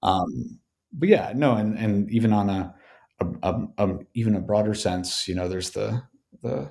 Um, 0.03 0.61
but 0.92 1.09
yeah, 1.09 1.32
no, 1.34 1.55
and 1.57 1.78
and 1.78 2.11
even 2.11 2.32
on 2.32 2.51
a, 2.51 2.74
a, 3.20 3.26
a, 3.42 3.68
a 3.78 3.99
even 4.14 4.36
a 4.36 4.40
broader 4.40 4.74
sense, 4.74 5.26
you 5.26 5.34
know, 5.34 5.49
there's 5.49 5.70
the 5.70 6.03
the 6.42 6.70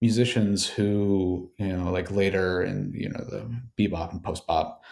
musicians 0.00 0.66
who 0.66 1.50
you 1.58 1.74
know 1.76 1.90
like 1.92 2.10
later 2.10 2.62
in 2.62 2.92
you 2.94 3.08
know 3.08 3.24
the 3.24 3.50
bebop 3.78 4.12
and 4.12 4.22
post 4.22 4.46
bop 4.46 4.82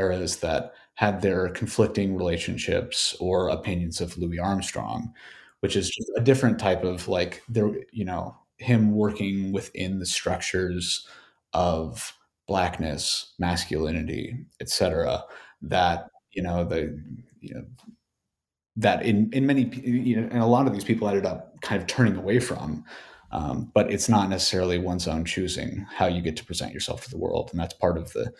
eras 0.00 0.38
that 0.38 0.72
had 0.94 1.22
their 1.22 1.48
conflicting 1.50 2.16
relationships 2.16 3.16
or 3.20 3.48
opinions 3.48 4.00
of 4.00 4.18
Louis 4.18 4.38
Armstrong, 4.38 5.12
which 5.60 5.76
is 5.76 5.88
just 5.88 6.10
a 6.16 6.20
different 6.20 6.58
type 6.58 6.84
of 6.84 7.08
like 7.08 7.42
there, 7.48 7.70
you 7.92 8.04
know, 8.04 8.36
him 8.58 8.92
working 8.92 9.52
within 9.52 9.98
the 9.98 10.06
structures 10.06 11.06
of 11.52 12.14
blackness, 12.46 13.32
masculinity, 13.38 14.36
etc. 14.60 15.24
That 15.62 16.08
you 16.32 16.42
know 16.42 16.64
the 16.64 17.02
you 17.40 17.54
know 17.54 17.64
that 18.76 19.04
in 19.04 19.30
in 19.32 19.46
many 19.46 19.70
you 19.82 20.16
know 20.16 20.28
and 20.30 20.42
a 20.42 20.46
lot 20.46 20.66
of 20.66 20.72
these 20.72 20.84
people 20.84 21.08
ended 21.08 21.26
up 21.26 21.60
kind 21.62 21.80
of 21.80 21.88
turning 21.88 22.16
away 22.16 22.40
from. 22.40 22.84
Um, 23.32 23.70
but 23.74 23.92
it's 23.92 24.08
not 24.08 24.28
necessarily 24.28 24.78
one's 24.78 25.06
own 25.06 25.24
choosing 25.24 25.86
how 25.88 26.08
you 26.08 26.20
get 26.20 26.36
to 26.38 26.44
present 26.44 26.74
yourself 26.74 27.04
to 27.04 27.10
the 27.10 27.16
world, 27.16 27.50
and 27.52 27.60
that's 27.60 27.74
part 27.74 27.96
of 27.96 28.12
the 28.12 28.32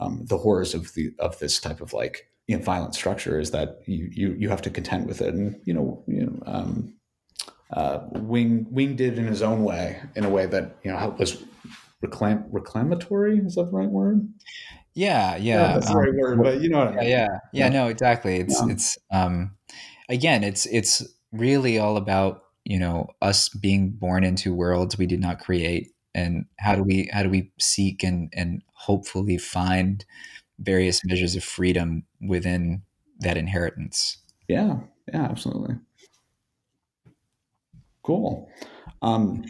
um, 0.00 0.24
the 0.26 0.38
horrors 0.38 0.74
of 0.74 0.92
the 0.94 1.12
of 1.18 1.38
this 1.38 1.60
type 1.60 1.80
of 1.80 1.92
like 1.92 2.28
you 2.46 2.56
know, 2.56 2.62
violent 2.62 2.94
structure 2.94 3.40
is 3.40 3.50
that 3.50 3.80
you 3.86 4.08
you 4.12 4.34
you 4.38 4.48
have 4.48 4.62
to 4.62 4.70
contend 4.70 5.06
with 5.06 5.20
it, 5.20 5.34
and 5.34 5.60
you 5.64 5.74
know 5.74 6.04
you 6.06 6.26
know 6.26 6.42
um, 6.46 6.94
uh, 7.72 8.00
Wing 8.12 8.66
Wing 8.70 8.96
did 8.96 9.18
in 9.18 9.26
his 9.26 9.42
own 9.42 9.64
way, 9.64 10.00
in 10.14 10.24
a 10.24 10.30
way 10.30 10.46
that 10.46 10.76
you 10.84 10.92
know 10.92 11.16
was 11.18 11.42
reclam 12.04 12.44
reclamatory. 12.50 13.38
Is 13.38 13.56
that 13.56 13.64
the 13.64 13.72
right 13.72 13.88
word? 13.88 14.28
Yeah, 14.94 15.36
yeah, 15.36 15.36
yeah 15.36 15.72
that's 15.74 15.90
the 15.90 15.96
right 15.96 16.08
um, 16.08 16.16
word. 16.18 16.42
But 16.42 16.60
you 16.60 16.68
know 16.68 16.78
what 16.78 16.94
yeah, 16.94 16.98
I 16.98 17.02
mean? 17.02 17.10
Yeah, 17.10 17.28
yeah, 17.52 17.68
no, 17.68 17.88
exactly. 17.88 18.36
It's 18.36 18.60
yeah. 18.60 18.72
it's 18.72 18.98
um, 19.12 19.56
again, 20.08 20.44
it's 20.44 20.66
it's 20.66 21.06
really 21.32 21.78
all 21.78 21.96
about 21.96 22.44
you 22.64 22.78
know 22.78 23.08
us 23.20 23.48
being 23.48 23.90
born 23.90 24.24
into 24.24 24.54
worlds 24.54 24.98
we 24.98 25.06
did 25.06 25.20
not 25.20 25.40
create 25.40 25.88
and 26.16 26.46
how 26.58 26.74
do 26.74 26.82
we 26.82 27.08
how 27.12 27.22
do 27.22 27.30
we 27.30 27.52
seek 27.58 28.02
and 28.02 28.32
and 28.32 28.62
hopefully 28.72 29.36
find 29.36 30.04
various 30.58 31.04
measures 31.04 31.36
of 31.36 31.44
freedom 31.44 32.02
within 32.26 32.82
that 33.20 33.36
inheritance 33.36 34.18
yeah 34.48 34.78
yeah 35.12 35.24
absolutely 35.24 35.76
cool 38.02 38.50
um 39.02 39.44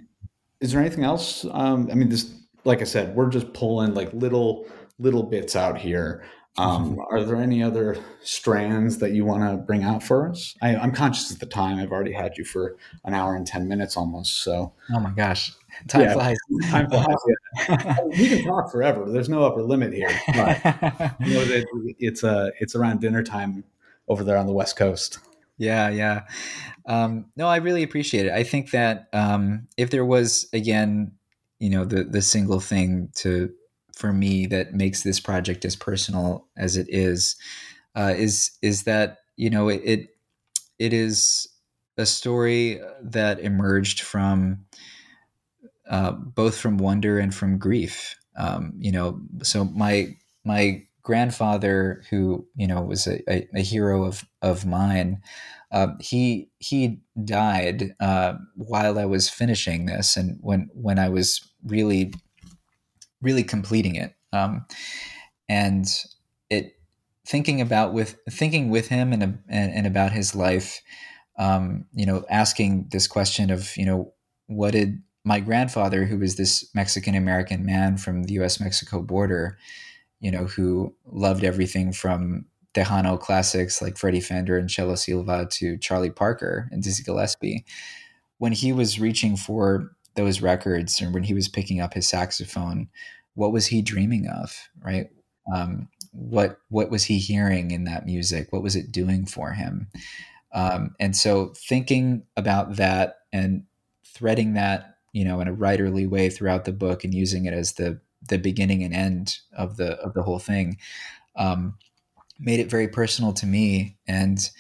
is 0.61 0.73
there 0.73 0.81
anything 0.81 1.05
else 1.05 1.47
um 1.53 1.89
i 1.91 1.95
mean 1.95 2.09
this 2.09 2.35
like 2.65 2.81
i 2.81 2.85
said 2.85 3.15
we're 3.15 3.31
just 3.31 3.53
pulling 3.53 3.95
like 3.95 4.13
little 4.13 4.67
little 4.99 5.23
bits 5.23 5.55
out 5.55 5.79
here 5.79 6.25
um, 6.59 6.93
mm-hmm. 6.93 7.01
are 7.15 7.23
there 7.23 7.37
any 7.37 7.63
other 7.63 7.97
strands 8.23 8.99
that 8.99 9.13
you 9.13 9.25
want 9.25 9.43
to 9.43 9.59
bring 9.59 9.85
out 9.85 10.03
for 10.03 10.29
us? 10.29 10.55
I, 10.63 10.71
am 10.71 10.93
conscious 10.93 11.31
of 11.31 11.39
the 11.39 11.47
time. 11.47 11.79
I've 11.79 11.93
already 11.93 12.13
had 12.13 12.39
you 12.39 12.45
for 12.45 12.77
an 13.05 13.13
hour 13.13 13.37
and 13.37 13.47
10 13.47 13.69
minutes 13.69 13.97
almost. 13.97 14.43
So, 14.43 14.73
oh 14.91 15.01
my 15.01 15.11
gosh, 15.11 15.53
Time 15.89 16.03
yeah, 16.03 16.13
flies. 16.15 16.39
Time 16.71 16.89
flies. 16.89 17.07
Yeah. 17.69 17.97
we 18.07 18.29
can 18.29 18.45
talk 18.45 18.71
forever. 18.71 19.11
There's 19.11 19.29
no 19.29 19.45
upper 19.45 19.63
limit 19.63 19.93
here. 19.93 20.11
But 20.29 21.17
you 21.21 21.35
know 21.35 21.45
it's 21.99 22.25
uh 22.25 22.51
it's 22.61 22.75
around 22.75 23.01
dinner 23.01 23.23
time 23.23 23.65
over 24.09 24.25
there 24.25 24.37
on 24.37 24.47
the 24.47 24.53
West 24.53 24.77
Coast. 24.77 25.19
Yeah, 25.59 25.89
yeah. 25.89 26.23
Um, 26.87 27.27
no, 27.37 27.49
I 27.49 27.57
really 27.57 27.83
appreciate 27.83 28.27
it. 28.27 28.33
I 28.33 28.45
think 28.45 28.71
that 28.71 29.09
um, 29.13 29.69
if 29.77 29.91
there 29.91 30.05
was 30.05 30.49
again, 30.53 31.13
you 31.59 31.71
know, 31.71 31.85
the 31.85 32.05
the 32.05 32.23
single 32.23 32.61
thing 32.61 33.11
to 33.17 33.53
for 33.95 34.13
me 34.13 34.47
that 34.47 34.75
makes 34.75 35.03
this 35.03 35.19
project 35.19 35.65
as 35.65 35.75
personal 35.75 36.47
as 36.57 36.77
it 36.77 36.87
is, 36.89 37.37
uh, 37.95 38.13
is 38.17 38.51
is 38.63 38.85
that 38.85 39.19
you 39.37 39.51
know 39.51 39.69
it, 39.69 39.81
it 39.85 40.09
it 40.79 40.93
is 40.93 41.49
a 41.97 42.07
story 42.07 42.81
that 43.03 43.41
emerged 43.41 44.03
from 44.03 44.67
uh, 45.89 46.13
both 46.13 46.57
from 46.59 46.79
wonder 46.79 47.19
and 47.19 47.35
from 47.35 47.59
grief. 47.59 48.17
Um, 48.37 48.73
you 48.79 48.93
know, 48.93 49.21
so 49.43 49.65
my 49.65 50.17
my 50.45 50.83
grandfather, 51.03 52.03
who 52.11 52.47
you 52.57 52.67
know 52.67 52.83
was 52.83 53.07
a, 53.07 53.23
a, 53.31 53.49
a 53.55 53.63
hero 53.63 54.05
of 54.05 54.25
of 54.43 54.67
mine, 54.67 55.23
uh, 55.71 55.89
he 56.01 56.51
he 56.59 57.01
died 57.25 57.95
uh, 58.01 58.35
while 58.57 58.99
I 58.99 59.05
was 59.05 59.29
finishing 59.29 59.87
this, 59.87 60.17
and 60.17 60.39
when 60.41 60.69
when 60.75 60.99
I 60.99 61.09
was 61.09 61.41
really 61.65 62.13
really 63.23 63.45
completing 63.45 63.95
it, 63.95 64.15
um, 64.33 64.67
and 65.49 65.87
it 66.51 66.73
thinking 67.27 67.61
about 67.61 67.93
with 67.93 68.19
thinking 68.29 68.71
with 68.71 68.89
him 68.89 69.13
and 69.13 69.23
and, 69.23 69.73
and 69.73 69.87
about 69.87 70.13
his 70.13 70.35
life, 70.35 70.83
um, 71.39 71.87
you 71.93 72.07
know, 72.07 72.25
asking 72.29 72.89
this 72.91 73.07
question 73.07 73.51
of 73.51 73.77
you 73.77 73.87
know 73.87 74.13
what 74.49 74.73
did 74.73 75.03
my 75.27 75.41
grandfather, 75.41 76.05
who 76.05 76.19
was 76.19 76.37
this 76.37 76.71
Mexican 76.73 77.17
American 77.17 77.67
man 77.67 77.97
from 77.97 78.23
the 78.23 78.35
U.S. 78.35 78.61
Mexico 78.61 79.03
border, 79.03 79.59
you 80.21 80.31
know, 80.31 80.45
who 80.45 80.95
loved 81.05 81.43
everything 81.43 81.93
from 81.93 82.47
Tejano 82.75 83.19
classics 83.19 83.83
like 83.83 83.99
Freddie 83.99 84.21
Fender 84.21 84.57
and 84.57 84.69
Chelo 84.69 84.97
Silva 84.97 85.49
to 85.51 85.79
Charlie 85.79 86.11
Parker 86.11 86.69
and 86.71 86.81
Dizzy 86.81 87.03
Gillespie. 87.03 87.65
When 88.39 88.53
he 88.53 88.73
was 88.73 89.01
reaching 89.01 89.37
for 89.37 89.91
those 90.15 90.41
records 90.41 91.01
and 91.01 91.13
when 91.13 91.25
he 91.25 91.35
was 91.35 91.49
picking 91.49 91.81
up 91.81 91.95
his 91.95 92.09
saxophone, 92.09 92.89
what 93.35 93.53
was 93.53 93.67
he 93.67 93.83
dreaming 93.83 94.29
of, 94.29 94.57
right? 94.81 95.09
Um, 95.53 95.89
what 96.13 96.61
what 96.69 96.89
was 96.89 97.03
he 97.03 97.19
hearing 97.19 97.73
in 97.73 97.83
that 97.85 98.07
music? 98.07 98.53
What 98.53 98.63
was 98.63 98.77
it 98.77 98.93
doing 98.93 99.27
for 99.27 99.53
him? 99.53 99.89
Um, 100.53 100.95
and 101.01 101.17
so 101.17 101.53
thinking 101.69 102.23
about 102.37 102.77
that 102.77 103.17
and 103.33 103.65
threading 104.07 104.55
that, 104.55 104.96
you 105.17 105.25
know, 105.25 105.41
in 105.41 105.49
a 105.49 105.57
writerly 105.57 106.07
way 106.07 106.29
throughout 106.29 106.67
the 106.67 106.73
book 106.73 107.03
and 107.03 107.15
using 107.15 107.47
it 107.47 107.55
as 107.55 107.73
the 107.73 107.99
the 108.29 108.37
beginning 108.37 108.83
and 108.85 108.95
end 108.95 109.39
of 109.57 109.79
the 109.79 109.93
of 110.01 110.13
the 110.13 110.23
whole 110.23 110.39
thing 110.39 110.77
um, 111.37 111.79
made 112.39 112.61
it 112.61 112.71
very 112.71 112.87
personal 112.87 113.33
to 113.33 113.47
me 113.47 113.97
and 114.07 114.51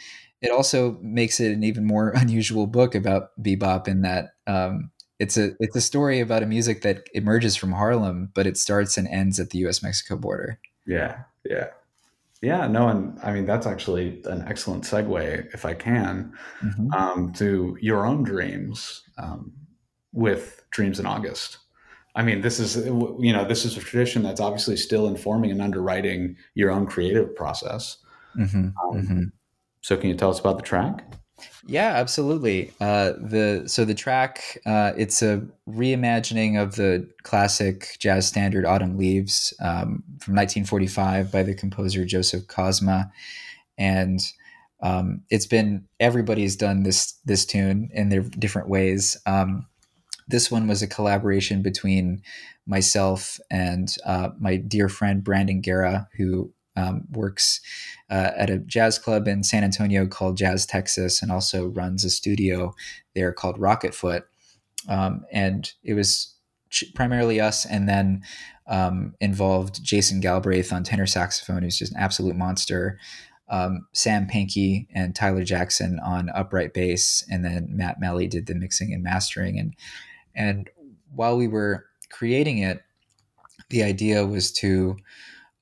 it 0.40 0.50
also 0.50 0.98
makes 1.02 1.40
it 1.40 1.52
an 1.52 1.62
even 1.62 1.84
more 1.84 2.08
unusual 2.14 2.66
book 2.66 2.94
about 2.94 3.30
bebop 3.42 3.86
in 3.86 4.00
that 4.00 4.30
um, 4.46 4.90
it's 5.18 5.36
a 5.36 5.50
it's 5.60 5.76
a 5.76 5.80
story 5.82 6.20
about 6.20 6.42
a 6.42 6.46
music 6.46 6.80
that 6.82 7.06
emerges 7.12 7.54
from 7.54 7.72
Harlem, 7.72 8.30
but 8.34 8.46
it 8.46 8.56
starts 8.56 8.96
and 8.96 9.08
ends 9.08 9.38
at 9.38 9.50
the 9.50 9.58
U.S. 9.60 9.82
Mexico 9.82 10.16
border. 10.16 10.58
Yeah, 10.86 11.20
yeah, 11.44 11.68
yeah. 12.42 12.66
No, 12.66 12.88
and 12.88 13.18
I 13.22 13.32
mean 13.32 13.46
that's 13.46 13.66
actually 13.66 14.22
an 14.24 14.44
excellent 14.46 14.84
segue, 14.84 15.54
if 15.54 15.64
I 15.64 15.74
can, 15.74 16.34
mm-hmm. 16.62 16.92
um, 16.92 17.32
to 17.34 17.76
your 17.80 18.06
own 18.06 18.24
dreams 18.24 19.02
um, 19.16 19.52
with 20.16 20.64
Dreams 20.70 20.98
of 20.98 21.04
Autumn. 21.04 21.58
I 22.16 22.22
mean, 22.22 22.40
this 22.40 22.58
is 22.58 22.76
you 22.76 23.32
know 23.32 23.44
this 23.44 23.64
is 23.64 23.76
a 23.76 23.80
tradition 23.80 24.22
that's 24.22 24.40
obviously 24.40 24.76
still 24.76 25.06
informing 25.06 25.50
and 25.50 25.62
underwriting 25.62 26.36
your 26.54 26.70
own 26.70 26.86
creative 26.86 27.36
process. 27.36 27.98
Mm-hmm. 28.36 28.56
Um, 28.56 29.02
mm-hmm. 29.02 29.22
So, 29.82 29.96
can 29.96 30.08
you 30.08 30.16
tell 30.16 30.30
us 30.30 30.40
about 30.40 30.56
the 30.56 30.62
track? 30.62 31.04
Yeah, 31.66 31.92
absolutely. 31.94 32.72
Uh, 32.80 33.12
the 33.20 33.64
so 33.66 33.84
the 33.84 33.94
track 33.94 34.58
uh, 34.64 34.92
it's 34.96 35.20
a 35.20 35.46
reimagining 35.68 36.60
of 36.60 36.76
the 36.76 37.06
classic 37.22 37.96
jazz 37.98 38.26
standard 38.26 38.64
"Autumn 38.64 38.96
Leaves" 38.96 39.52
um, 39.60 40.02
from 40.18 40.34
1945 40.34 41.30
by 41.30 41.42
the 41.42 41.54
composer 41.54 42.06
Joseph 42.06 42.46
Kosma, 42.46 43.10
and 43.76 44.20
um, 44.82 45.20
it's 45.28 45.46
been 45.46 45.84
everybody's 46.00 46.56
done 46.56 46.82
this 46.82 47.12
this 47.26 47.44
tune 47.44 47.90
in 47.92 48.08
their 48.08 48.22
different 48.22 48.70
ways. 48.70 49.18
Um, 49.26 49.66
this 50.28 50.50
one 50.50 50.66
was 50.66 50.82
a 50.82 50.88
collaboration 50.88 51.62
between 51.62 52.22
myself 52.66 53.38
and 53.50 53.94
uh, 54.04 54.30
my 54.38 54.56
dear 54.56 54.88
friend 54.88 55.22
Brandon 55.22 55.60
Guerra, 55.60 56.08
who 56.16 56.52
um, 56.76 57.04
works 57.10 57.60
uh, 58.10 58.32
at 58.36 58.50
a 58.50 58.58
jazz 58.58 58.98
club 58.98 59.26
in 59.26 59.42
San 59.42 59.64
Antonio 59.64 60.06
called 60.06 60.36
Jazz 60.36 60.66
Texas 60.66 61.22
and 61.22 61.32
also 61.32 61.66
runs 61.68 62.04
a 62.04 62.10
studio 62.10 62.74
there 63.14 63.32
called 63.32 63.58
Rocket 63.58 63.94
Foot. 63.94 64.26
Um, 64.88 65.24
and 65.32 65.72
it 65.82 65.94
was 65.94 66.34
primarily 66.94 67.40
us 67.40 67.64
and 67.64 67.88
then 67.88 68.22
um, 68.66 69.14
involved 69.20 69.82
Jason 69.82 70.20
Galbraith 70.20 70.72
on 70.72 70.82
tenor 70.82 71.06
saxophone, 71.06 71.62
who's 71.62 71.78
just 71.78 71.92
an 71.92 71.98
absolute 71.98 72.36
monster. 72.36 72.98
Um, 73.48 73.86
Sam 73.92 74.26
Pankey 74.26 74.88
and 74.92 75.14
Tyler 75.14 75.44
Jackson 75.44 76.00
on 76.04 76.30
upright 76.30 76.74
bass, 76.74 77.24
and 77.30 77.44
then 77.44 77.68
Matt 77.70 78.00
Melly 78.00 78.26
did 78.26 78.46
the 78.46 78.56
mixing 78.56 78.92
and 78.92 79.04
mastering. 79.04 79.58
And 79.58 79.74
and 80.36 80.70
while 81.14 81.36
we 81.36 81.48
were 81.48 81.86
creating 82.10 82.58
it, 82.58 82.82
the 83.70 83.82
idea 83.82 84.24
was 84.24 84.52
to 84.52 84.96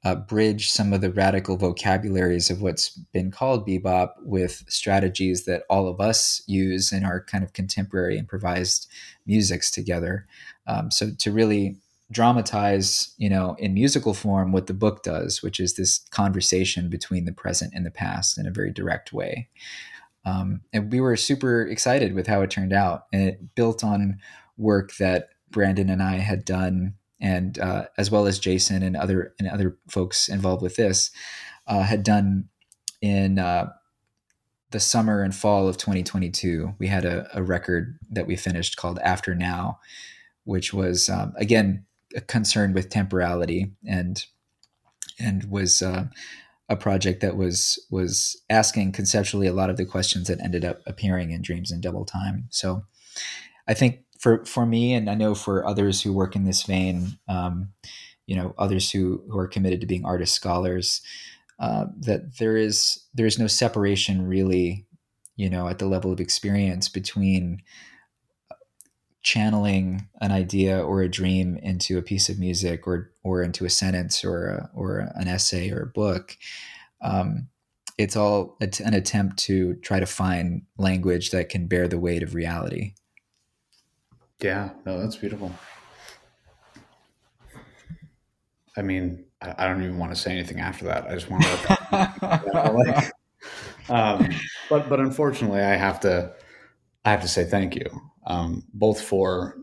uh, 0.05 0.15
bridge 0.15 0.71
some 0.71 0.93
of 0.93 1.01
the 1.01 1.11
radical 1.11 1.57
vocabularies 1.57 2.51
of 2.51 2.61
what's 2.61 2.91
been 3.13 3.31
called 3.31 3.67
bebop 3.67 4.11
with 4.23 4.63
strategies 4.69 5.47
that 5.47 5.63
all 5.71 5.89
of 5.89 6.01
us 6.01 6.43
use 6.47 6.93
in 6.93 7.05
our 7.05 7.23
kind 7.23 7.43
of 7.43 7.55
contemporary 7.55 8.19
improvised 8.19 8.87
musics 9.25 9.71
together. 9.71 10.27
Um, 10.67 10.91
so 10.91 11.11
to 11.19 11.33
really 11.33 11.77
dramatize, 12.11 13.15
you 13.17 13.31
know, 13.31 13.57
in 13.59 13.73
musical 13.73 14.13
form 14.13 14.53
what 14.53 14.67
the 14.67 14.75
book 14.75 15.03
does, 15.03 15.43
which 15.43 15.59
is 15.59 15.75
this 15.75 16.01
conversation 16.11 16.91
between 16.91 17.25
the 17.25 17.33
present 17.33 17.73
and 17.75 17.87
the 17.87 17.91
past 17.91 18.37
in 18.37 18.47
a 18.47 18.51
very 18.51 18.71
direct 18.71 19.13
way. 19.15 19.49
Um, 20.27 20.61
and 20.73 20.93
we 20.93 21.01
were 21.01 21.17
super 21.17 21.63
excited 21.63 22.15
with 22.15 22.27
how 22.27 22.43
it 22.43 22.51
turned 22.51 22.73
out, 22.73 23.07
and 23.13 23.23
it 23.29 23.55
built 23.55 23.83
on 23.83 24.19
work 24.57 24.97
that 24.97 25.29
Brandon 25.51 25.91
and 25.91 26.03
I 26.03 26.17
had 26.17 26.45
done 26.45 26.95
and 27.21 27.59
uh, 27.59 27.87
as 27.97 28.11
well 28.11 28.27
as 28.27 28.39
Jason 28.39 28.83
and 28.83 28.97
other 28.97 29.35
and 29.39 29.49
other 29.49 29.79
folks 29.89 30.29
involved 30.29 30.63
with 30.63 30.77
this 30.77 31.11
uh, 31.67 31.83
had 31.83 32.03
done 32.03 32.49
in 33.01 33.39
uh, 33.39 33.71
the 34.71 34.81
summer 34.81 35.23
and 35.23 35.35
fall 35.35 35.69
of 35.69 35.77
2022. 35.79 36.75
We 36.79 36.89
had 36.89 37.05
a, 37.05 37.29
a, 37.33 37.43
record 37.43 37.99
that 38.11 38.27
we 38.27 38.37
finished 38.37 38.77
called 38.77 38.99
After 38.99 39.35
Now, 39.35 39.79
which 40.45 40.75
was 40.75 41.09
um, 41.09 41.33
again 41.37 41.87
concerned 42.27 42.75
with 42.75 42.91
temporality 42.91 43.73
and 43.87 44.25
and 45.19 45.45
was 45.51 45.81
uh, 45.81 46.07
a 46.69 46.77
project 46.77 47.21
that 47.21 47.37
was 47.37 47.79
was 47.91 48.43
asking 48.51 48.93
conceptually 48.93 49.47
a 49.47 49.53
lot 49.53 49.71
of 49.71 49.77
the 49.77 49.87
questions 49.87 50.29
that 50.29 50.41
ended 50.41 50.65
up 50.65 50.81
appearing 50.87 51.31
in 51.31 51.43
Dreams 51.43 51.71
in 51.71 51.81
Double 51.81 52.05
Time. 52.05 52.49
So 52.51 52.85
I 53.67 53.75
think 53.75 54.04
for 54.25 54.43
for 54.47 54.65
me, 54.65 54.95
and 54.95 55.11
I 55.11 55.15
know 55.15 55.35
for 55.35 55.67
others 55.67 56.01
who 56.01 56.11
work 56.11 56.35
in 56.35 56.47
this 56.47 56.63
vein, 56.63 57.19
um, 57.29 57.75
you 58.25 58.35
know, 58.35 58.55
others 58.57 58.91
who 58.91 59.23
who 59.29 59.39
are 59.39 59.47
committed 59.47 59.83
to 59.83 59.87
being 59.87 60.07
artist 60.07 60.35
scholars, 60.35 61.03
uh, 61.59 61.85
that 62.01 62.39
there 62.39 62.57
is 62.57 63.05
there 63.13 63.27
is 63.27 63.39
no 63.39 63.47
separation 63.47 64.27
really, 64.27 64.87
you 65.37 65.51
know, 65.51 65.69
at 65.69 65.79
the 65.79 65.85
level 65.85 66.11
of 66.11 66.21
experience 66.21 66.89
between 66.89 67.61
channeling 69.23 70.09
an 70.23 70.33
idea 70.33 70.83
or 70.83 71.03
a 71.03 71.09
dream 71.09 71.59
into 71.59 71.99
a 71.99 72.03
piece 72.03 72.31
of 72.31 72.39
music 72.39 72.87
or 72.87 73.13
or 73.25 73.43
into 73.43 73.67
a 73.67 73.71
sentence 73.71 74.25
or 74.25 74.47
a, 74.47 74.71
or 74.75 75.01
an 75.17 75.29
essay 75.29 75.71
or 75.71 75.83
a 75.83 75.87
book. 75.87 76.39
Um, 77.03 77.49
it's 77.99 78.17
all 78.17 78.57
an 78.63 78.95
attempt 78.95 79.37
to 79.41 79.75
try 79.83 80.01
to 80.01 80.07
find 80.07 80.63
language 80.79 81.31
that 81.31 81.51
can 81.51 81.67
bear 81.67 81.89
the 81.89 81.99
weight 81.99 82.23
of 82.23 82.35
reality. 82.35 82.95
Yeah, 84.45 84.69
no, 84.85 85.01
that's 85.01 85.17
beautiful. 85.17 85.51
I 88.77 88.83
mean, 88.83 89.25
I, 89.41 89.55
I 89.57 89.67
don't 89.67 89.83
even 89.83 89.97
want 89.97 90.15
to 90.15 90.21
say 90.21 90.33
anything 90.33 90.61
after 90.61 90.85
that. 90.85 91.07
I 91.07 91.15
just 91.15 91.31
want 91.31 91.45
to 91.45 92.51
like, 92.75 93.11
um, 93.89 94.29
but 94.69 94.91
but 94.91 95.01
unfortunately, 95.01 95.63
I 95.63 95.77
have 95.77 95.99
to 96.01 96.35
I 97.07 97.11
have 97.11 97.23
to 97.23 97.29
say 97.29 97.47
thank 97.47 97.75
you, 97.75 97.87
um, 98.27 98.65
both 98.75 99.01
for 99.01 99.57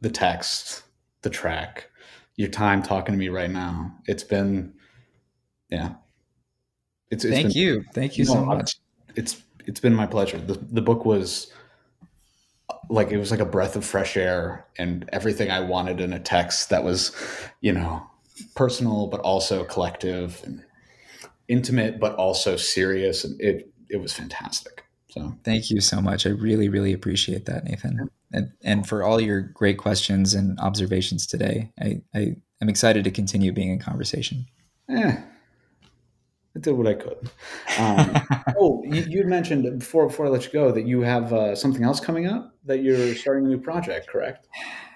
the 0.00 0.10
text, 0.10 0.84
the 1.22 1.30
track, 1.30 1.90
your 2.36 2.50
time 2.50 2.80
talking 2.80 3.12
to 3.12 3.18
me 3.18 3.28
right 3.28 3.50
now. 3.50 3.92
It's 4.06 4.22
been, 4.22 4.74
yeah, 5.68 5.94
it's. 7.10 7.24
it's 7.24 7.34
thank 7.34 7.48
been, 7.48 7.56
you, 7.56 7.84
thank 7.92 8.18
you, 8.18 8.24
so 8.24 8.44
much. 8.44 8.76
It's 9.16 9.42
it's 9.66 9.80
been 9.80 9.94
my 9.96 10.06
pleasure. 10.06 10.38
the 10.38 10.54
The 10.70 10.82
book 10.82 11.04
was 11.04 11.52
like 12.88 13.10
it 13.10 13.18
was 13.18 13.30
like 13.30 13.40
a 13.40 13.44
breath 13.44 13.76
of 13.76 13.84
fresh 13.84 14.16
air 14.16 14.66
and 14.78 15.08
everything 15.12 15.50
I 15.50 15.60
wanted 15.60 16.00
in 16.00 16.12
a 16.12 16.20
text 16.20 16.70
that 16.70 16.84
was, 16.84 17.14
you 17.60 17.72
know, 17.72 18.02
personal 18.54 19.06
but 19.06 19.20
also 19.20 19.64
collective 19.64 20.40
and 20.44 20.64
intimate 21.46 22.00
but 22.00 22.14
also 22.16 22.56
serious 22.56 23.24
and 23.24 23.40
it 23.40 23.70
it 23.88 23.98
was 23.98 24.12
fantastic. 24.12 24.84
So 25.10 25.36
thank 25.44 25.70
you 25.70 25.80
so 25.80 26.00
much. 26.00 26.26
I 26.26 26.30
really 26.30 26.68
really 26.68 26.92
appreciate 26.92 27.46
that, 27.46 27.64
Nathan. 27.64 28.08
And 28.32 28.52
and 28.62 28.88
for 28.88 29.04
all 29.04 29.20
your 29.20 29.40
great 29.40 29.78
questions 29.78 30.34
and 30.34 30.58
observations 30.58 31.26
today. 31.26 31.70
I 31.80 32.02
I 32.14 32.36
am 32.60 32.68
excited 32.68 33.04
to 33.04 33.10
continue 33.10 33.52
being 33.52 33.70
in 33.70 33.78
conversation. 33.78 34.46
Yeah, 34.88 35.22
I 36.56 36.60
did 36.60 36.72
what 36.72 36.86
I 36.86 36.94
could. 36.94 37.30
Um, 37.78 38.54
oh, 38.58 38.82
you, 38.84 39.02
you, 39.08 39.24
mentioned 39.24 39.78
before 39.78 40.06
before 40.06 40.26
I 40.26 40.28
let 40.28 40.44
you 40.44 40.52
go 40.52 40.70
that 40.70 40.86
you 40.86 41.00
have 41.00 41.32
uh, 41.32 41.56
something 41.56 41.82
else 41.82 41.98
coming 41.98 42.26
up 42.26 42.54
that 42.64 42.82
you're 42.82 43.14
starting 43.14 43.46
a 43.46 43.48
new 43.48 43.58
project, 43.58 44.08
correct? 44.08 44.46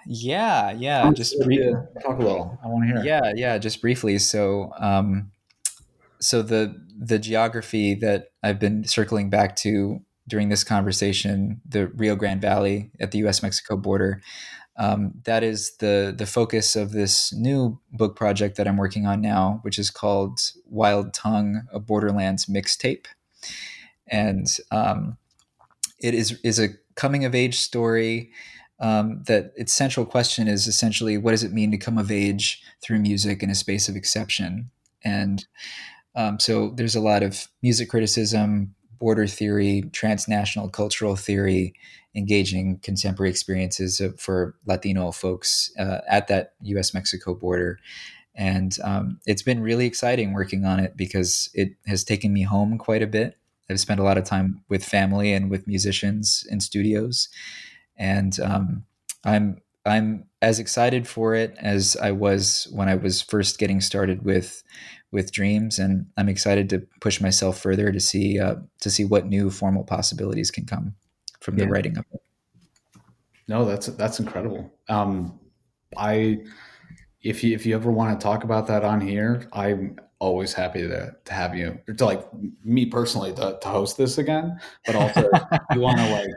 Yeah, 0.06 0.70
yeah. 0.70 1.10
just 1.12 1.36
brief- 1.44 1.74
talk 2.02 2.18
a 2.18 2.22
little. 2.22 2.58
I 2.64 2.68
want 2.68 2.88
to 2.88 2.94
hear. 2.94 3.04
Yeah, 3.04 3.32
yeah. 3.34 3.58
Just 3.58 3.80
briefly. 3.80 4.18
So, 4.18 4.72
um, 4.78 5.32
so 6.20 6.42
the 6.42 6.80
the 6.96 7.18
geography 7.18 7.94
that 7.96 8.28
I've 8.42 8.58
been 8.58 8.84
circling 8.84 9.30
back 9.30 9.56
to 9.56 10.00
during 10.26 10.48
this 10.48 10.64
conversation 10.64 11.60
the 11.68 11.88
Rio 11.88 12.14
Grande 12.14 12.40
Valley 12.40 12.90
at 13.00 13.10
the 13.10 13.18
U.S. 13.18 13.42
Mexico 13.42 13.76
border. 13.76 14.22
Um, 14.78 15.14
that 15.24 15.42
is 15.42 15.76
the 15.78 16.14
the 16.16 16.26
focus 16.26 16.76
of 16.76 16.92
this 16.92 17.32
new 17.32 17.80
book 17.92 18.14
project 18.14 18.56
that 18.56 18.68
I'm 18.68 18.76
working 18.76 19.06
on 19.06 19.20
now, 19.20 19.58
which 19.62 19.78
is 19.78 19.90
called 19.90 20.40
Wild 20.66 21.12
Tongue: 21.12 21.62
A 21.72 21.80
Borderlands 21.80 22.46
Mixtape, 22.46 23.06
and 24.06 24.46
um, 24.70 25.18
it 26.00 26.14
is 26.14 26.38
is 26.44 26.60
a 26.60 26.70
coming 26.94 27.24
of 27.24 27.34
age 27.34 27.58
story. 27.58 28.30
Um, 28.80 29.24
that 29.26 29.52
its 29.56 29.72
central 29.72 30.06
question 30.06 30.46
is 30.46 30.68
essentially 30.68 31.18
what 31.18 31.32
does 31.32 31.42
it 31.42 31.52
mean 31.52 31.72
to 31.72 31.76
come 31.76 31.98
of 31.98 32.12
age 32.12 32.62
through 32.80 33.00
music 33.00 33.42
in 33.42 33.50
a 33.50 33.54
space 33.56 33.88
of 33.88 33.96
exception, 33.96 34.70
and 35.02 35.44
um, 36.14 36.38
so 36.38 36.70
there's 36.70 36.94
a 36.94 37.00
lot 37.00 37.24
of 37.24 37.48
music 37.62 37.88
criticism, 37.88 38.76
border 38.98 39.26
theory, 39.26 39.84
transnational 39.92 40.68
cultural 40.68 41.16
theory, 41.16 41.74
engaging 42.14 42.78
contemporary 42.82 43.30
experiences 43.30 44.00
for 44.18 44.54
Latino 44.66 45.12
folks 45.12 45.70
uh, 45.78 45.98
at 46.08 46.28
that 46.28 46.54
U.S. 46.62 46.94
Mexico 46.94 47.34
border. 47.34 47.78
And 48.34 48.76
um, 48.84 49.20
it's 49.26 49.42
been 49.42 49.60
really 49.60 49.86
exciting 49.86 50.32
working 50.32 50.64
on 50.64 50.78
it 50.78 50.96
because 50.96 51.50
it 51.54 51.70
has 51.86 52.04
taken 52.04 52.32
me 52.32 52.42
home 52.42 52.78
quite 52.78 53.02
a 53.02 53.06
bit. 53.06 53.36
I've 53.70 53.80
spent 53.80 54.00
a 54.00 54.04
lot 54.04 54.16
of 54.16 54.24
time 54.24 54.62
with 54.68 54.84
family 54.84 55.32
and 55.32 55.50
with 55.50 55.66
musicians 55.66 56.46
in 56.48 56.60
studios, 56.60 57.28
and 57.96 58.38
um, 58.40 58.84
I'm 59.24 59.60
I'm 59.84 60.24
as 60.40 60.58
excited 60.58 61.08
for 61.08 61.34
it 61.34 61.54
as 61.58 61.96
I 61.96 62.12
was 62.12 62.68
when 62.70 62.88
I 62.88 62.94
was 62.94 63.20
first 63.20 63.58
getting 63.58 63.80
started 63.80 64.24
with 64.24 64.62
with 65.10 65.32
dreams, 65.32 65.78
and 65.78 66.06
I'm 66.16 66.28
excited 66.28 66.68
to 66.70 66.86
push 67.00 67.20
myself 67.20 67.58
further 67.58 67.90
to 67.92 68.00
see 68.00 68.38
uh, 68.38 68.56
to 68.80 68.90
see 68.90 69.04
what 69.04 69.26
new 69.26 69.50
formal 69.50 69.84
possibilities 69.84 70.50
can 70.50 70.66
come 70.66 70.94
from 71.40 71.56
the 71.56 71.66
writing 71.66 71.96
of 71.96 72.04
it. 72.12 72.20
No, 73.46 73.64
that's 73.64 73.86
that's 73.86 74.20
incredible. 74.20 74.70
Um, 74.88 75.38
I 75.96 76.40
if 77.22 77.42
you 77.42 77.54
if 77.54 77.64
you 77.64 77.74
ever 77.74 77.90
want 77.90 78.18
to 78.18 78.22
talk 78.22 78.44
about 78.44 78.66
that 78.66 78.84
on 78.84 79.00
here, 79.00 79.48
I'm 79.52 79.98
always 80.18 80.52
happy 80.52 80.82
to 80.82 81.16
to 81.24 81.32
have 81.32 81.56
you 81.56 81.78
to 81.96 82.04
like 82.04 82.22
me 82.64 82.86
personally 82.86 83.32
to, 83.34 83.58
to 83.60 83.68
host 83.68 83.96
this 83.96 84.18
again. 84.18 84.60
But 84.84 84.96
also, 84.96 85.30
you 85.74 85.80
want 85.80 85.98
to 85.98 86.12
like 86.12 86.28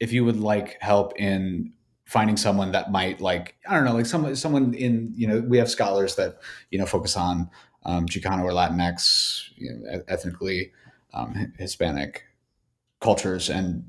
if 0.00 0.12
you 0.12 0.24
would 0.24 0.40
like 0.40 0.78
help 0.80 1.18
in 1.18 1.72
finding 2.06 2.36
someone 2.36 2.72
that 2.72 2.90
might 2.90 3.20
like 3.20 3.56
I 3.68 3.74
don't 3.74 3.84
know 3.84 3.94
like 3.94 4.06
someone 4.06 4.34
someone 4.36 4.74
in 4.74 5.12
you 5.14 5.26
know 5.26 5.40
we 5.40 5.58
have 5.58 5.70
scholars 5.70 6.16
that 6.16 6.38
you 6.70 6.78
know 6.78 6.86
focus 6.86 7.16
on 7.16 7.50
um, 7.84 8.06
Chicano 8.06 8.44
or 8.44 8.52
Latinx, 8.52 9.50
you 9.56 9.72
know, 9.72 10.02
ethnically 10.08 10.72
um, 11.14 11.52
Hispanic 11.58 12.24
cultures 13.00 13.50
and 13.50 13.84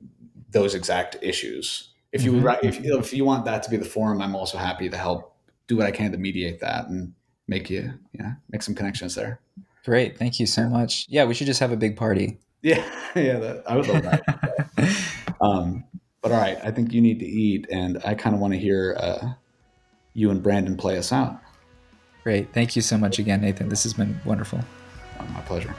those 0.52 0.76
exact 0.76 1.18
issues. 1.22 1.90
If 2.12 2.24
you 2.24 2.34
mm-hmm. 2.34 2.66
if, 2.66 2.84
if 2.84 3.14
you 3.14 3.26
want 3.26 3.46
that 3.46 3.64
to 3.64 3.70
be 3.70 3.78
the 3.78 3.86
forum, 3.86 4.22
I'm 4.22 4.36
also 4.36 4.58
happy 4.58 4.90
to 4.90 4.98
help 4.98 5.36
do 5.68 5.78
what 5.78 5.86
I 5.86 5.92
can 5.92 6.12
to 6.12 6.18
mediate 6.18 6.60
that 6.60 6.88
and 6.88 7.14
make 7.48 7.70
you, 7.70 7.94
yeah, 8.14 8.34
make 8.50 8.62
some 8.62 8.76
connections 8.76 9.16
there. 9.16 9.40
Great, 9.86 10.18
thank 10.18 10.40
you 10.40 10.46
so 10.46 10.70
much. 10.70 11.06
Yeah, 11.10 11.26
we 11.26 11.34
should 11.34 11.48
just 11.48 11.60
have 11.60 11.72
a 11.72 11.78
big 11.78 11.96
party. 11.96 12.40
Yeah, 12.66 12.82
yeah, 13.14 13.40
that, 13.40 13.64
I 13.68 13.76
would 13.76 13.88
love 13.90 14.04
that. 14.04 15.36
um, 15.42 15.84
but 16.22 16.32
all 16.32 16.40
right, 16.40 16.58
I 16.64 16.72
think 16.72 16.94
you 16.94 17.02
need 17.02 17.20
to 17.20 17.26
eat, 17.26 17.68
and 17.70 18.02
I 18.06 18.16
kind 18.16 18.34
of 18.34 18.40
want 18.40 18.54
to 18.54 18.58
hear 18.58 18.96
uh, 18.98 19.34
you 20.14 20.32
and 20.32 20.42
Brandon 20.42 20.78
play 20.78 20.98
us 20.98 21.12
out. 21.12 21.42
Great. 22.24 22.54
Thank 22.54 22.76
you 22.76 22.82
so 22.82 22.98
much 22.98 23.20
again, 23.20 23.42
Nathan. 23.42 23.70
This 23.70 23.84
has 23.84 23.94
been 23.94 24.20
wonderful. 24.26 24.60
my 25.34 25.42
pleasure. 25.42 25.76